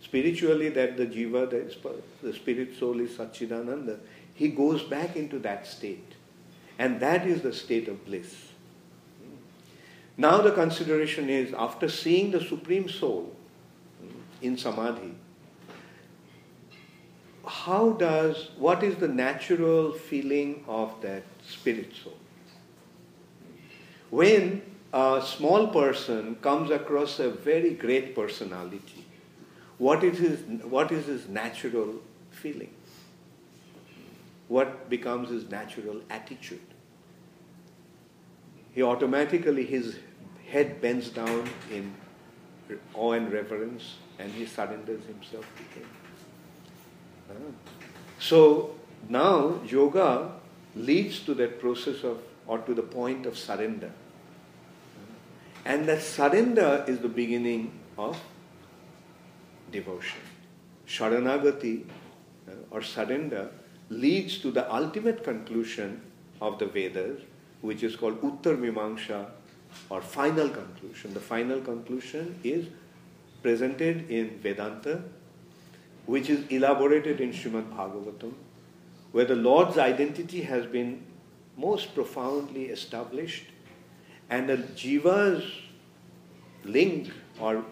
spiritually, 0.00 0.70
that 0.70 0.96
the 0.96 1.04
jiva, 1.04 1.50
the, 1.50 2.00
the 2.22 2.32
spirit 2.32 2.74
soul 2.78 3.00
is 3.00 3.10
Satchid 3.18 3.52
Ananda. 3.52 3.98
He 4.32 4.48
goes 4.48 4.82
back 4.82 5.14
into 5.14 5.38
that 5.40 5.66
state. 5.66 6.14
And 6.78 7.00
that 7.00 7.26
is 7.26 7.42
the 7.42 7.52
state 7.52 7.86
of 7.88 8.02
bliss. 8.06 8.34
Now 10.16 10.40
the 10.40 10.52
consideration 10.52 11.28
is 11.28 11.52
after 11.52 11.90
seeing 11.90 12.30
the 12.30 12.40
Supreme 12.40 12.88
Soul 12.88 13.36
in 14.40 14.56
Samadhi, 14.56 15.14
how 17.46 17.92
does, 17.92 18.50
what 18.58 18.82
is 18.82 18.96
the 18.96 19.08
natural 19.08 19.92
feeling 19.92 20.64
of 20.66 21.00
that 21.02 21.22
spirit 21.46 21.92
soul? 21.94 22.18
When 24.10 24.62
a 24.92 25.22
small 25.24 25.68
person 25.68 26.36
comes 26.36 26.70
across 26.70 27.18
a 27.18 27.30
very 27.30 27.74
great 27.74 28.14
personality, 28.14 29.04
what 29.78 30.02
is 30.02 30.18
his, 30.18 30.40
what 30.64 30.90
is 30.90 31.06
his 31.06 31.28
natural 31.28 31.94
feeling? 32.30 32.72
What 34.48 34.88
becomes 34.88 35.30
his 35.30 35.48
natural 35.50 36.00
attitude? 36.08 36.60
He 38.72 38.82
automatically, 38.82 39.64
his 39.64 39.98
head 40.48 40.80
bends 40.80 41.10
down 41.10 41.48
in 41.70 41.94
awe 42.94 43.12
and 43.12 43.32
reverence 43.32 43.96
and 44.18 44.30
he 44.32 44.46
surrenders 44.46 45.04
himself 45.04 45.46
to 45.56 45.78
him. 45.78 45.86
So 48.18 48.74
now 49.08 49.60
yoga 49.64 50.32
leads 50.74 51.20
to 51.20 51.34
that 51.34 51.60
process 51.60 52.04
of, 52.04 52.18
or 52.46 52.58
to 52.58 52.74
the 52.74 52.82
point 52.82 53.26
of 53.26 53.36
surrender. 53.36 53.90
And 55.64 55.88
that 55.88 56.02
surrender 56.02 56.84
is 56.86 57.00
the 57.00 57.08
beginning 57.08 57.72
of 57.98 58.20
devotion. 59.72 60.20
Sharanagati 60.86 61.84
uh, 62.48 62.52
or 62.70 62.82
surrender 62.82 63.50
leads 63.88 64.38
to 64.38 64.50
the 64.50 64.72
ultimate 64.72 65.24
conclusion 65.24 66.00
of 66.40 66.58
the 66.58 66.66
Vedas, 66.66 67.20
which 67.60 67.82
is 67.82 67.96
called 67.96 68.20
Uttar 68.22 68.56
Mimamsa 68.56 69.26
or 69.90 70.00
final 70.00 70.48
conclusion. 70.48 71.14
The 71.14 71.20
final 71.20 71.60
conclusion 71.60 72.38
is 72.44 72.66
presented 73.42 74.10
in 74.10 74.38
Vedanta, 74.40 75.02
which 76.06 76.30
is 76.30 76.46
elaborated 76.48 77.20
in 77.20 77.32
Srimad 77.32 77.70
Bhagavatam, 77.74 78.32
where 79.12 79.24
the 79.24 79.36
Lord's 79.36 79.78
identity 79.78 80.42
has 80.42 80.66
been 80.66 81.04
most 81.56 81.94
profoundly 81.94 82.66
established 82.66 83.44
and 84.30 84.48
the 84.48 84.56
jiva's 84.56 85.44
link 86.64 87.10
or 87.40 87.64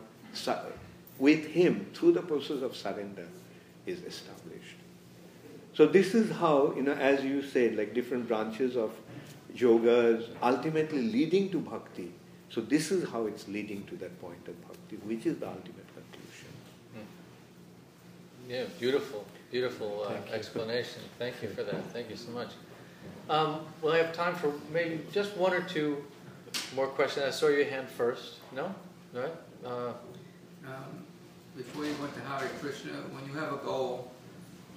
with 1.19 1.47
him 1.47 1.87
through 1.95 2.13
the 2.13 2.23
process 2.23 2.63
of 2.63 2.77
surrender 2.77 3.27
is 3.87 4.03
established. 4.03 4.77
So 5.75 5.87
this 5.87 6.15
is 6.15 6.31
how, 6.31 6.73
you 6.77 6.83
know, 6.83 6.93
as 6.93 7.25
you 7.25 7.43
said, 7.43 7.77
like 7.77 7.95
different 7.95 8.29
branches 8.29 8.77
of 8.77 8.93
yogas 9.57 10.29
ultimately 10.43 11.03
leading 11.03 11.51
to 11.51 11.59
bhakti. 11.59 12.13
So 12.49 12.61
this 12.61 12.91
is 12.91 13.09
how 13.09 13.27
it's 13.27 13.49
leading 13.49 13.85
to 13.87 13.97
that 13.97 14.21
point 14.21 14.47
of 14.49 14.61
bhakti, 14.63 14.97
which 15.05 15.27
is 15.27 15.39
the 15.39 15.49
ultimate. 15.49 15.84
Yeah, 18.49 18.65
beautiful, 18.79 19.25
beautiful 19.51 20.05
uh, 20.05 20.13
Thank 20.13 20.31
explanation. 20.33 21.03
Thank 21.19 21.43
you 21.43 21.49
for 21.49 21.63
that. 21.63 21.83
Thank 21.93 22.11
you 22.11 22.17
so 22.17 22.31
much. 22.31 22.51
Um, 23.31 23.61
well, 23.81 23.95
I 23.95 23.99
have 23.99 24.13
time 24.13 24.35
for 24.35 24.53
maybe 24.71 25.01
just 25.13 25.35
one 25.37 25.55
or 25.55 25.63
two 25.63 26.05
more 26.77 26.87
questions. 26.89 27.25
I 27.27 27.31
saw 27.31 27.49
your 27.49 27.65
hand 27.65 27.89
first. 27.89 28.35
No? 28.55 28.75
All 29.15 29.21
right. 29.21 29.33
Uh, 29.65 29.93
um, 30.67 31.05
before 31.57 31.87
you 31.87 31.95
went 32.01 32.15
to 32.15 32.21
Hare 32.21 32.49
Krishna, 32.61 32.93
when 33.13 33.25
you 33.27 33.33
have 33.39 33.53
a 33.53 33.57
goal 33.57 34.13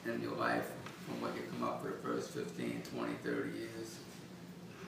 in 0.05 0.21
your 0.21 0.35
life, 0.35 0.71
from 1.05 1.21
what 1.21 1.35
you 1.35 1.41
come 1.51 1.67
up 1.67 1.81
for 1.81 1.89
the 1.89 1.97
first 1.97 2.31
15, 2.31 2.83
20, 2.95 3.13
30 3.23 3.57
years, 3.57 3.99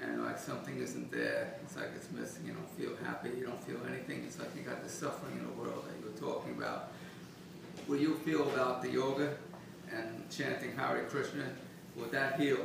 and 0.02 0.24
like 0.24 0.38
something 0.38 0.78
isn't 0.80 1.12
there, 1.12 1.56
it's 1.64 1.76
like 1.76 1.90
it's 1.96 2.12
missing, 2.12 2.46
you 2.46 2.54
don't 2.54 2.70
feel 2.72 2.92
happy, 3.06 3.30
you 3.38 3.46
don't 3.46 3.64
feel 3.64 3.80
anything, 3.88 4.24
it's 4.26 4.40
like 4.40 4.50
you 4.56 4.62
got 4.62 4.84
the 4.84 4.90
suffering 4.90 5.38
in 5.38 5.46
the 5.46 5.54
world 5.54 5.84
that 5.88 5.96
you 6.00 6.12
were 6.12 6.34
talking 6.34 6.54
about. 6.58 6.92
What 7.88 8.00
you 8.00 8.16
feel 8.26 8.50
about 8.50 8.82
the 8.82 8.90
yoga 8.90 9.34
and 9.92 10.30
chanting 10.30 10.76
Hare 10.78 11.06
Krishna, 11.10 11.46
would 11.96 12.12
that 12.12 12.40
heal 12.40 12.60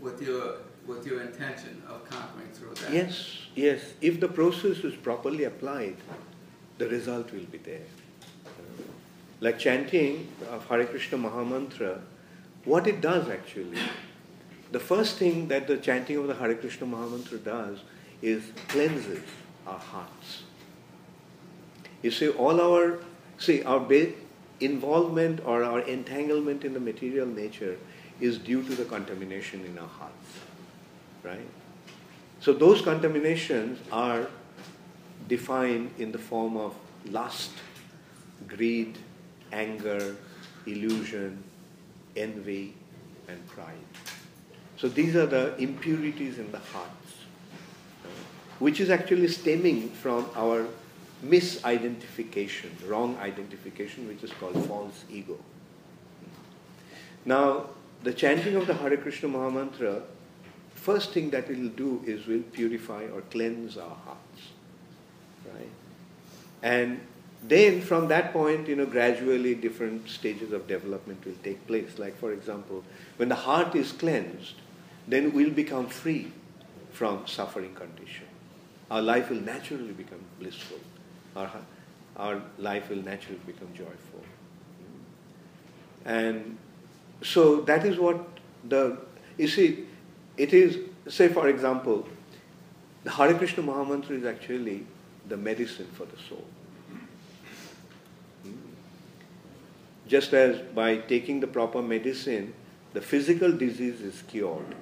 with 0.00 0.22
your 0.22 0.56
with 0.86 1.06
your 1.06 1.20
intention 1.20 1.82
of 1.88 2.08
conquering 2.08 2.48
through 2.52 2.74
that. 2.74 2.92
Yes, 2.92 3.38
yes. 3.54 3.80
If 4.00 4.20
the 4.20 4.28
process 4.28 4.78
is 4.78 4.94
properly 4.94 5.44
applied, 5.44 5.96
the 6.78 6.88
result 6.88 7.32
will 7.32 7.48
be 7.50 7.58
there. 7.58 7.86
Like 9.40 9.58
chanting 9.58 10.28
of 10.48 10.66
Hare 10.66 10.86
Krishna 10.86 11.18
Mahamantra, 11.18 12.00
what 12.64 12.86
it 12.86 13.00
does 13.00 13.28
actually, 13.28 13.78
the 14.72 14.80
first 14.80 15.16
thing 15.16 15.48
that 15.48 15.66
the 15.66 15.76
chanting 15.76 16.16
of 16.16 16.26
the 16.26 16.34
Hare 16.34 16.54
Krishna 16.54 16.86
Mahamantra 16.86 17.42
does 17.44 17.80
is 18.22 18.44
cleanses 18.68 19.24
our 19.66 19.78
hearts. 19.78 20.42
You 22.02 22.10
see, 22.10 22.28
all 22.28 22.60
our, 22.60 22.98
see, 23.38 23.62
our 23.62 23.86
involvement 24.60 25.40
or 25.44 25.62
our 25.62 25.80
entanglement 25.80 26.64
in 26.64 26.72
the 26.72 26.80
material 26.80 27.26
nature 27.26 27.76
is 28.20 28.38
due 28.38 28.62
to 28.62 28.74
the 28.74 28.84
contamination 28.84 29.64
in 29.64 29.78
our 29.78 29.88
hearts 29.88 30.40
right? 31.26 31.48
So 32.40 32.52
those 32.52 32.80
contaminations 32.82 33.80
are 33.90 34.28
defined 35.28 35.90
in 35.98 36.12
the 36.12 36.18
form 36.18 36.56
of 36.56 36.74
lust, 37.06 37.50
greed, 38.46 38.98
anger, 39.52 40.16
illusion, 40.66 41.42
envy, 42.16 42.74
and 43.28 43.46
pride. 43.48 43.90
So 44.76 44.88
these 44.88 45.16
are 45.16 45.26
the 45.26 45.56
impurities 45.56 46.38
in 46.38 46.52
the 46.52 46.58
hearts, 46.58 47.14
which 48.58 48.80
is 48.80 48.90
actually 48.90 49.28
stemming 49.28 49.88
from 49.88 50.28
our 50.36 50.66
misidentification, 51.24 52.70
wrong 52.88 53.16
identification, 53.18 54.06
which 54.08 54.22
is 54.22 54.30
called 54.32 54.66
false 54.66 55.04
ego. 55.10 55.38
Now, 57.24 57.66
the 58.02 58.12
chanting 58.12 58.56
of 58.56 58.66
the 58.66 58.74
Hare 58.74 58.96
Krishna 58.96 59.28
Mahamantra 59.28 60.02
first 60.74 61.10
thing 61.12 61.30
that 61.30 61.50
it 61.50 61.58
will 61.58 61.68
do 61.70 62.02
is 62.06 62.26
will 62.26 62.42
purify 62.52 63.06
or 63.12 63.22
cleanse 63.22 63.76
our 63.76 63.96
hearts. 64.04 64.42
Right? 65.52 65.70
And 66.62 67.00
then 67.42 67.80
from 67.80 68.08
that 68.08 68.32
point, 68.32 68.68
you 68.68 68.76
know, 68.76 68.86
gradually 68.86 69.54
different 69.54 70.08
stages 70.08 70.52
of 70.52 70.68
development 70.68 71.24
will 71.24 71.40
take 71.42 71.66
place. 71.66 71.98
Like 71.98 72.16
for 72.18 72.32
example, 72.32 72.84
when 73.16 73.28
the 73.28 73.34
heart 73.34 73.74
is 73.74 73.92
cleansed, 73.92 74.54
then 75.08 75.32
we'll 75.32 75.50
become 75.50 75.88
free 75.88 76.30
from 76.92 77.26
suffering 77.26 77.74
condition. 77.74 78.26
Our 78.90 79.02
life 79.02 79.30
will 79.30 79.40
naturally 79.40 79.92
become 79.92 80.20
blissful. 80.38 80.78
Our, 81.36 81.50
our 82.16 82.42
life 82.58 82.88
will 82.88 83.02
naturally 83.02 83.40
become 83.46 83.68
joyful. 83.74 84.24
And 86.04 86.56
so 87.22 87.60
that 87.62 87.84
is 87.84 87.98
what 87.98 88.26
the, 88.64 88.98
you 89.36 89.48
see, 89.48 89.86
it 90.36 90.52
is, 90.52 90.78
say 91.08 91.28
for 91.28 91.48
example, 91.48 92.08
the 93.04 93.10
Hare 93.10 93.34
Krishna 93.34 93.62
Mahamantra 93.62 94.10
is 94.10 94.24
actually 94.24 94.86
the 95.28 95.36
medicine 95.36 95.88
for 95.92 96.06
the 96.06 96.16
soul. 96.28 96.44
Just 100.08 100.32
as 100.32 100.60
by 100.74 100.98
taking 100.98 101.40
the 101.40 101.46
proper 101.46 101.82
medicine, 101.82 102.54
the 102.92 103.00
physical 103.00 103.52
disease 103.52 104.00
is 104.00 104.22
cured, 104.28 104.74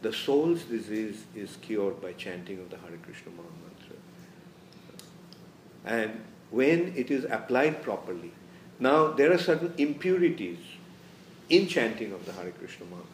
the 0.00 0.12
soul's 0.12 0.62
disease 0.62 1.24
is 1.34 1.58
cured 1.62 2.00
by 2.00 2.12
chanting 2.12 2.58
of 2.60 2.70
the 2.70 2.76
Hare 2.78 2.96
Krishna 3.02 3.30
Maha 3.32 3.48
Mantra. 3.48 3.61
And 5.84 6.24
when 6.50 6.92
it 6.96 7.10
is 7.10 7.24
applied 7.24 7.82
properly, 7.82 8.32
now 8.78 9.08
there 9.12 9.32
are 9.32 9.38
certain 9.38 9.74
impurities 9.78 10.58
in 11.48 11.66
chanting 11.66 12.12
of 12.12 12.24
the 12.24 12.32
Hare 12.32 12.52
Krishna 12.52 12.86
Mantra. 12.86 13.06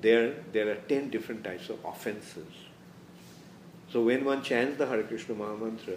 There, 0.00 0.34
there 0.52 0.70
are 0.70 0.76
ten 0.88 1.08
different 1.08 1.44
types 1.44 1.70
of 1.70 1.78
offenses. 1.84 2.52
So 3.90 4.02
when 4.02 4.24
one 4.24 4.42
chants 4.42 4.76
the 4.78 4.86
Hare 4.86 5.02
Krishna 5.02 5.34
Maha 5.34 5.56
Mantra, 5.56 5.94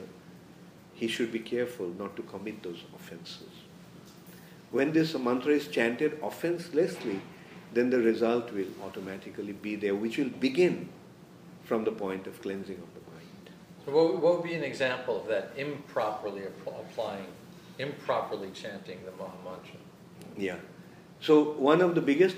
he 0.93 1.07
should 1.07 1.31
be 1.31 1.39
careful 1.39 1.87
not 1.99 2.15
to 2.15 2.21
commit 2.23 2.63
those 2.63 2.83
offenses. 2.95 3.49
When 4.71 4.91
this 4.91 5.13
mantra 5.17 5.53
is 5.53 5.67
chanted 5.67 6.19
offenselessly, 6.21 7.21
then 7.73 7.89
the 7.89 7.99
result 7.99 8.51
will 8.53 8.67
automatically 8.83 9.53
be 9.53 9.75
there, 9.75 9.95
which 9.95 10.17
will 10.17 10.29
begin 10.29 10.89
from 11.63 11.83
the 11.83 11.91
point 11.91 12.27
of 12.27 12.41
cleansing 12.41 12.77
of 12.77 12.93
the 12.93 13.06
what, 13.93 14.21
what 14.21 14.35
would 14.37 14.43
be 14.43 14.53
an 14.53 14.63
example 14.63 15.19
of 15.19 15.27
that 15.27 15.51
improperly 15.55 16.43
applying, 16.65 17.27
improperly 17.79 18.49
chanting 18.51 18.99
the 19.05 19.11
Maha 19.11 19.37
Mantra? 19.43 19.79
Yeah. 20.37 20.57
So 21.21 21.53
one 21.53 21.81
of 21.81 21.95
the 21.95 22.01
biggest 22.01 22.37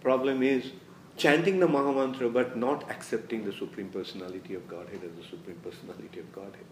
problem 0.00 0.42
is 0.42 0.72
chanting 1.16 1.60
the 1.60 1.68
Maha 1.68 1.92
Mantra 1.92 2.28
but 2.30 2.56
not 2.56 2.90
accepting 2.90 3.44
the 3.44 3.52
Supreme 3.52 3.88
Personality 3.88 4.54
of 4.54 4.66
Godhead 4.68 5.00
as 5.04 5.22
the 5.22 5.28
Supreme 5.28 5.60
Personality 5.62 6.20
of 6.20 6.32
Godhead. 6.32 6.64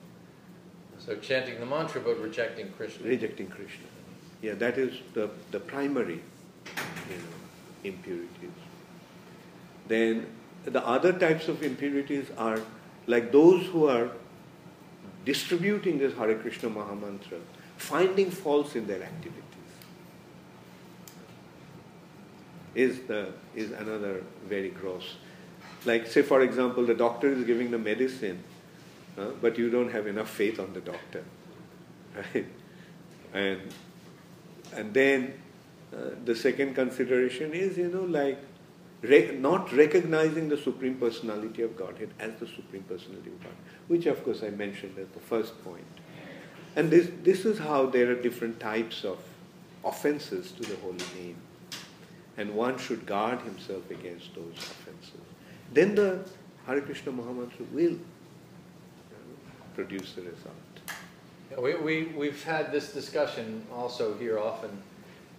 So 0.98 1.16
chanting 1.16 1.60
the 1.60 1.66
mantra 1.66 2.00
but 2.00 2.20
rejecting 2.20 2.72
Krishna. 2.72 3.06
Rejecting 3.06 3.46
Krishna. 3.46 3.86
Yeah, 4.42 4.54
that 4.54 4.78
is 4.78 4.94
the, 5.14 5.30
the 5.50 5.60
primary 5.60 6.20
you 7.10 7.16
know, 7.16 7.84
impurities. 7.84 8.50
Then 9.86 10.26
the 10.64 10.84
other 10.86 11.12
types 11.12 11.48
of 11.48 11.62
impurities 11.62 12.26
are 12.36 12.60
like 13.08 13.32
those 13.32 13.66
who 13.66 13.88
are 13.88 14.10
distributing 15.24 15.98
this 15.98 16.14
Hare 16.14 16.36
Krishna 16.36 16.68
Maha 16.68 16.94
Mantra, 16.94 17.38
finding 17.76 18.30
faults 18.30 18.76
in 18.76 18.86
their 18.86 19.02
activities. 19.02 19.42
Is, 22.74 23.00
the, 23.08 23.32
is 23.56 23.72
another 23.72 24.22
very 24.46 24.68
gross. 24.68 25.16
Like, 25.84 26.06
say, 26.06 26.22
for 26.22 26.42
example, 26.42 26.84
the 26.84 26.94
doctor 26.94 27.32
is 27.32 27.44
giving 27.44 27.70
the 27.70 27.78
medicine, 27.78 28.44
uh, 29.16 29.30
but 29.40 29.58
you 29.58 29.70
don't 29.70 29.90
have 29.90 30.06
enough 30.06 30.30
faith 30.30 30.60
on 30.60 30.72
the 30.72 30.80
doctor. 30.80 31.24
Right? 32.34 32.46
And, 33.34 33.60
and 34.74 34.94
then 34.94 35.34
uh, 35.92 36.10
the 36.24 36.34
second 36.34 36.74
consideration 36.74 37.52
is, 37.52 37.76
you 37.76 37.88
know, 37.88 38.02
like 38.02 38.38
re- 39.02 39.36
not 39.38 39.72
recognizing 39.72 40.48
the 40.48 40.56
Supreme 40.56 40.96
Personality 40.96 41.62
of 41.62 41.76
Godhead 41.76 42.10
as 42.18 42.32
the 42.40 42.46
Supreme 42.46 42.82
Personality 42.82 43.30
of 43.30 43.42
God, 43.42 43.52
which 43.88 44.06
of 44.06 44.22
course 44.24 44.42
I 44.42 44.50
mentioned 44.50 44.98
as 44.98 45.08
the 45.08 45.20
first 45.20 45.62
point. 45.64 45.84
And 46.76 46.90
this, 46.90 47.10
this 47.22 47.44
is 47.44 47.58
how 47.58 47.86
there 47.86 48.10
are 48.10 48.14
different 48.14 48.60
types 48.60 49.04
of 49.04 49.18
offenses 49.84 50.52
to 50.52 50.62
the 50.62 50.76
holy 50.76 51.04
name. 51.20 51.36
And 52.36 52.54
one 52.54 52.78
should 52.78 53.04
guard 53.04 53.40
himself 53.40 53.90
against 53.90 54.34
those 54.34 54.54
offenses. 54.56 55.20
Then 55.72 55.94
the 55.94 56.20
Hare 56.66 56.80
Krishna 56.80 57.12
Maha 57.12 57.32
Mantra 57.32 57.66
will 57.72 57.82
you 57.82 57.90
know, 57.90 57.98
produce 59.74 60.12
the 60.12 60.22
result. 60.22 60.54
We, 61.60 61.74
we, 61.76 62.04
we've 62.16 62.44
had 62.44 62.70
this 62.70 62.92
discussion 62.92 63.64
also 63.74 64.16
here 64.18 64.38
often 64.38 64.70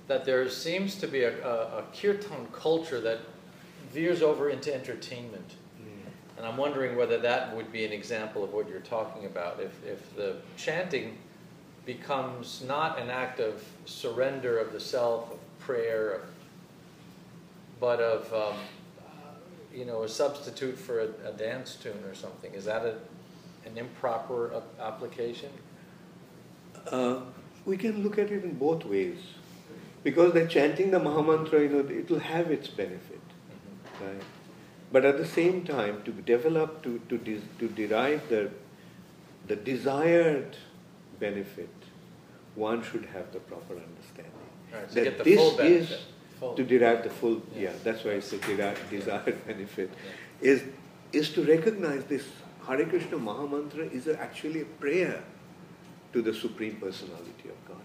that 0.07 0.25
there 0.25 0.49
seems 0.49 0.95
to 0.95 1.07
be 1.07 1.23
a, 1.23 1.45
a, 1.45 1.79
a 1.79 1.83
kirtan 1.93 2.47
culture 2.51 2.99
that 2.99 3.19
veers 3.91 4.21
over 4.21 4.49
into 4.49 4.73
entertainment. 4.73 5.55
Mm. 5.81 6.37
And 6.37 6.45
I'm 6.45 6.57
wondering 6.57 6.95
whether 6.95 7.17
that 7.19 7.55
would 7.55 7.71
be 7.71 7.85
an 7.85 7.91
example 7.91 8.43
of 8.43 8.53
what 8.53 8.69
you're 8.69 8.79
talking 8.79 9.25
about. 9.25 9.59
If, 9.59 9.85
if 9.85 10.15
the 10.15 10.37
chanting 10.57 11.17
becomes 11.85 12.63
not 12.67 12.99
an 12.99 13.09
act 13.09 13.39
of 13.39 13.63
surrender 13.85 14.59
of 14.59 14.71
the 14.71 14.79
self, 14.79 15.31
of 15.31 15.39
prayer, 15.59 16.11
of, 16.11 16.21
but 17.79 17.99
of, 17.99 18.33
um, 18.33 18.57
you 19.73 19.85
know, 19.85 20.03
a 20.03 20.09
substitute 20.09 20.77
for 20.77 20.99
a, 20.99 21.29
a, 21.29 21.31
dance 21.31 21.75
tune 21.75 22.03
or 22.07 22.13
something, 22.13 22.53
is 22.53 22.65
that 22.65 22.85
a, 22.85 22.95
an 23.65 23.77
improper 23.77 24.61
application? 24.79 25.49
Uh, 26.91 27.21
we 27.65 27.77
can 27.77 28.03
look 28.03 28.17
at 28.17 28.31
it 28.31 28.43
in 28.43 28.53
both 28.55 28.85
ways. 28.85 29.17
Because 30.03 30.33
the 30.33 30.47
chanting 30.47 30.91
the 30.91 30.99
Mahamantra, 30.99 31.61
you 31.61 31.69
know, 31.69 31.79
it 31.79 32.09
will 32.09 32.19
have 32.19 32.51
its 32.51 32.67
benefit. 32.67 33.19
Right? 34.01 34.21
But 34.91 35.05
at 35.05 35.17
the 35.17 35.25
same 35.25 35.63
time, 35.65 36.01
to 36.03 36.11
develop, 36.11 36.81
to, 36.83 36.99
to, 37.09 37.17
de- 37.17 37.41
to 37.59 37.67
derive 37.67 38.27
the, 38.29 38.49
the 39.47 39.55
desired 39.55 40.57
benefit, 41.19 41.69
one 42.55 42.83
should 42.83 43.05
have 43.13 43.31
the 43.31 43.39
proper 43.39 43.73
understanding. 43.73 44.33
Right, 44.73 44.91
so 44.91 45.03
that 45.03 45.23
this 45.23 45.59
is 45.59 45.97
full. 46.39 46.55
to 46.55 46.63
derive 46.63 47.03
the 47.03 47.09
full, 47.09 47.41
yeah, 47.55 47.61
yeah 47.61 47.71
that's 47.83 48.03
why 48.03 48.11
it's 48.11 48.33
a 48.33 48.37
desired 48.89 49.45
benefit, 49.47 49.91
yeah. 50.41 50.51
is, 50.51 50.63
is 51.11 51.29
to 51.33 51.43
recognize 51.43 52.03
this 52.05 52.25
Hare 52.67 52.85
Krishna 52.85 53.17
Mahamantra 53.17 53.91
is 53.91 54.07
actually 54.07 54.61
a 54.61 54.65
prayer 54.65 55.23
to 56.13 56.21
the 56.21 56.33
Supreme 56.33 56.75
Personality 56.75 57.49
of 57.49 57.67
God. 57.67 57.79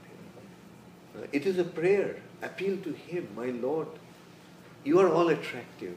Uh, 1.16 1.27
it 1.32 1.47
is 1.47 1.59
a 1.59 1.65
prayer. 1.65 2.16
Appeal 2.43 2.77
to 2.78 2.93
Him, 2.93 3.28
my 3.36 3.47
Lord. 3.47 3.89
You 4.82 5.01
are 5.01 5.09
all 5.09 5.28
attractive. 5.28 5.97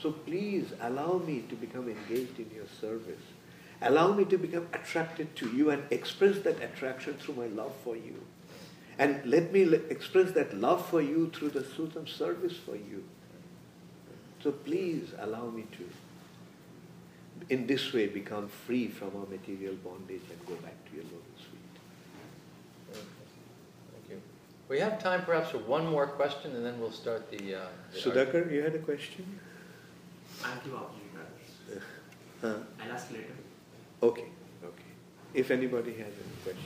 So 0.00 0.12
please 0.12 0.72
allow 0.80 1.18
me 1.18 1.44
to 1.48 1.56
become 1.56 1.88
engaged 1.88 2.38
in 2.38 2.50
your 2.54 2.66
service. 2.80 3.22
Allow 3.82 4.12
me 4.12 4.24
to 4.26 4.38
become 4.38 4.68
attracted 4.72 5.34
to 5.36 5.48
you 5.50 5.70
and 5.70 5.82
express 5.90 6.38
that 6.40 6.62
attraction 6.62 7.14
through 7.14 7.34
my 7.34 7.46
love 7.46 7.74
for 7.84 7.96
you. 7.96 8.22
And 8.98 9.24
let 9.24 9.52
me 9.52 9.62
express 9.90 10.32
that 10.32 10.56
love 10.56 10.84
for 10.88 11.00
you 11.00 11.30
through 11.30 11.50
the 11.50 11.60
Sutam 11.60 12.08
service 12.08 12.56
for 12.56 12.74
you. 12.74 13.04
So 14.42 14.52
please 14.52 15.12
allow 15.18 15.50
me 15.50 15.64
to, 15.72 15.88
in 17.50 17.66
this 17.66 17.92
way, 17.92 18.06
become 18.06 18.48
free 18.48 18.88
from 18.88 19.10
our 19.16 19.26
material 19.26 19.74
bondage 19.84 20.22
and 20.30 20.46
go 20.46 20.54
back 20.56 20.84
to 20.90 20.96
your 20.96 21.04
lotus 21.04 21.44
feet. 21.50 21.74
Thank 23.92 24.10
you. 24.10 24.22
We 24.68 24.80
have 24.80 25.00
time 25.00 25.24
perhaps 25.24 25.50
for 25.50 25.58
one 25.58 25.86
more 25.86 26.06
question 26.06 26.54
and 26.54 26.64
then 26.64 26.80
we'll 26.80 26.92
start 26.92 27.30
the. 27.30 27.56
Uh, 27.56 27.60
the 27.92 27.98
Sudhakar, 27.98 28.52
you 28.52 28.62
had 28.62 28.74
a 28.74 28.80
question? 28.80 29.40
I'll 30.44 30.60
give 30.64 30.74
opportunity. 30.74 31.08
Huh? 32.40 32.54
I'll 32.80 32.92
ask 32.92 33.10
later. 33.10 33.34
Okay, 34.02 34.26
okay. 34.64 34.90
If 35.34 35.50
anybody 35.50 35.92
has 35.92 36.06
any 36.06 36.36
question. 36.44 36.62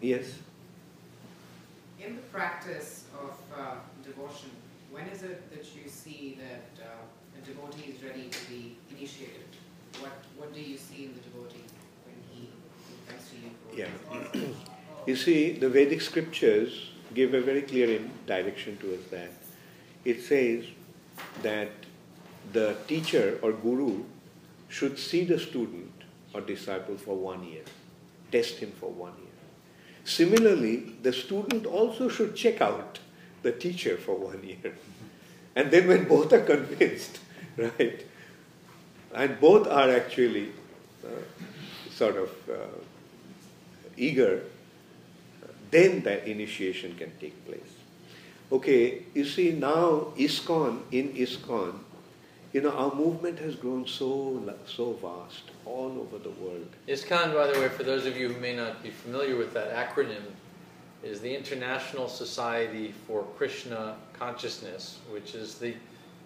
Yes? 0.00 0.38
In 1.98 2.16
the 2.16 2.22
practice 2.22 3.04
of 3.18 3.32
uh, 3.58 3.76
devotion, 4.04 4.50
when 4.90 5.06
is 5.08 5.22
it 5.22 5.50
that 5.50 5.64
you 5.74 5.88
see 5.88 6.38
that 6.38 6.84
uh, 6.84 7.40
a 7.40 7.46
devotee 7.46 7.92
is 7.92 8.02
ready 8.02 8.28
to 8.28 8.50
be 8.50 8.76
initiated? 8.96 9.46
What, 10.00 10.12
what 10.36 10.54
do 10.54 10.60
you 10.60 10.76
see 10.76 11.06
in 11.06 11.14
the 11.14 11.20
devotee 11.20 11.64
when 12.04 12.16
he 12.32 12.50
comes 13.08 13.30
to 13.30 13.36
you? 13.36 13.88
yeah. 14.34 14.46
you 15.06 15.16
see, 15.16 15.52
the 15.52 15.68
Vedic 15.68 16.00
scriptures 16.02 16.90
give 17.14 17.34
a 17.34 17.40
very 17.40 17.62
clear 17.62 18.00
direction 18.26 18.76
to 18.78 18.94
us 18.94 19.00
that 19.10 19.32
it 20.04 20.22
says 20.22 20.64
that 21.42 21.70
the 22.52 22.76
teacher 22.86 23.38
or 23.42 23.52
guru 23.52 24.04
should 24.68 24.98
see 24.98 25.24
the 25.24 25.38
student 25.38 25.92
or 26.34 26.40
disciple 26.40 26.96
for 26.96 27.16
one 27.16 27.44
year, 27.44 27.62
test 28.30 28.58
him 28.58 28.72
for 28.72 28.90
one 28.90 29.12
year. 29.18 29.28
Similarly, 30.04 30.94
the 31.02 31.12
student 31.12 31.66
also 31.66 32.08
should 32.08 32.34
check 32.34 32.60
out 32.60 32.98
the 33.42 33.52
teacher 33.52 33.96
for 33.96 34.14
one 34.14 34.42
year. 34.42 34.74
And 35.54 35.70
then 35.70 35.88
when 35.88 36.04
both 36.06 36.32
are 36.32 36.40
convinced, 36.40 37.18
right, 37.56 38.04
and 39.14 39.40
both 39.40 39.66
are 39.66 39.90
actually 39.90 40.50
uh, 41.04 41.08
sort 41.90 42.16
of 42.16 42.30
uh, 42.48 42.54
eager, 43.96 44.42
then 45.70 46.02
the 46.02 46.28
initiation 46.28 46.94
can 46.96 47.12
take 47.18 47.44
place. 47.46 47.77
Okay, 48.50 49.02
you 49.12 49.26
see 49.26 49.52
now 49.52 50.12
ISKCON, 50.16 50.80
in 50.90 51.10
ISKCON, 51.10 51.74
you 52.54 52.62
know, 52.62 52.70
our 52.70 52.94
movement 52.94 53.38
has 53.40 53.54
grown 53.54 53.86
so, 53.86 54.42
so 54.66 54.94
vast 54.94 55.42
all 55.66 55.98
over 56.00 56.16
the 56.16 56.30
world. 56.30 56.66
ISKCON, 56.86 57.34
by 57.34 57.46
the 57.46 57.60
way, 57.60 57.68
for 57.68 57.82
those 57.82 58.06
of 58.06 58.16
you 58.16 58.32
who 58.32 58.40
may 58.40 58.56
not 58.56 58.82
be 58.82 58.88
familiar 58.88 59.36
with 59.36 59.52
that 59.52 59.74
acronym, 59.74 60.22
is 61.02 61.20
the 61.20 61.34
International 61.34 62.08
Society 62.08 62.94
for 63.06 63.22
Krishna 63.36 63.96
Consciousness, 64.14 64.98
which 65.10 65.34
is 65.34 65.56
the 65.56 65.74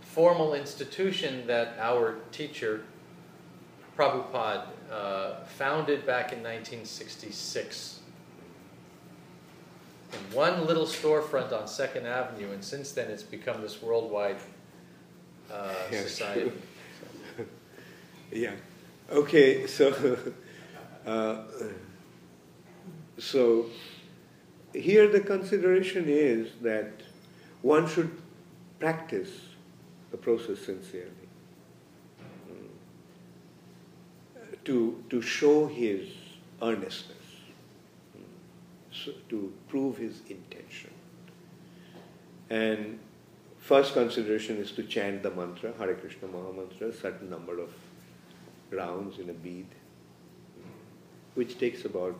formal 0.00 0.54
institution 0.54 1.44
that 1.48 1.76
our 1.80 2.18
teacher, 2.30 2.84
Prabhupada, 3.98 4.66
uh, 4.92 5.44
founded 5.58 6.06
back 6.06 6.32
in 6.32 6.38
1966. 6.38 7.98
In 10.12 10.36
one 10.36 10.66
little 10.66 10.86
storefront 10.86 11.52
on 11.52 11.66
Second 11.66 12.06
Avenue, 12.06 12.52
and 12.52 12.64
since 12.64 12.92
then 12.92 13.10
it's 13.10 13.22
become 13.22 13.62
this 13.62 13.80
worldwide 13.82 14.36
uh, 15.50 15.74
Yeah, 15.90 16.00
society. 16.02 16.52
Yeah. 18.32 18.52
Okay. 19.10 19.66
So, 19.66 20.16
uh, 21.06 21.42
so 23.18 23.66
here 24.72 25.06
the 25.08 25.20
consideration 25.20 26.06
is 26.08 26.48
that 26.62 26.90
one 27.60 27.86
should 27.86 28.10
practice 28.78 29.30
the 30.10 30.16
process 30.16 30.58
sincerely 30.60 31.28
mm, 32.50 32.68
to 34.64 35.04
to 35.10 35.20
show 35.20 35.66
his 35.66 36.08
earnestness, 36.62 37.11
to 39.28 39.52
prove 39.68 39.96
his 39.96 40.20
intention. 40.28 40.90
And 42.50 42.98
first 43.58 43.94
consideration 43.94 44.58
is 44.58 44.72
to 44.72 44.82
chant 44.82 45.22
the 45.22 45.30
mantra, 45.30 45.72
Hare 45.78 45.94
Krishna 45.94 46.28
Maha 46.28 46.52
Mantra, 46.52 46.88
a 46.88 46.92
certain 46.92 47.30
number 47.30 47.58
of 47.58 47.70
rounds 48.70 49.18
in 49.18 49.30
a 49.30 49.32
bead, 49.32 49.66
which 51.34 51.58
takes 51.58 51.84
about 51.84 52.16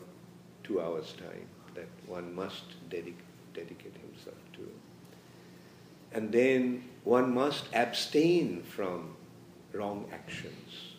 two 0.63 0.81
hours' 0.81 1.13
time 1.13 1.47
that 1.75 1.87
one 2.07 2.33
must 2.33 2.63
dedic- 2.89 3.25
dedicate 3.53 3.95
himself 3.97 4.37
to. 4.53 4.69
And 6.13 6.31
then 6.31 6.83
one 7.03 7.33
must 7.33 7.65
abstain 7.73 8.63
from 8.63 9.15
wrong 9.71 10.05
actions. 10.13 10.93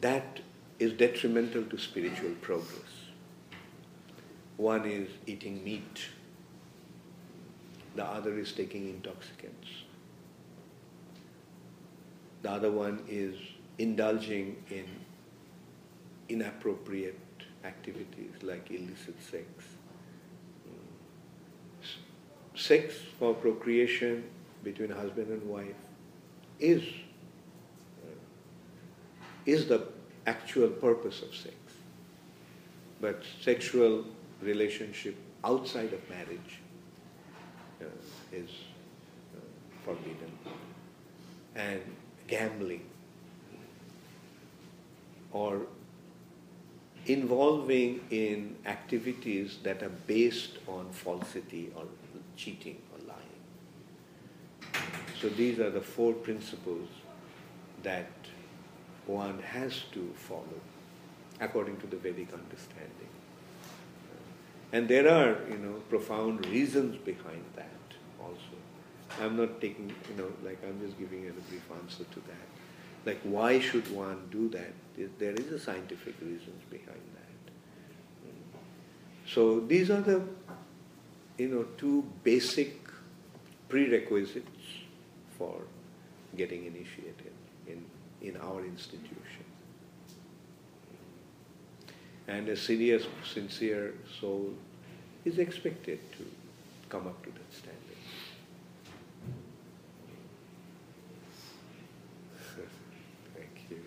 That 0.00 0.40
is 0.78 0.92
detrimental 0.92 1.64
to 1.64 1.78
spiritual 1.78 2.34
progress. 2.40 3.07
One 4.58 4.84
is 4.84 5.08
eating 5.26 5.62
meat, 5.62 6.08
the 7.94 8.04
other 8.04 8.36
is 8.38 8.52
taking 8.52 8.88
intoxicants, 8.88 9.68
the 12.42 12.50
other 12.50 12.70
one 12.70 13.04
is 13.08 13.36
indulging 13.78 14.56
in 14.68 14.84
inappropriate 16.28 17.18
activities 17.64 18.32
like 18.42 18.70
illicit 18.70 19.14
sex. 19.22 19.46
Sex 22.56 22.94
for 23.16 23.34
procreation 23.34 24.24
between 24.64 24.90
husband 24.90 25.28
and 25.28 25.48
wife 25.48 25.76
is, 26.58 26.82
uh, 28.02 28.10
is 29.46 29.68
the 29.68 29.86
actual 30.26 30.68
purpose 30.68 31.22
of 31.22 31.32
sex. 31.32 31.54
But 33.00 33.22
sexual 33.40 34.04
relationship 34.40 35.16
outside 35.44 35.92
of 35.92 36.10
marriage 36.10 36.60
uh, 37.80 37.84
is 38.32 38.50
uh, 39.36 39.40
forbidden. 39.84 40.32
And 41.54 41.82
gambling 42.26 42.84
or 45.32 45.62
involving 47.06 48.00
in 48.10 48.56
activities 48.66 49.58
that 49.62 49.82
are 49.82 49.92
based 50.06 50.58
on 50.66 50.90
falsity 50.90 51.72
or 51.74 51.84
cheating 52.36 52.76
or 52.92 52.98
lying. 53.08 53.22
So 55.20 55.28
these 55.28 55.58
are 55.58 55.70
the 55.70 55.80
four 55.80 56.12
principles 56.12 56.88
that 57.82 58.10
one 59.06 59.40
has 59.40 59.84
to 59.92 60.12
follow 60.14 60.60
according 61.40 61.78
to 61.78 61.86
the 61.86 61.96
Vedic 61.96 62.32
understanding. 62.32 63.08
And 64.72 64.86
there 64.86 65.08
are, 65.08 65.38
you 65.48 65.58
know, 65.58 65.74
profound 65.88 66.46
reasons 66.46 66.96
behind 66.98 67.44
that 67.56 67.96
also. 68.20 68.56
I'm 69.20 69.36
not 69.36 69.60
taking, 69.60 69.88
you 70.10 70.16
know, 70.16 70.30
like 70.44 70.62
I'm 70.66 70.78
just 70.80 70.98
giving 70.98 71.26
a 71.28 71.32
brief 71.32 71.62
answer 71.82 72.04
to 72.04 72.20
that. 72.20 72.48
Like 73.06 73.20
why 73.22 73.60
should 73.60 73.90
one 73.94 74.28
do 74.30 74.48
that? 74.50 74.72
There 75.18 75.32
is 75.32 75.52
a 75.52 75.58
scientific 75.58 76.14
reasons 76.20 76.62
behind 76.70 77.00
that. 77.14 77.28
So 79.26 79.60
these 79.60 79.90
are 79.90 80.00
the, 80.00 80.22
you 81.36 81.48
know, 81.48 81.66
two 81.76 82.04
basic 82.24 82.88
prerequisites 83.68 84.48
for 85.38 85.62
getting 86.36 86.64
initiated 86.64 87.32
in, 87.66 87.84
in 88.22 88.36
our 88.38 88.64
institution. 88.64 89.27
And 92.28 92.46
a 92.50 92.56
serious, 92.56 93.04
sincere 93.24 93.94
soul 94.20 94.52
is 95.24 95.38
expected 95.38 95.98
to 96.12 96.26
come 96.90 97.06
up 97.06 97.22
to 97.24 97.30
that 97.30 97.52
standard. 97.52 97.82
Thank 103.34 103.70
you. 103.70 103.80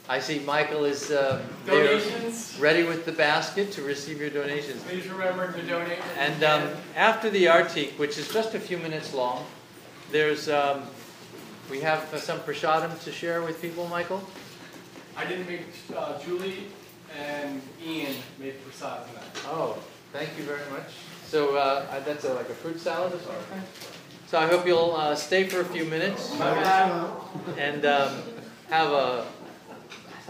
I 0.09 0.19
see 0.19 0.39
Michael 0.39 0.83
is 0.83 1.11
uh, 1.11 1.41
there, 1.65 2.01
ready 2.59 2.83
with 2.83 3.05
the 3.05 3.13
basket 3.13 3.71
to 3.73 3.83
receive 3.83 4.19
your 4.19 4.29
donations. 4.29 4.83
Please 4.83 5.07
remember 5.07 5.51
to 5.53 5.61
donate. 5.61 5.99
And 6.17 6.43
um, 6.43 6.69
after 6.97 7.29
the 7.29 7.45
artik, 7.45 7.97
which 7.97 8.17
is 8.17 8.31
just 8.31 8.53
a 8.53 8.59
few 8.59 8.77
minutes 8.77 9.13
long, 9.13 9.45
there's 10.11 10.49
um, 10.49 10.83
we 11.71 11.79
have 11.79 12.13
uh, 12.13 12.19
some 12.19 12.39
prasadam 12.39 13.01
to 13.05 13.11
share 13.13 13.41
with 13.41 13.61
people. 13.61 13.87
Michael, 13.87 14.21
I 15.15 15.23
didn't 15.25 15.47
make, 15.47 15.61
uh, 15.95 16.19
Julie 16.19 16.67
and 17.17 17.61
Ian 17.81 18.15
made 18.39 18.61
prasad 18.63 19.07
tonight. 19.07 19.23
oh, 19.47 19.77
thank 20.11 20.29
you 20.37 20.43
very 20.43 20.69
much. 20.69 20.91
So 21.25 21.55
uh, 21.55 21.85
uh, 21.89 21.99
that's 22.01 22.25
a, 22.25 22.33
like 22.33 22.49
a 22.49 22.53
fruit 22.53 22.79
salad 22.79 23.13
or 23.13 23.19
something. 23.19 23.61
So 24.27 24.37
I 24.37 24.47
hope 24.47 24.67
you'll 24.67 24.95
uh, 24.95 25.15
stay 25.15 25.45
for 25.45 25.61
a 25.61 25.65
few 25.65 25.85
minutes 25.85 26.29
and 27.57 27.85
um, 27.85 28.21
have 28.69 28.91
a 28.91 29.25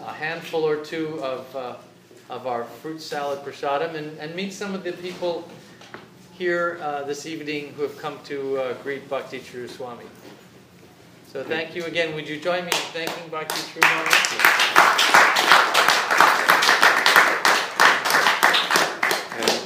a 0.05 0.13
handful 0.13 0.63
or 0.63 0.77
two 0.83 1.19
of, 1.23 1.55
uh, 1.55 1.75
of 2.29 2.47
our 2.47 2.65
fruit 2.65 3.01
salad 3.01 3.39
prasadam 3.39 3.95
and, 3.95 4.17
and 4.19 4.35
meet 4.35 4.51
some 4.53 4.73
of 4.73 4.83
the 4.83 4.93
people 4.93 5.47
here 6.33 6.79
uh, 6.81 7.03
this 7.03 7.25
evening 7.25 7.73
who 7.75 7.83
have 7.83 7.97
come 7.97 8.19
to 8.25 8.57
uh, 8.57 8.73
greet 8.83 9.07
Bhakti 9.09 9.39
Charu 9.39 9.69
Swami. 9.69 10.05
So 11.31 11.43
thank 11.43 11.75
you 11.75 11.83
again. 11.85 12.13
Would 12.15 12.27
you 12.27 12.39
join 12.39 12.65
me 12.65 12.71
in 12.71 12.77
thanking 12.93 13.29
Bhakti 13.29 13.55
Charu 13.55 13.81
Swami? 13.81 15.03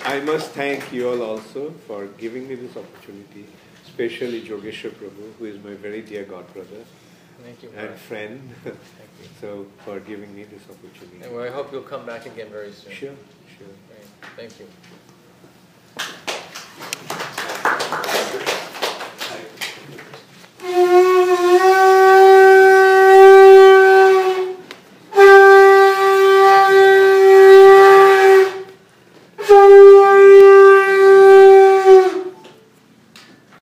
I 0.06 0.22
must 0.22 0.52
thank 0.52 0.94
you 0.94 1.10
all 1.10 1.22
also 1.22 1.72
for 1.86 2.06
giving 2.18 2.48
me 2.48 2.56
this 2.56 2.78
opportunity, 2.78 3.46
especially 3.86 4.42
Jogeshwar 4.42 4.92
Prabhu, 4.92 5.34
who 5.38 5.46
is 5.46 5.62
my 5.62 5.74
very 5.74 6.02
dear 6.02 6.24
godbrother 6.24 6.86
Thank 7.44 7.64
you. 7.64 7.72
and 7.76 7.94
friend 7.96 8.56
so 9.40 9.68
for 9.86 10.00
giving 10.00 10.36
me 10.36 10.44
this 10.44 10.64
opportunity. 10.70 11.24
And 11.24 11.42
I 11.42 11.50
hope 11.50 11.72
you'll 11.72 11.82
come 11.82 12.06
back 12.06 12.26
again 12.26 12.50
very 12.50 12.72
soon. 12.72 12.94
Sure, 12.94 13.14
sure. 13.58 13.68
Great. 13.88 14.08
Thank 14.36 14.60
you. 14.60 14.68